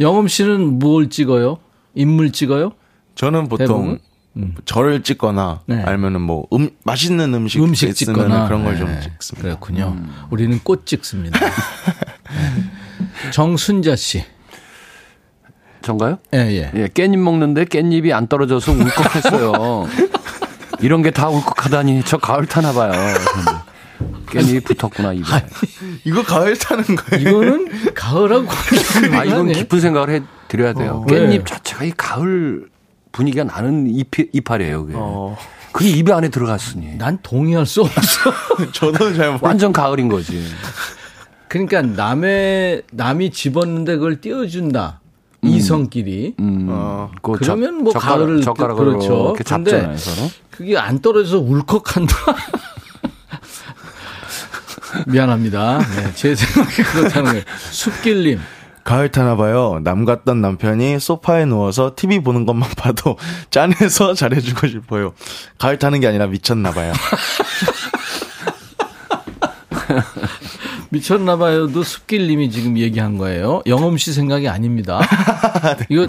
영음 0.00 0.28
씨는 0.28 0.78
뭘 0.78 1.10
찍어요? 1.10 1.58
인물 1.94 2.30
찍어요? 2.30 2.70
저는 3.16 3.48
보통 3.48 3.66
대부분? 3.66 3.98
음. 4.36 4.54
절을 4.64 5.02
찍거나 5.02 5.60
네. 5.66 5.82
아니면은 5.82 6.20
뭐 6.20 6.46
음, 6.52 6.70
맛있는 6.84 7.34
음식, 7.34 7.62
음식 7.62 7.92
찍거나 7.94 8.46
그런 8.46 8.64
걸좀 8.64 8.86
네. 8.88 9.00
찍습니다. 9.00 9.48
그렇군요. 9.48 9.94
음. 9.98 10.12
우리는 10.30 10.58
꽃 10.62 10.86
찍습니다. 10.86 11.38
네. 11.40 11.50
정순자 13.32 13.96
씨. 13.96 14.24
전가요? 15.82 16.18
예, 16.34 16.38
예. 16.38 16.70
예, 16.74 16.86
깻잎 16.88 17.16
먹는데 17.18 17.64
깻잎이 17.64 18.12
안 18.12 18.26
떨어져서 18.28 18.72
울컥했어요. 18.72 19.88
이런 20.80 21.02
게 21.02 21.10
다 21.10 21.28
울컥하다니 21.28 22.02
저 22.04 22.18
가을 22.18 22.46
타나 22.46 22.72
봐요. 22.72 22.92
깻잎이 24.26 24.64
붙었구나 24.64 25.12
입에. 25.14 25.24
아니, 25.32 25.44
이거 26.04 26.22
가을 26.22 26.56
타는 26.56 26.84
거예요? 26.84 27.28
이거는 27.28 27.92
가을하고 27.94 28.46
아 29.12 29.24
이건 29.24 29.52
깊은 29.52 29.80
생각을 29.80 30.10
해 30.10 30.20
드려야 30.48 30.72
돼요. 30.72 31.04
어, 31.04 31.06
깻잎 31.06 31.44
자체가 31.46 31.84
이 31.84 31.92
가을 31.96 32.68
분위기가 33.12 33.44
나는 33.44 33.86
잎, 33.88 34.08
이파리예요. 34.32 34.86
그게. 34.86 34.94
어. 34.98 35.36
그게 35.72 35.90
입에 35.90 36.12
안에 36.12 36.28
들어갔으니. 36.30 36.96
난 36.96 37.18
동의할 37.22 37.64
수 37.66 37.82
없어. 37.82 38.32
저도 38.72 39.14
잘 39.14 39.38
완전 39.40 39.72
가을인 39.72 40.08
거지. 40.08 40.44
그러니까 41.48 41.82
남의 41.82 42.82
남이 42.92 43.30
집었는데 43.30 43.96
그걸 43.96 44.20
띄워준다. 44.20 45.00
음. 45.44 45.48
이성끼리. 45.48 46.34
음. 46.40 46.66
어. 46.70 47.10
그 47.22 47.32
그러면 47.32 47.84
뭐 47.84 47.92
젓가락, 47.92 48.18
가을을 48.18 48.42
젓가락으로 48.42 48.84
그렇죠. 48.92 49.24
이렇게 49.26 49.44
잡잖아요, 49.44 49.96
서로. 49.96 50.28
그게 50.50 50.76
안 50.76 50.98
떨어져서 51.00 51.38
울컥한다. 51.38 52.14
미안합니다. 55.06 55.78
네, 55.78 56.12
제 56.14 56.34
생각에 56.34 56.82
그렇다는 56.82 57.30
거예요. 57.30 57.44
숲길님. 57.70 58.40
가을 58.90 59.08
타나 59.08 59.36
봐요. 59.36 59.78
남 59.84 60.04
같던 60.04 60.40
남편이 60.40 60.98
소파에 60.98 61.44
누워서 61.44 61.92
TV 61.94 62.24
보는 62.24 62.44
것만 62.44 62.68
봐도 62.70 63.16
짠해서 63.50 64.14
잘해주고 64.14 64.66
싶어요. 64.66 65.12
가을 65.58 65.78
타는 65.78 66.00
게 66.00 66.08
아니라 66.08 66.26
미쳤나 66.26 66.72
봐요. 66.72 66.92
미쳤나 70.90 71.36
봐요도 71.36 71.84
숲길님이 71.84 72.50
지금 72.50 72.76
얘기한 72.78 73.16
거예요. 73.16 73.62
영엄 73.66 73.96
씨 73.96 74.12
생각이 74.12 74.48
아닙니다. 74.48 75.00
네. 75.78 75.86
이거 75.88 76.08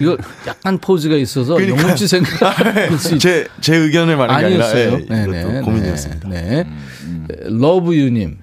이거 0.00 0.16
약간 0.46 0.78
포즈가 0.78 1.16
있어서 1.16 1.56
그러니까, 1.56 1.82
영흠 1.82 1.98
씨 1.98 2.08
생각. 2.08 2.56
제제 2.98 3.46
제 3.60 3.76
의견을 3.76 4.16
말한 4.16 4.40
게 4.40 4.46
아니라 4.46 4.80
예, 4.80 5.04
네네, 5.06 5.60
고민이었습니다. 5.60 6.30
네. 6.30 6.40
네. 6.40 6.66
음. 7.02 7.26
러브 7.60 7.94
유님. 7.94 8.38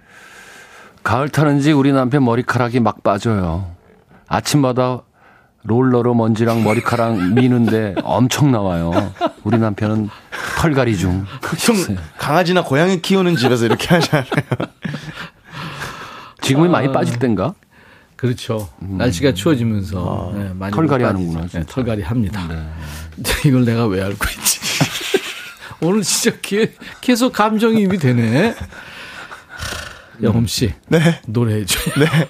가을 1.04 1.30
타는지 1.30 1.72
우리 1.72 1.92
남편 1.92 2.24
머리카락이 2.24 2.80
막 2.80 3.04
빠져요. 3.04 3.72
아침마다 4.28 5.02
롤러로 5.64 6.14
먼지랑 6.14 6.64
머리카락 6.64 7.18
미는데 7.36 7.96
엄청 8.04 8.52
나와요. 8.52 9.14
우리 9.44 9.58
남편은 9.58 10.10
털갈이 10.60 10.98
중. 10.98 11.26
형 11.60 11.98
강아지나 12.18 12.64
고양이 12.64 13.02
키우는 13.02 13.36
집에서 13.36 13.66
이렇게 13.66 13.88
하잖아요. 13.96 14.26
지금은 16.42 16.70
아, 16.70 16.72
많이 16.72 16.92
빠질 16.92 17.20
땐가? 17.20 17.54
그렇죠. 18.16 18.70
음. 18.82 18.98
날씨가 18.98 19.34
추워지면서 19.34 20.32
아, 20.34 20.38
네, 20.38 20.52
많이 20.54 20.74
털갈이 20.74 21.04
하는구나. 21.04 21.48
네, 21.48 21.64
털갈이 21.68 22.02
합니다. 22.02 22.46
네. 22.48 22.66
이걸 23.46 23.66
내가 23.66 23.86
왜 23.88 24.02
알고 24.02 24.26
있지? 24.38 24.60
오늘 25.82 26.02
진짜 26.02 26.38
계속 27.02 27.34
감정이입이 27.34 27.98
되네. 27.98 28.56
영엄 30.22 30.46
씨, 30.46 30.74
네. 30.88 31.00
노래해 31.28 31.66
줘요. 31.66 31.94
네. 31.98 32.06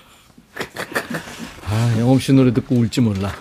아, 1.69 1.99
영엄 1.99 2.19
씨 2.19 2.33
노래 2.33 2.53
듣고 2.53 2.75
울지 2.75 3.01
몰라. 3.01 3.31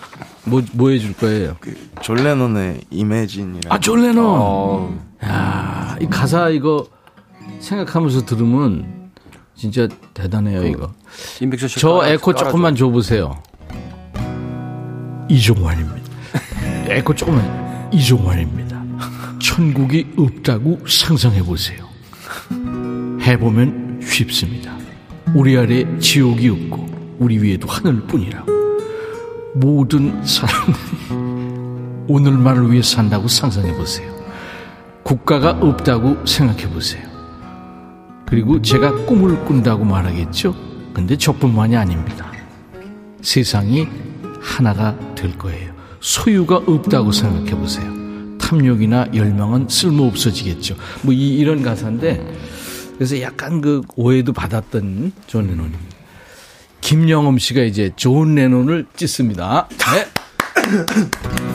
뭐, 0.45 0.61
뭐 0.73 0.89
해줄 0.89 1.13
거예요? 1.13 1.55
그, 1.59 1.73
졸레논의 2.01 2.81
이매진이라. 2.89 3.73
아, 3.73 3.79
졸레논! 3.79 4.25
어. 4.25 4.99
야, 5.23 5.95
이 6.01 6.07
가사 6.07 6.49
이거 6.49 6.87
생각하면서 7.59 8.25
들으면 8.25 9.11
진짜 9.55 9.87
대단해요, 10.13 10.61
그, 10.61 10.67
이거. 10.67 10.93
저 11.77 12.05
에코 12.05 12.33
조금만 12.33 12.75
줘보세요. 12.75 13.41
이종환입니다. 15.29 16.11
에코 16.89 17.15
조금만. 17.15 17.89
이종환입니다. 17.93 18.83
천국이 19.39 20.13
없다고 20.17 20.85
상상해보세요. 20.87 21.87
해보면 23.21 23.82
쉽습니다. 24.05 24.75
우리 25.33 25.57
아래 25.57 25.85
지옥이 25.99 26.49
없고, 26.49 27.15
우리 27.19 27.41
위에도 27.41 27.67
하늘뿐이라고. 27.67 28.51
모든 29.55 30.25
사람들이 30.25 30.77
오늘만을 32.07 32.71
위해 32.71 32.81
산다고 32.81 33.27
상상해 33.27 33.73
보세요. 33.75 34.11
국가가 35.03 35.51
없다고 35.51 36.25
생각해 36.25 36.69
보세요. 36.69 37.03
그리고 38.25 38.61
제가 38.61 39.05
꿈을 39.05 39.37
꾼다고 39.45 39.85
말하겠죠? 39.85 40.55
근데 40.93 41.17
저뿐만이 41.17 41.75
아닙니다. 41.75 42.31
세상이 43.21 43.87
하나가 44.41 44.97
될 45.15 45.37
거예요. 45.37 45.71
소유가 45.99 46.57
없다고 46.57 47.11
생각해 47.11 47.51
보세요. 47.51 47.93
탐욕이나 48.39 49.07
열망은 49.13 49.67
쓸모 49.69 50.05
없어지겠죠. 50.07 50.75
뭐 51.03 51.13
이, 51.13 51.37
이런 51.37 51.61
가사인데 51.61 52.21
그래서 52.95 53.19
약간 53.21 53.61
그 53.61 53.81
오해도 53.95 54.33
받았던 54.33 55.13
존 55.27 55.47
레논입니다. 55.47 55.95
김영흠 56.81 57.37
씨가 57.37 57.61
이제 57.61 57.91
존 57.95 58.35
레논을 58.35 58.85
찢습니다. 58.95 59.67
네. 59.93 61.52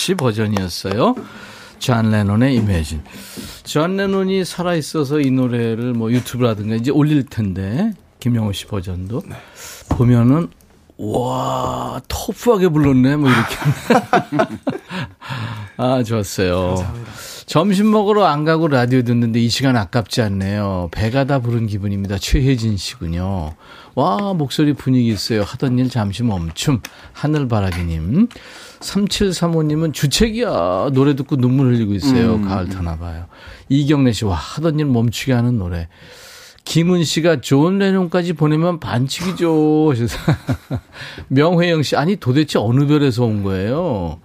씨 0.00 0.14
버전이었어요. 0.14 1.14
존 1.78 2.10
레논의 2.10 2.56
Imagine. 2.56 3.02
존 3.64 3.98
레논이 3.98 4.46
살아 4.46 4.74
있어서 4.74 5.20
이 5.20 5.30
노래를 5.30 5.92
뭐 5.92 6.10
유튜브라든가 6.10 6.74
이제 6.74 6.90
올릴 6.90 7.24
텐데, 7.24 7.92
김영흠 8.18 8.54
씨 8.54 8.64
버전도. 8.64 9.22
네. 9.28 9.36
보면은, 9.90 10.48
와, 10.96 12.00
터프하게 12.08 12.68
불렀네, 12.68 13.16
뭐 13.16 13.28
이렇게. 13.28 13.56
아, 15.76 16.02
좋았어요. 16.02 16.66
감사합니다. 16.66 17.12
점심 17.44 17.90
먹으러 17.90 18.24
안 18.24 18.44
가고 18.44 18.68
라디오 18.68 19.02
듣는데 19.02 19.40
이 19.40 19.50
시간 19.50 19.76
아깝지 19.76 20.22
않네요. 20.22 20.88
배가 20.92 21.24
다 21.24 21.40
부른 21.40 21.66
기분입니다. 21.66 22.16
최혜진 22.16 22.78
씨군요. 22.78 23.54
와, 23.94 24.32
목소리 24.32 24.72
분위기 24.72 25.08
있어요. 25.08 25.42
하던 25.42 25.78
일 25.78 25.90
잠시 25.90 26.22
멈춤. 26.22 26.80
하늘바라기님. 27.12 28.28
3735님은 28.80 29.92
주책이야. 29.92 30.90
노래 30.92 31.14
듣고 31.14 31.36
눈물 31.36 31.68
흘리고 31.74 31.94
있어요. 31.94 32.34
음. 32.36 32.48
가을 32.48 32.68
타나 32.68 32.96
봐요. 32.98 33.26
이경래 33.68 34.12
씨, 34.12 34.24
와, 34.24 34.34
하던 34.34 34.78
일 34.78 34.86
멈추게 34.86 35.32
하는 35.32 35.58
노래. 35.58 35.88
김은 36.64 37.04
씨가 37.04 37.40
좋은 37.40 37.78
레논까지 37.78 38.32
보내면 38.34 38.80
반칙이죠. 38.80 39.92
명회영 41.28 41.82
씨, 41.82 41.96
아니 41.96 42.16
도대체 42.16 42.58
어느 42.58 42.86
별에서 42.86 43.24
온 43.24 43.42
거예요? 43.42 44.20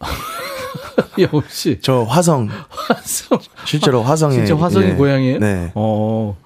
영우 1.18 1.42
씨. 1.48 1.78
저 1.80 2.02
화성. 2.02 2.48
화성. 2.68 3.38
실제로 3.64 4.02
화성에. 4.02 4.34
진짜 4.34 4.56
화성이 4.56 4.86
예. 4.88 4.92
고향이에요? 4.94 5.38
네. 5.38 5.72
어, 5.74 6.36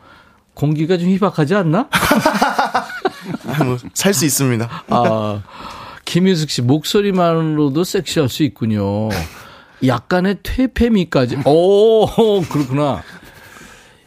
공기가 0.55 0.97
좀 0.99 1.09
희박하지 1.09 1.55
않나? 1.55 1.89
뭐, 3.65 3.79
살 3.95 4.13
수 4.15 4.25
있습니다. 4.27 4.69
아. 4.89 5.43
김희숙 6.05 6.51
씨 6.51 6.63
목소리만으로도 6.63 7.85
섹시할 7.85 8.29
수 8.29 8.43
있군요. 8.43 9.09
약간의 9.85 10.39
퇴폐미까지. 10.43 11.39
오, 11.45 12.07
그렇구나. 12.43 13.03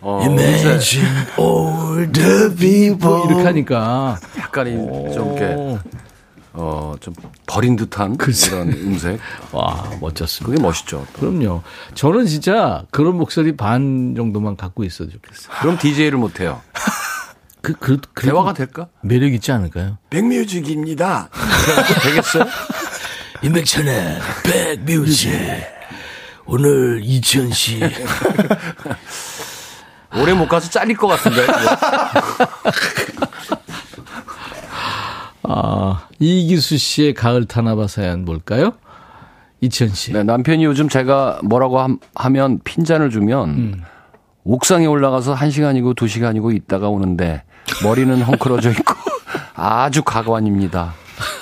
어, 0.02 0.22
Imagine 0.24 1.08
all 1.40 2.12
the 2.12 2.56
people. 2.56 3.26
이렇게 3.28 3.44
하니까. 3.44 4.20
약간이 4.38 4.72
좀 5.14 5.36
이렇게, 5.36 5.80
어, 6.54 6.94
좀 7.00 7.14
버린 7.48 7.76
듯한 7.76 8.16
글쎄. 8.18 8.52
그런 8.52 8.70
음색. 8.70 9.20
와, 9.52 9.90
멋졌습니다. 10.00 10.52
그게 10.52 10.62
멋있죠. 10.62 11.06
또. 11.14 11.20
그럼요. 11.20 11.64
저는 11.96 12.28
진짜 12.28 12.86
그런 12.92 13.18
목소리 13.18 13.56
반 13.58 14.14
정도만 14.16 14.56
갖고 14.58 14.84
있어도 14.84 15.10
좋겠어요. 15.12 15.56
그럼 15.62 15.78
DJ를 15.80 16.20
못해요. 16.20 16.62
그, 17.66 17.74
그, 17.74 18.00
그 18.14 18.28
대화가 18.28 18.54
될까? 18.54 18.90
매력 19.02 19.34
있지 19.34 19.52
않을까요? 19.52 19.98
백뮤직입니다. 20.12 21.30
되겠어요? 22.04 22.44
임백천의 23.42 24.20
백뮤직. 24.44 25.34
오늘 26.46 27.02
이천 27.04 27.52
씨. 27.52 27.80
오래 30.16 30.34
못 30.34 30.48
가서 30.48 30.70
잘릴 30.70 30.96
것 30.96 31.08
같은데. 31.08 31.42
아, 35.42 36.08
이기수 36.20 36.78
씨의 36.78 37.16
가을 37.16 37.46
타나바 37.46 37.88
사연 37.88 38.26
뭘까요? 38.26 38.74
이천 39.62 39.90
씨. 39.90 40.14
네, 40.14 40.22
남편이 40.22 40.64
요즘 40.64 40.88
제가 40.88 41.40
뭐라고 41.44 41.84
하면 42.14 42.60
핀잔을 42.64 43.10
주면 43.10 43.50
음. 43.50 43.82
옥상에 44.44 44.86
올라가서 44.86 45.34
1시간이고 45.34 45.96
2시간이고 45.96 46.56
있다가 46.56 46.90
오는데 46.90 47.42
머리는 47.84 48.22
헝클어져 48.22 48.72
있고 48.72 48.96
아주 49.56 50.04
가관입니다. 50.04 50.94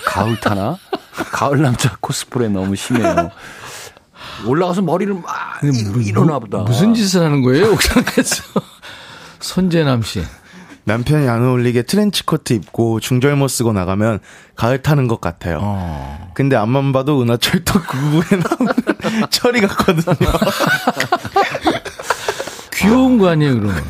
가을 0.05 0.39
타나? 0.39 0.77
가을 1.31 1.61
남자 1.61 1.95
코스프레 1.99 2.49
너무 2.49 2.75
심해요. 2.75 3.29
올라가서 4.45 4.81
머리를 4.81 5.13
막 5.13 5.23
일어나 6.05 6.39
보다. 6.39 6.59
무슨 6.59 6.93
짓을 6.93 7.21
하는 7.23 7.41
거예요, 7.41 7.71
옥상에서? 7.71 8.43
손재남 9.39 10.01
씨. 10.01 10.23
남편이 10.85 11.29
안 11.29 11.45
어울리게 11.45 11.83
트렌치 11.83 12.25
코트 12.25 12.51
입고 12.53 12.99
중절모 12.99 13.47
쓰고 13.47 13.71
나가면 13.71 14.19
가을 14.55 14.81
타는 14.81 15.07
것 15.07 15.21
같아요. 15.21 15.59
어. 15.61 16.31
근데 16.33 16.57
앞만 16.57 16.91
봐도 16.91 17.21
은하철도 17.21 17.79
9구에 17.79 18.37
나오는 18.49 19.29
철이 19.31 19.61
같거든요. 19.61 20.29
귀여운 22.73 23.17
거 23.17 23.29
아니에요, 23.29 23.59
그러면? 23.61 23.83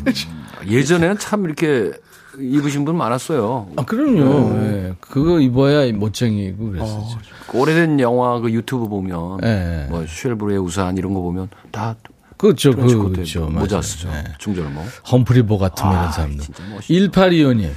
예전에는 0.66 1.18
참 1.18 1.44
이렇게 1.44 1.90
입으신 2.38 2.84
분 2.84 2.96
많았어요. 2.96 3.68
아, 3.76 3.84
그럼요. 3.84 4.54
네. 4.54 4.70
네. 4.70 4.92
그거 5.00 5.40
입어야 5.40 5.90
멋쟁이고 5.92 6.70
그랬었죠. 6.70 7.18
어, 7.18 7.58
오래된 7.58 8.00
영화 8.00 8.40
그 8.40 8.50
유튜브 8.50 8.88
보면 8.88 9.38
네. 9.40 9.86
뭐 9.90 10.04
쉘브르의 10.06 10.58
우산 10.58 10.96
이런 10.96 11.14
거 11.14 11.20
보면 11.20 11.48
다 11.70 11.96
그렇죠. 12.36 12.74
그, 12.74 13.10
그렇죠. 13.10 13.46
모자 13.46 13.80
쓰죠. 13.80 14.10
네. 14.10 14.24
중절모. 14.38 14.82
험프리 15.10 15.42
보 15.42 15.58
같은 15.58 15.86
아, 15.86 15.92
이런 15.92 16.12
사람들. 16.12 16.46
1825님. 16.80 17.70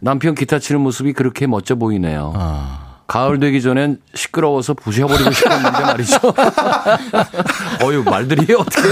남편 0.00 0.34
기타 0.34 0.58
치는 0.58 0.80
모습이 0.80 1.12
그렇게 1.12 1.46
멋져 1.46 1.74
보이네요. 1.74 2.32
아. 2.36 2.88
가을 3.08 3.40
되기 3.40 3.62
전엔 3.62 3.98
시끄러워서 4.14 4.74
부셔버리고 4.74 5.30
싶었는데 5.30 5.80
말이죠. 5.80 6.18
어유 7.82 8.02
말들이 8.04 8.54
어떻게? 8.54 8.88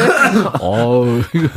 어우, 0.58 1.20
이거 1.34 1.48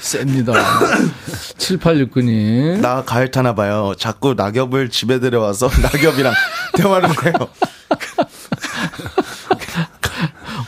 셉니다. 0.00 0.52
7869님. 1.58 2.80
나 2.80 3.02
가을 3.04 3.30
타나 3.30 3.54
봐요. 3.54 3.92
자꾸 3.98 4.34
낙엽을 4.34 4.88
집에 4.90 5.20
들여와서 5.20 5.68
낙엽이랑 5.82 6.32
대화를 6.74 7.08
해요. 7.26 7.34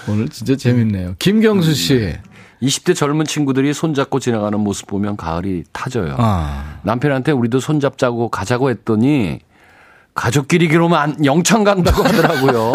오늘 0.09 0.28
진짜 0.28 0.57
재밌네요. 0.57 1.14
김경수 1.18 1.74
씨. 1.74 2.14
20대 2.62 2.95
젊은 2.95 3.26
친구들이 3.26 3.74
손잡고 3.74 4.20
지나가는 4.20 4.59
모습 4.59 4.87
보면 4.87 5.16
가을이 5.16 5.64
타져요. 5.72 6.14
아. 6.18 6.76
남편한테 6.83 7.33
우리도 7.33 7.59
손잡자고 7.59 8.28
가자고 8.28 8.70
했더니 8.70 9.41
가족끼리 10.14 10.68
그러면 10.68 11.24
영창 11.24 11.64
간다고 11.64 12.05
하더라고요. 12.05 12.72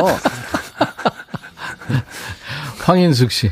황인숙 2.84 3.32
씨. 3.32 3.51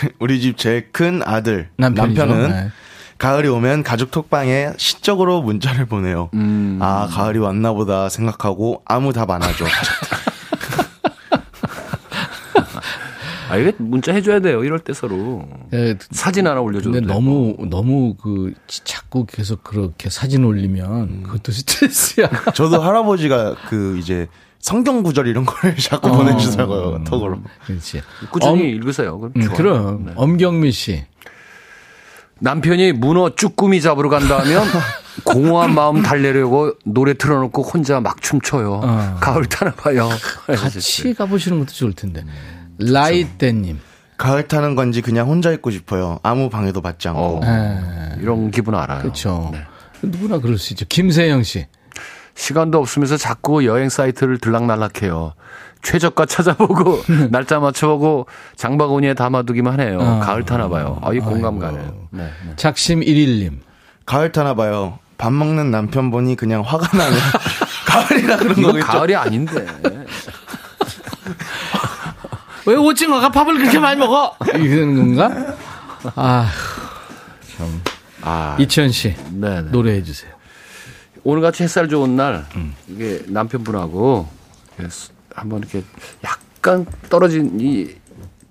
우리 0.18 0.40
집 0.40 0.56
제일 0.56 0.90
큰 0.92 1.22
아들 1.24 1.68
남편이죠? 1.76 2.24
남편은 2.26 2.50
네. 2.50 2.68
가을이 3.18 3.48
오면 3.48 3.82
가족 3.84 4.10
톡방에 4.10 4.70
시적으로 4.78 5.42
문자를 5.42 5.86
보내요. 5.86 6.30
음. 6.34 6.78
아 6.82 7.06
가을이 7.10 7.38
왔나 7.38 7.72
보다 7.72 8.08
생각하고 8.08 8.82
아무 8.84 9.12
답 9.12 9.30
안 9.30 9.42
하죠. 9.42 9.64
아, 13.48 13.56
이게 13.58 13.72
문자 13.76 14.12
해줘야 14.14 14.40
돼요. 14.40 14.64
이럴 14.64 14.78
때 14.78 14.94
서로. 14.94 15.46
네, 15.70 15.94
사진 16.10 16.46
하나 16.46 16.62
올려줘도 16.62 16.92
근데 16.92 17.06
너무, 17.06 17.54
너무 17.68 18.14
그, 18.14 18.54
자꾸 18.66 19.26
계속 19.26 19.62
그렇게 19.62 20.08
사진 20.08 20.44
올리면 20.44 20.90
음. 21.02 21.22
그것도 21.22 21.52
스트레스야. 21.52 22.30
저도 22.54 22.80
할아버지가 22.80 23.56
그 23.68 23.98
이제 23.98 24.26
성경 24.62 25.02
구절 25.02 25.26
이런 25.26 25.44
걸 25.44 25.74
자꾸 25.76 26.08
어, 26.08 26.12
보내주더라고요. 26.12 27.04
톡으로. 27.04 27.40
그렇지. 27.66 28.00
꾸준히 28.30 28.52
엄, 28.52 28.58
읽으세요. 28.60 29.18
그럼, 29.18 29.32
음, 29.36 29.48
그럼. 29.54 30.04
네. 30.06 30.12
엄경미 30.16 30.70
씨. 30.70 31.04
남편이 32.38 32.92
문어 32.92 33.34
쭈꾸미 33.34 33.80
잡으러 33.80 34.08
간다 34.08 34.38
하면 34.40 34.64
공허한 35.24 35.74
마음 35.74 36.02
달래려고 36.02 36.72
노래 36.84 37.14
틀어놓고 37.14 37.62
혼자 37.62 38.00
막 38.00 38.22
춤춰요. 38.22 38.80
어. 38.84 39.16
가을 39.20 39.46
타나 39.46 39.72
봐요. 39.72 40.08
같이 40.46 41.12
가보시는 41.14 41.58
것도 41.58 41.72
좋을 41.72 41.92
텐데. 41.92 42.24
라이떼님. 42.78 43.80
가을 44.16 44.46
타는 44.46 44.76
건지 44.76 45.02
그냥 45.02 45.28
혼자 45.28 45.50
있고 45.52 45.72
싶어요. 45.72 46.20
아무 46.22 46.48
방해도 46.48 46.80
받지 46.80 47.08
않고. 47.08 47.20
어, 47.20 47.40
네. 47.44 48.16
이런 48.20 48.52
기분 48.52 48.76
알아요. 48.76 49.02
그렇죠. 49.02 49.50
네. 49.52 49.60
누구나 50.02 50.38
그럴 50.38 50.56
수 50.58 50.72
있죠. 50.72 50.84
김세영 50.88 51.42
씨. 51.42 51.66
시간도 52.34 52.78
없으면서 52.78 53.16
자꾸 53.16 53.64
여행 53.66 53.88
사이트를 53.88 54.38
들락날락해요. 54.38 55.34
최저가 55.82 56.26
찾아보고 56.26 57.02
날짜 57.30 57.58
맞춰보고 57.58 58.26
장바구니에 58.56 59.14
담아두기만 59.14 59.80
해요. 59.80 59.98
아, 60.00 60.20
가을 60.20 60.44
타나 60.44 60.68
봐요. 60.68 60.98
아, 61.02 61.12
이 61.12 61.18
공감 61.18 61.58
가네요. 61.58 62.08
네, 62.10 62.30
네. 62.46 62.52
작심 62.56 63.00
1일님. 63.00 63.58
가을 64.06 64.32
타나 64.32 64.54
봐요. 64.54 64.98
밥 65.18 65.32
먹는 65.32 65.70
남편 65.70 66.10
보니 66.10 66.36
그냥 66.36 66.62
화가 66.62 66.96
나면 66.96 67.18
가을이라 67.86 68.36
그런 68.38 68.62
거겠죠. 68.62 68.86
가을이 68.86 69.14
아닌데. 69.16 69.66
왜 72.66 72.74
오징어가 72.76 73.30
밥을 73.30 73.58
그렇게 73.58 73.78
많이 73.78 73.98
먹어? 73.98 74.36
이러는 74.54 75.16
건가? 75.16 75.54
아, 76.14 76.48
참. 77.56 77.82
아. 78.22 78.56
이천 78.58 78.90
씨. 78.92 79.14
네네. 79.30 79.70
노래해 79.70 80.02
주세요. 80.02 80.31
오늘같이 81.24 81.62
햇살 81.62 81.88
좋은 81.88 82.16
날, 82.16 82.44
음. 82.56 82.74
이게 82.88 83.22
남편분하고 83.28 84.26
한번 85.34 85.60
이렇게 85.60 85.82
약간 86.24 86.86
떨어진 87.08 87.60
이 87.60 87.88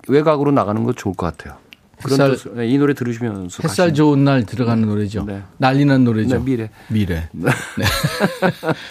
외곽으로 0.07 0.51
나가는 0.51 0.83
거 0.83 0.93
좋을 0.93 1.15
것 1.15 1.25
같아요. 1.37 1.57
햇살, 2.03 2.35
네, 2.55 2.67
이 2.67 2.77
노래 2.79 2.93
들으시면서 2.95 3.59
햇살 3.63 3.87
가시면. 3.87 3.93
좋은 3.93 4.23
날 4.23 4.45
들어가는 4.45 4.87
노래죠. 4.87 5.23
네. 5.25 5.43
난리난 5.57 6.03
노래죠. 6.03 6.37
네, 6.37 6.43
미래. 6.43 6.69
미래. 6.87 7.29
네. 7.31 7.51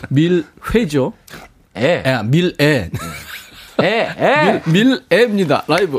밀회죠. 0.09 1.13
에. 1.77 2.03
에 2.07 2.23
밀에. 2.23 2.91
에. 3.83 3.89
에. 4.17 4.63
밀, 4.71 5.01
밀에입니다. 5.11 5.65
라이브. 5.67 5.99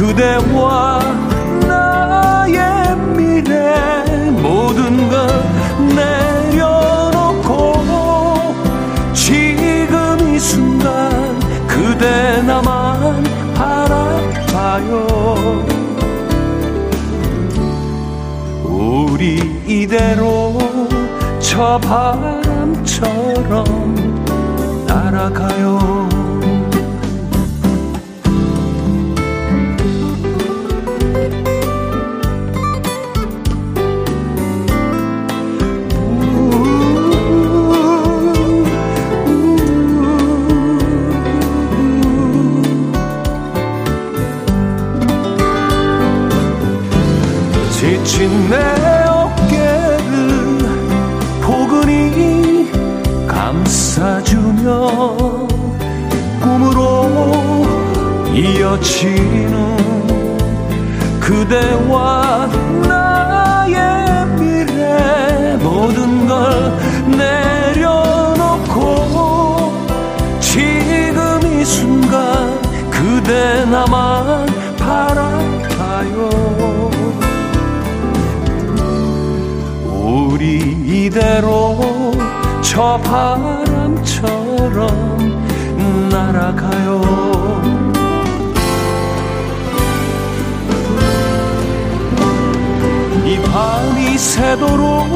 그대와 0.00 0.98
나의 1.68 2.96
미래 3.14 4.30
모든 4.30 5.10
걸 5.10 5.28
내려놓고 5.94 7.74
지금 9.12 10.34
이 10.34 10.38
순간 10.38 11.38
그대 11.68 12.40
나만 12.40 13.22
바라봐요. 13.54 15.06
우리 18.64 19.60
이대로 19.66 20.56
저 21.40 21.78
바람처럼 21.78 23.04
날아가요. 24.86 25.99
꿈으로 56.40 57.06
이어지는 58.34 59.76
그대와 61.20 62.48
나의 62.88 64.26
미래 64.36 65.56
모든 65.56 66.26
걸 66.26 66.76
내려놓고 67.16 68.78
지금 70.40 71.40
이 71.44 71.64
순간 71.64 72.60
그대 72.90 73.64
나만 73.66 74.46
바라봐요. 74.78 76.30
우리 79.86 81.04
이대로 81.06 82.12
저 82.62 82.98
바람 83.04 83.69
별처럼 84.70 86.08
날아가요. 86.08 87.00
이 93.26 93.38
밤이 93.42 94.18
새도록 94.18 95.08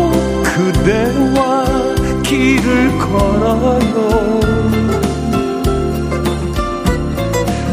그대와 0.43 1.65
길을 2.23 2.99
걸어요. 2.99 4.41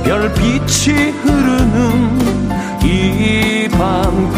별빛이 0.03 1.11
흐르는 1.23 2.49
이밤 2.83 4.29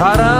사합니다. 0.00 0.39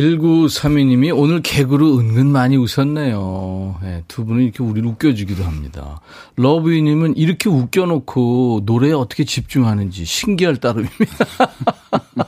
1932님이 0.00 1.16
오늘 1.16 1.42
개그로 1.42 1.98
은근 1.98 2.26
많이 2.26 2.56
웃었네요. 2.56 3.78
네, 3.82 4.04
두 4.08 4.24
분은 4.24 4.42
이렇게 4.42 4.62
우리를 4.62 4.88
웃겨주기도 4.88 5.44
합니다. 5.44 6.00
러브유님은 6.36 7.16
이렇게 7.16 7.48
웃겨놓고 7.48 8.62
노래에 8.64 8.92
어떻게 8.92 9.24
집중하는지 9.24 10.04
신기할 10.04 10.56
따름입니다. 10.56 11.26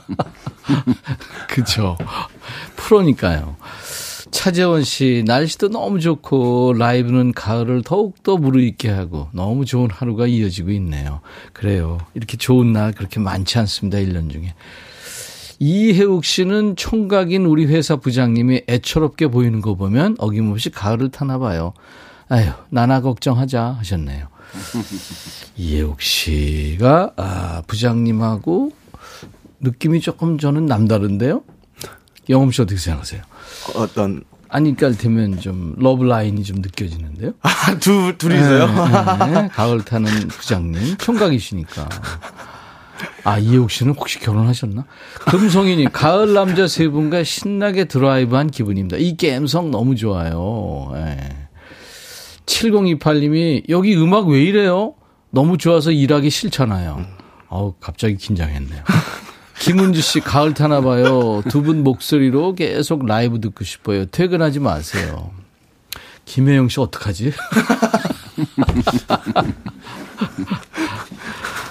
그쵸. 1.49 1.97
프로니까요. 2.75 3.55
차재원 4.31 4.83
씨, 4.83 5.23
날씨도 5.25 5.69
너무 5.69 5.99
좋고, 5.99 6.73
라이브는 6.73 7.33
가을을 7.33 7.81
더욱더 7.83 8.37
무르익게 8.37 8.89
하고, 8.89 9.27
너무 9.33 9.65
좋은 9.65 9.89
하루가 9.89 10.27
이어지고 10.27 10.69
있네요. 10.71 11.21
그래요. 11.51 11.97
이렇게 12.13 12.37
좋은 12.37 12.71
날 12.71 12.93
그렇게 12.93 13.19
많지 13.19 13.57
않습니다, 13.57 13.97
1년 13.97 14.31
중에. 14.31 14.53
이혜욱 15.59 16.23
씨는 16.23 16.77
총각인 16.77 17.45
우리 17.45 17.65
회사 17.65 17.97
부장님이 17.97 18.63
애처롭게 18.67 19.27
보이는 19.27 19.59
거 19.61 19.75
보면 19.75 20.15
어김없이 20.17 20.69
가을을 20.69 21.09
타나 21.09 21.37
봐요. 21.37 21.73
아유, 22.29 22.51
나나 22.69 23.01
걱정하자 23.01 23.75
하셨네요. 23.79 24.27
이혜욱 25.57 26.01
씨가, 26.01 27.13
아, 27.17 27.61
부장님하고 27.67 28.71
느낌이 29.59 29.99
조금 29.99 30.37
저는 30.37 30.65
남다른데요? 30.65 31.43
영엄 32.29 32.51
씨 32.51 32.61
어떻게 32.61 32.79
생각하세요? 32.79 33.21
어떤 33.75 34.23
아니, 34.47 34.75
그러니까 34.75 34.99
되면 35.01 35.39
좀 35.39 35.75
러브라인이 35.77 36.41
좀 36.43 36.57
느껴지는데요? 36.57 37.33
아, 37.41 37.77
두, 37.79 38.17
둘이서요? 38.17 39.25
네, 39.27 39.41
네. 39.41 39.47
가을 39.49 39.83
타는 39.83 40.09
부장님, 40.29 40.97
총각이시니까. 40.97 41.89
아, 43.23 43.37
이혜욱 43.37 43.71
씨는 43.71 43.93
혹시 43.93 44.19
결혼하셨나? 44.19 44.85
금송이님, 45.29 45.89
가을 45.91 46.33
남자 46.33 46.67
세 46.67 46.87
분과 46.87 47.23
신나게 47.23 47.85
드라이브한 47.85 48.49
기분입니다. 48.51 48.97
이 48.97 49.15
게임성 49.17 49.71
너무 49.71 49.95
좋아요. 49.95 50.91
네. 50.93 51.17
7028님이, 52.45 53.63
여기 53.69 53.95
음악 53.95 54.27
왜 54.27 54.43
이래요? 54.43 54.95
너무 55.31 55.57
좋아서 55.57 55.91
일하기 55.91 56.29
싫잖아요. 56.29 57.05
아우, 57.49 57.73
갑자기 57.79 58.15
긴장했네요. 58.17 58.83
김은주 59.59 60.01
씨, 60.01 60.19
가을 60.19 60.53
타나 60.53 60.81
봐요. 60.81 61.43
두 61.49 61.61
분 61.61 61.83
목소리로 61.83 62.55
계속 62.55 63.05
라이브 63.05 63.39
듣고 63.41 63.63
싶어요. 63.63 64.05
퇴근하지 64.05 64.59
마세요. 64.59 65.31
김혜영 66.25 66.69
씨, 66.69 66.79
어떡하지? 66.79 67.33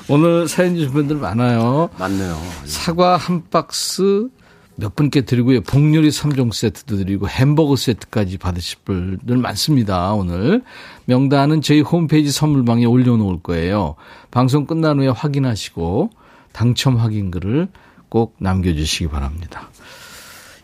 오늘 0.08 0.48
사연 0.48 0.74
주신 0.74 0.92
분들 0.92 1.16
많아요. 1.16 1.90
많네요. 1.98 2.40
사과 2.64 3.16
한 3.16 3.42
박스 3.50 4.28
몇 4.76 4.94
분께 4.96 5.22
드리고요. 5.22 5.60
복요리 5.62 6.08
3종 6.08 6.52
세트도 6.52 6.96
드리고 6.96 7.28
햄버거 7.28 7.76
세트까지 7.76 8.38
받으실 8.38 8.78
분들 8.84 9.36
많습니다. 9.36 10.14
오늘 10.14 10.62
명단은 11.04 11.60
저희 11.60 11.80
홈페이지 11.80 12.30
선물방에 12.30 12.86
올려놓을 12.86 13.40
거예요. 13.42 13.96
방송 14.30 14.66
끝난 14.66 14.98
후에 14.98 15.08
확인하시고 15.08 16.10
당첨 16.52 16.96
확인글을 16.96 17.68
꼭 18.08 18.36
남겨주시기 18.38 19.08
바랍니다. 19.08 19.68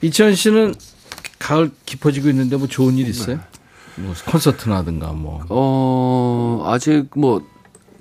이천 0.01 0.35
씨는 0.35 0.75
가을 1.39 1.71
깊어지고 1.85 2.31
있는데 2.31 2.57
뭐 2.57 2.67
좋은 2.67 2.97
일 2.97 3.09
있어요? 3.09 3.41
뭐 3.97 4.15
콘서트나든가 4.27 5.13
뭐. 5.13 5.45
어, 5.51 6.63
아직 6.67 7.11
뭐 7.17 7.45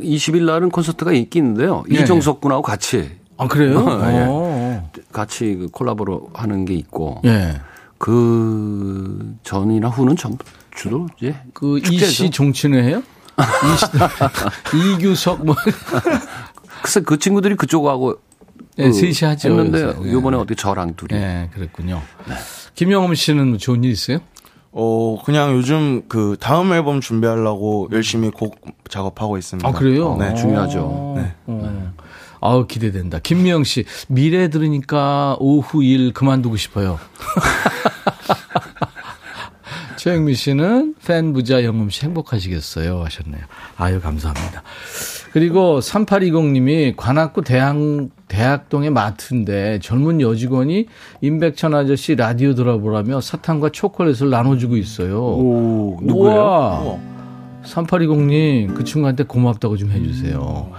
20일 0.04 0.44
날은 0.44 0.70
콘서트가 0.70 1.14
있긴 1.14 1.46
있는데요. 1.46 1.84
네. 1.90 2.02
이종석 2.02 2.42
군하고 2.42 2.62
같이. 2.62 3.12
아, 3.38 3.48
그래요? 3.48 3.84
네. 4.02 4.84
같이 5.12 5.56
그 5.56 5.68
콜라보로 5.72 6.30
하는 6.34 6.66
게 6.66 6.74
있고. 6.76 7.22
네. 7.24 7.60
그 7.98 9.36
전이나 9.44 9.88
후는 9.88 10.18
전부 10.18 10.44
주로 10.76 11.08
이제 11.18 11.36
그 11.54 11.80
이씨 11.80 12.30
종친회 12.30 12.84
해요? 12.84 13.02
이규석 14.98 15.46
뭐 15.46 15.56
글쎄 16.84 17.00
그 17.02 17.18
친구들이 17.18 17.56
그쪽하고 17.56 18.20
네, 18.76 18.88
그 18.88 18.94
셋이 18.94 19.30
하죠. 19.30 19.50
했는데 19.50 19.94
네. 19.94 20.12
이번에 20.12 20.36
어떻게 20.36 20.56
저랑 20.56 20.96
둘이. 20.96 21.18
네, 21.20 21.50
그랬군요. 21.54 22.02
네. 22.28 22.34
김영엄 22.76 23.16
씨는 23.16 23.48
뭐 23.50 23.58
좋은 23.58 23.84
일 23.84 23.92
있어요? 23.92 24.20
어, 24.76 25.22
그냥 25.24 25.56
요즘 25.56 26.02
그 26.08 26.36
다음 26.40 26.74
앨범 26.74 27.00
준비하려고 27.00 27.90
열심히 27.92 28.32
곡 28.32 28.56
작업하고 28.90 29.38
있습니다. 29.38 29.68
아, 29.68 29.72
그래요? 29.72 30.18
네, 30.18 30.34
중요하죠. 30.34 31.14
네. 31.16 31.34
어. 31.46 31.94
아우, 32.42 32.68
기대된다. 32.68 33.20
김미영 33.20 33.64
씨, 33.64 33.86
미래 34.10 34.50
들으니까 34.50 35.38
오후 35.40 35.84
일 35.84 36.12
그만두고 36.12 36.58
싶어요. 36.58 37.00
최영미 40.04 40.34
씨는 40.34 40.96
팬 41.08 41.32
부자 41.32 41.64
영음 41.64 41.90
씨 41.90 42.04
행복하시겠어요 42.04 43.06
하셨네요. 43.06 43.42
아유 43.78 44.02
감사합니다. 44.02 44.62
그리고 45.32 45.80
3820님이 45.80 46.98
관악구 46.98 47.44
대학 47.44 47.78
대학동의 48.28 48.90
마트인데 48.90 49.80
젊은 49.80 50.20
여직원이 50.20 50.88
임백천 51.22 51.74
아저씨 51.74 52.16
라디오 52.16 52.54
들어보라며 52.54 53.22
사탕과 53.22 53.70
초콜릿을 53.70 54.30
나눠주고 54.30 54.76
있어요. 54.76 55.22
오, 55.22 56.00
누구예요? 56.02 57.00
3820님 57.64 58.74
그 58.76 58.84
친구한테 58.84 59.24
고맙다고 59.24 59.78
좀 59.78 59.90
해주세요. 59.90 60.70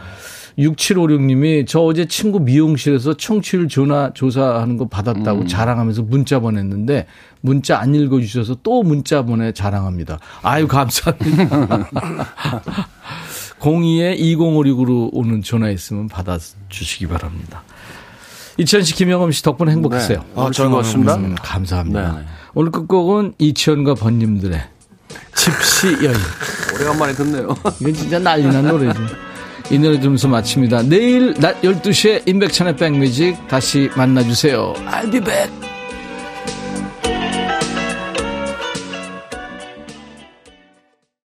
음. 0.58 0.62
6756님이 0.62 1.66
저 1.66 1.80
어제 1.80 2.06
친구 2.06 2.40
미용실에서 2.40 3.16
청취율 3.16 3.68
전화 3.68 4.12
조사하는 4.14 4.76
거 4.76 4.88
받았다고 4.88 5.42
음. 5.42 5.46
자랑하면서 5.46 6.02
문자 6.02 6.38
보냈는데 6.38 7.06
문자 7.40 7.78
안 7.78 7.94
읽어주셔서 7.94 8.58
또 8.62 8.82
문자 8.82 9.22
보내 9.22 9.52
자랑합니다. 9.52 10.18
아유 10.42 10.66
감사합니다. 10.66 11.88
02에 13.60 14.18
2056으로 14.18 15.08
오는 15.12 15.42
전화 15.42 15.70
있으면 15.70 16.08
받아주시기 16.08 17.06
바랍니다. 17.06 17.62
이천 18.58 18.82
씨, 18.82 18.94
김영엄 18.94 19.32
씨 19.32 19.42
덕분에 19.42 19.72
행복했어요. 19.72 20.18
네. 20.18 20.24
아, 20.36 20.50
즐거웠습니다. 20.52 21.16
음, 21.16 21.34
감사합니다. 21.34 22.12
네. 22.12 22.24
오늘 22.54 22.70
끝곡은 22.70 23.34
이치현과 23.38 23.94
번님들의 23.94 24.62
집시 25.34 25.88
여인. 26.04 26.16
오래간만에 26.74 27.14
듣네요. 27.14 27.56
이건 27.80 27.94
진짜 27.94 28.18
난리난 28.18 28.66
노래죠. 28.66 29.00
이 29.70 29.78
노래 29.78 29.98
들으면서 29.98 30.28
마칩니다. 30.28 30.82
내일 30.82 31.34
낮 31.34 31.60
12시에 31.62 32.28
인백천의 32.28 32.76
백뮤직 32.76 33.48
다시 33.48 33.90
만나주세요. 33.96 34.74
I'll 34.86 35.10
be 35.10 35.20
back. 35.20 35.73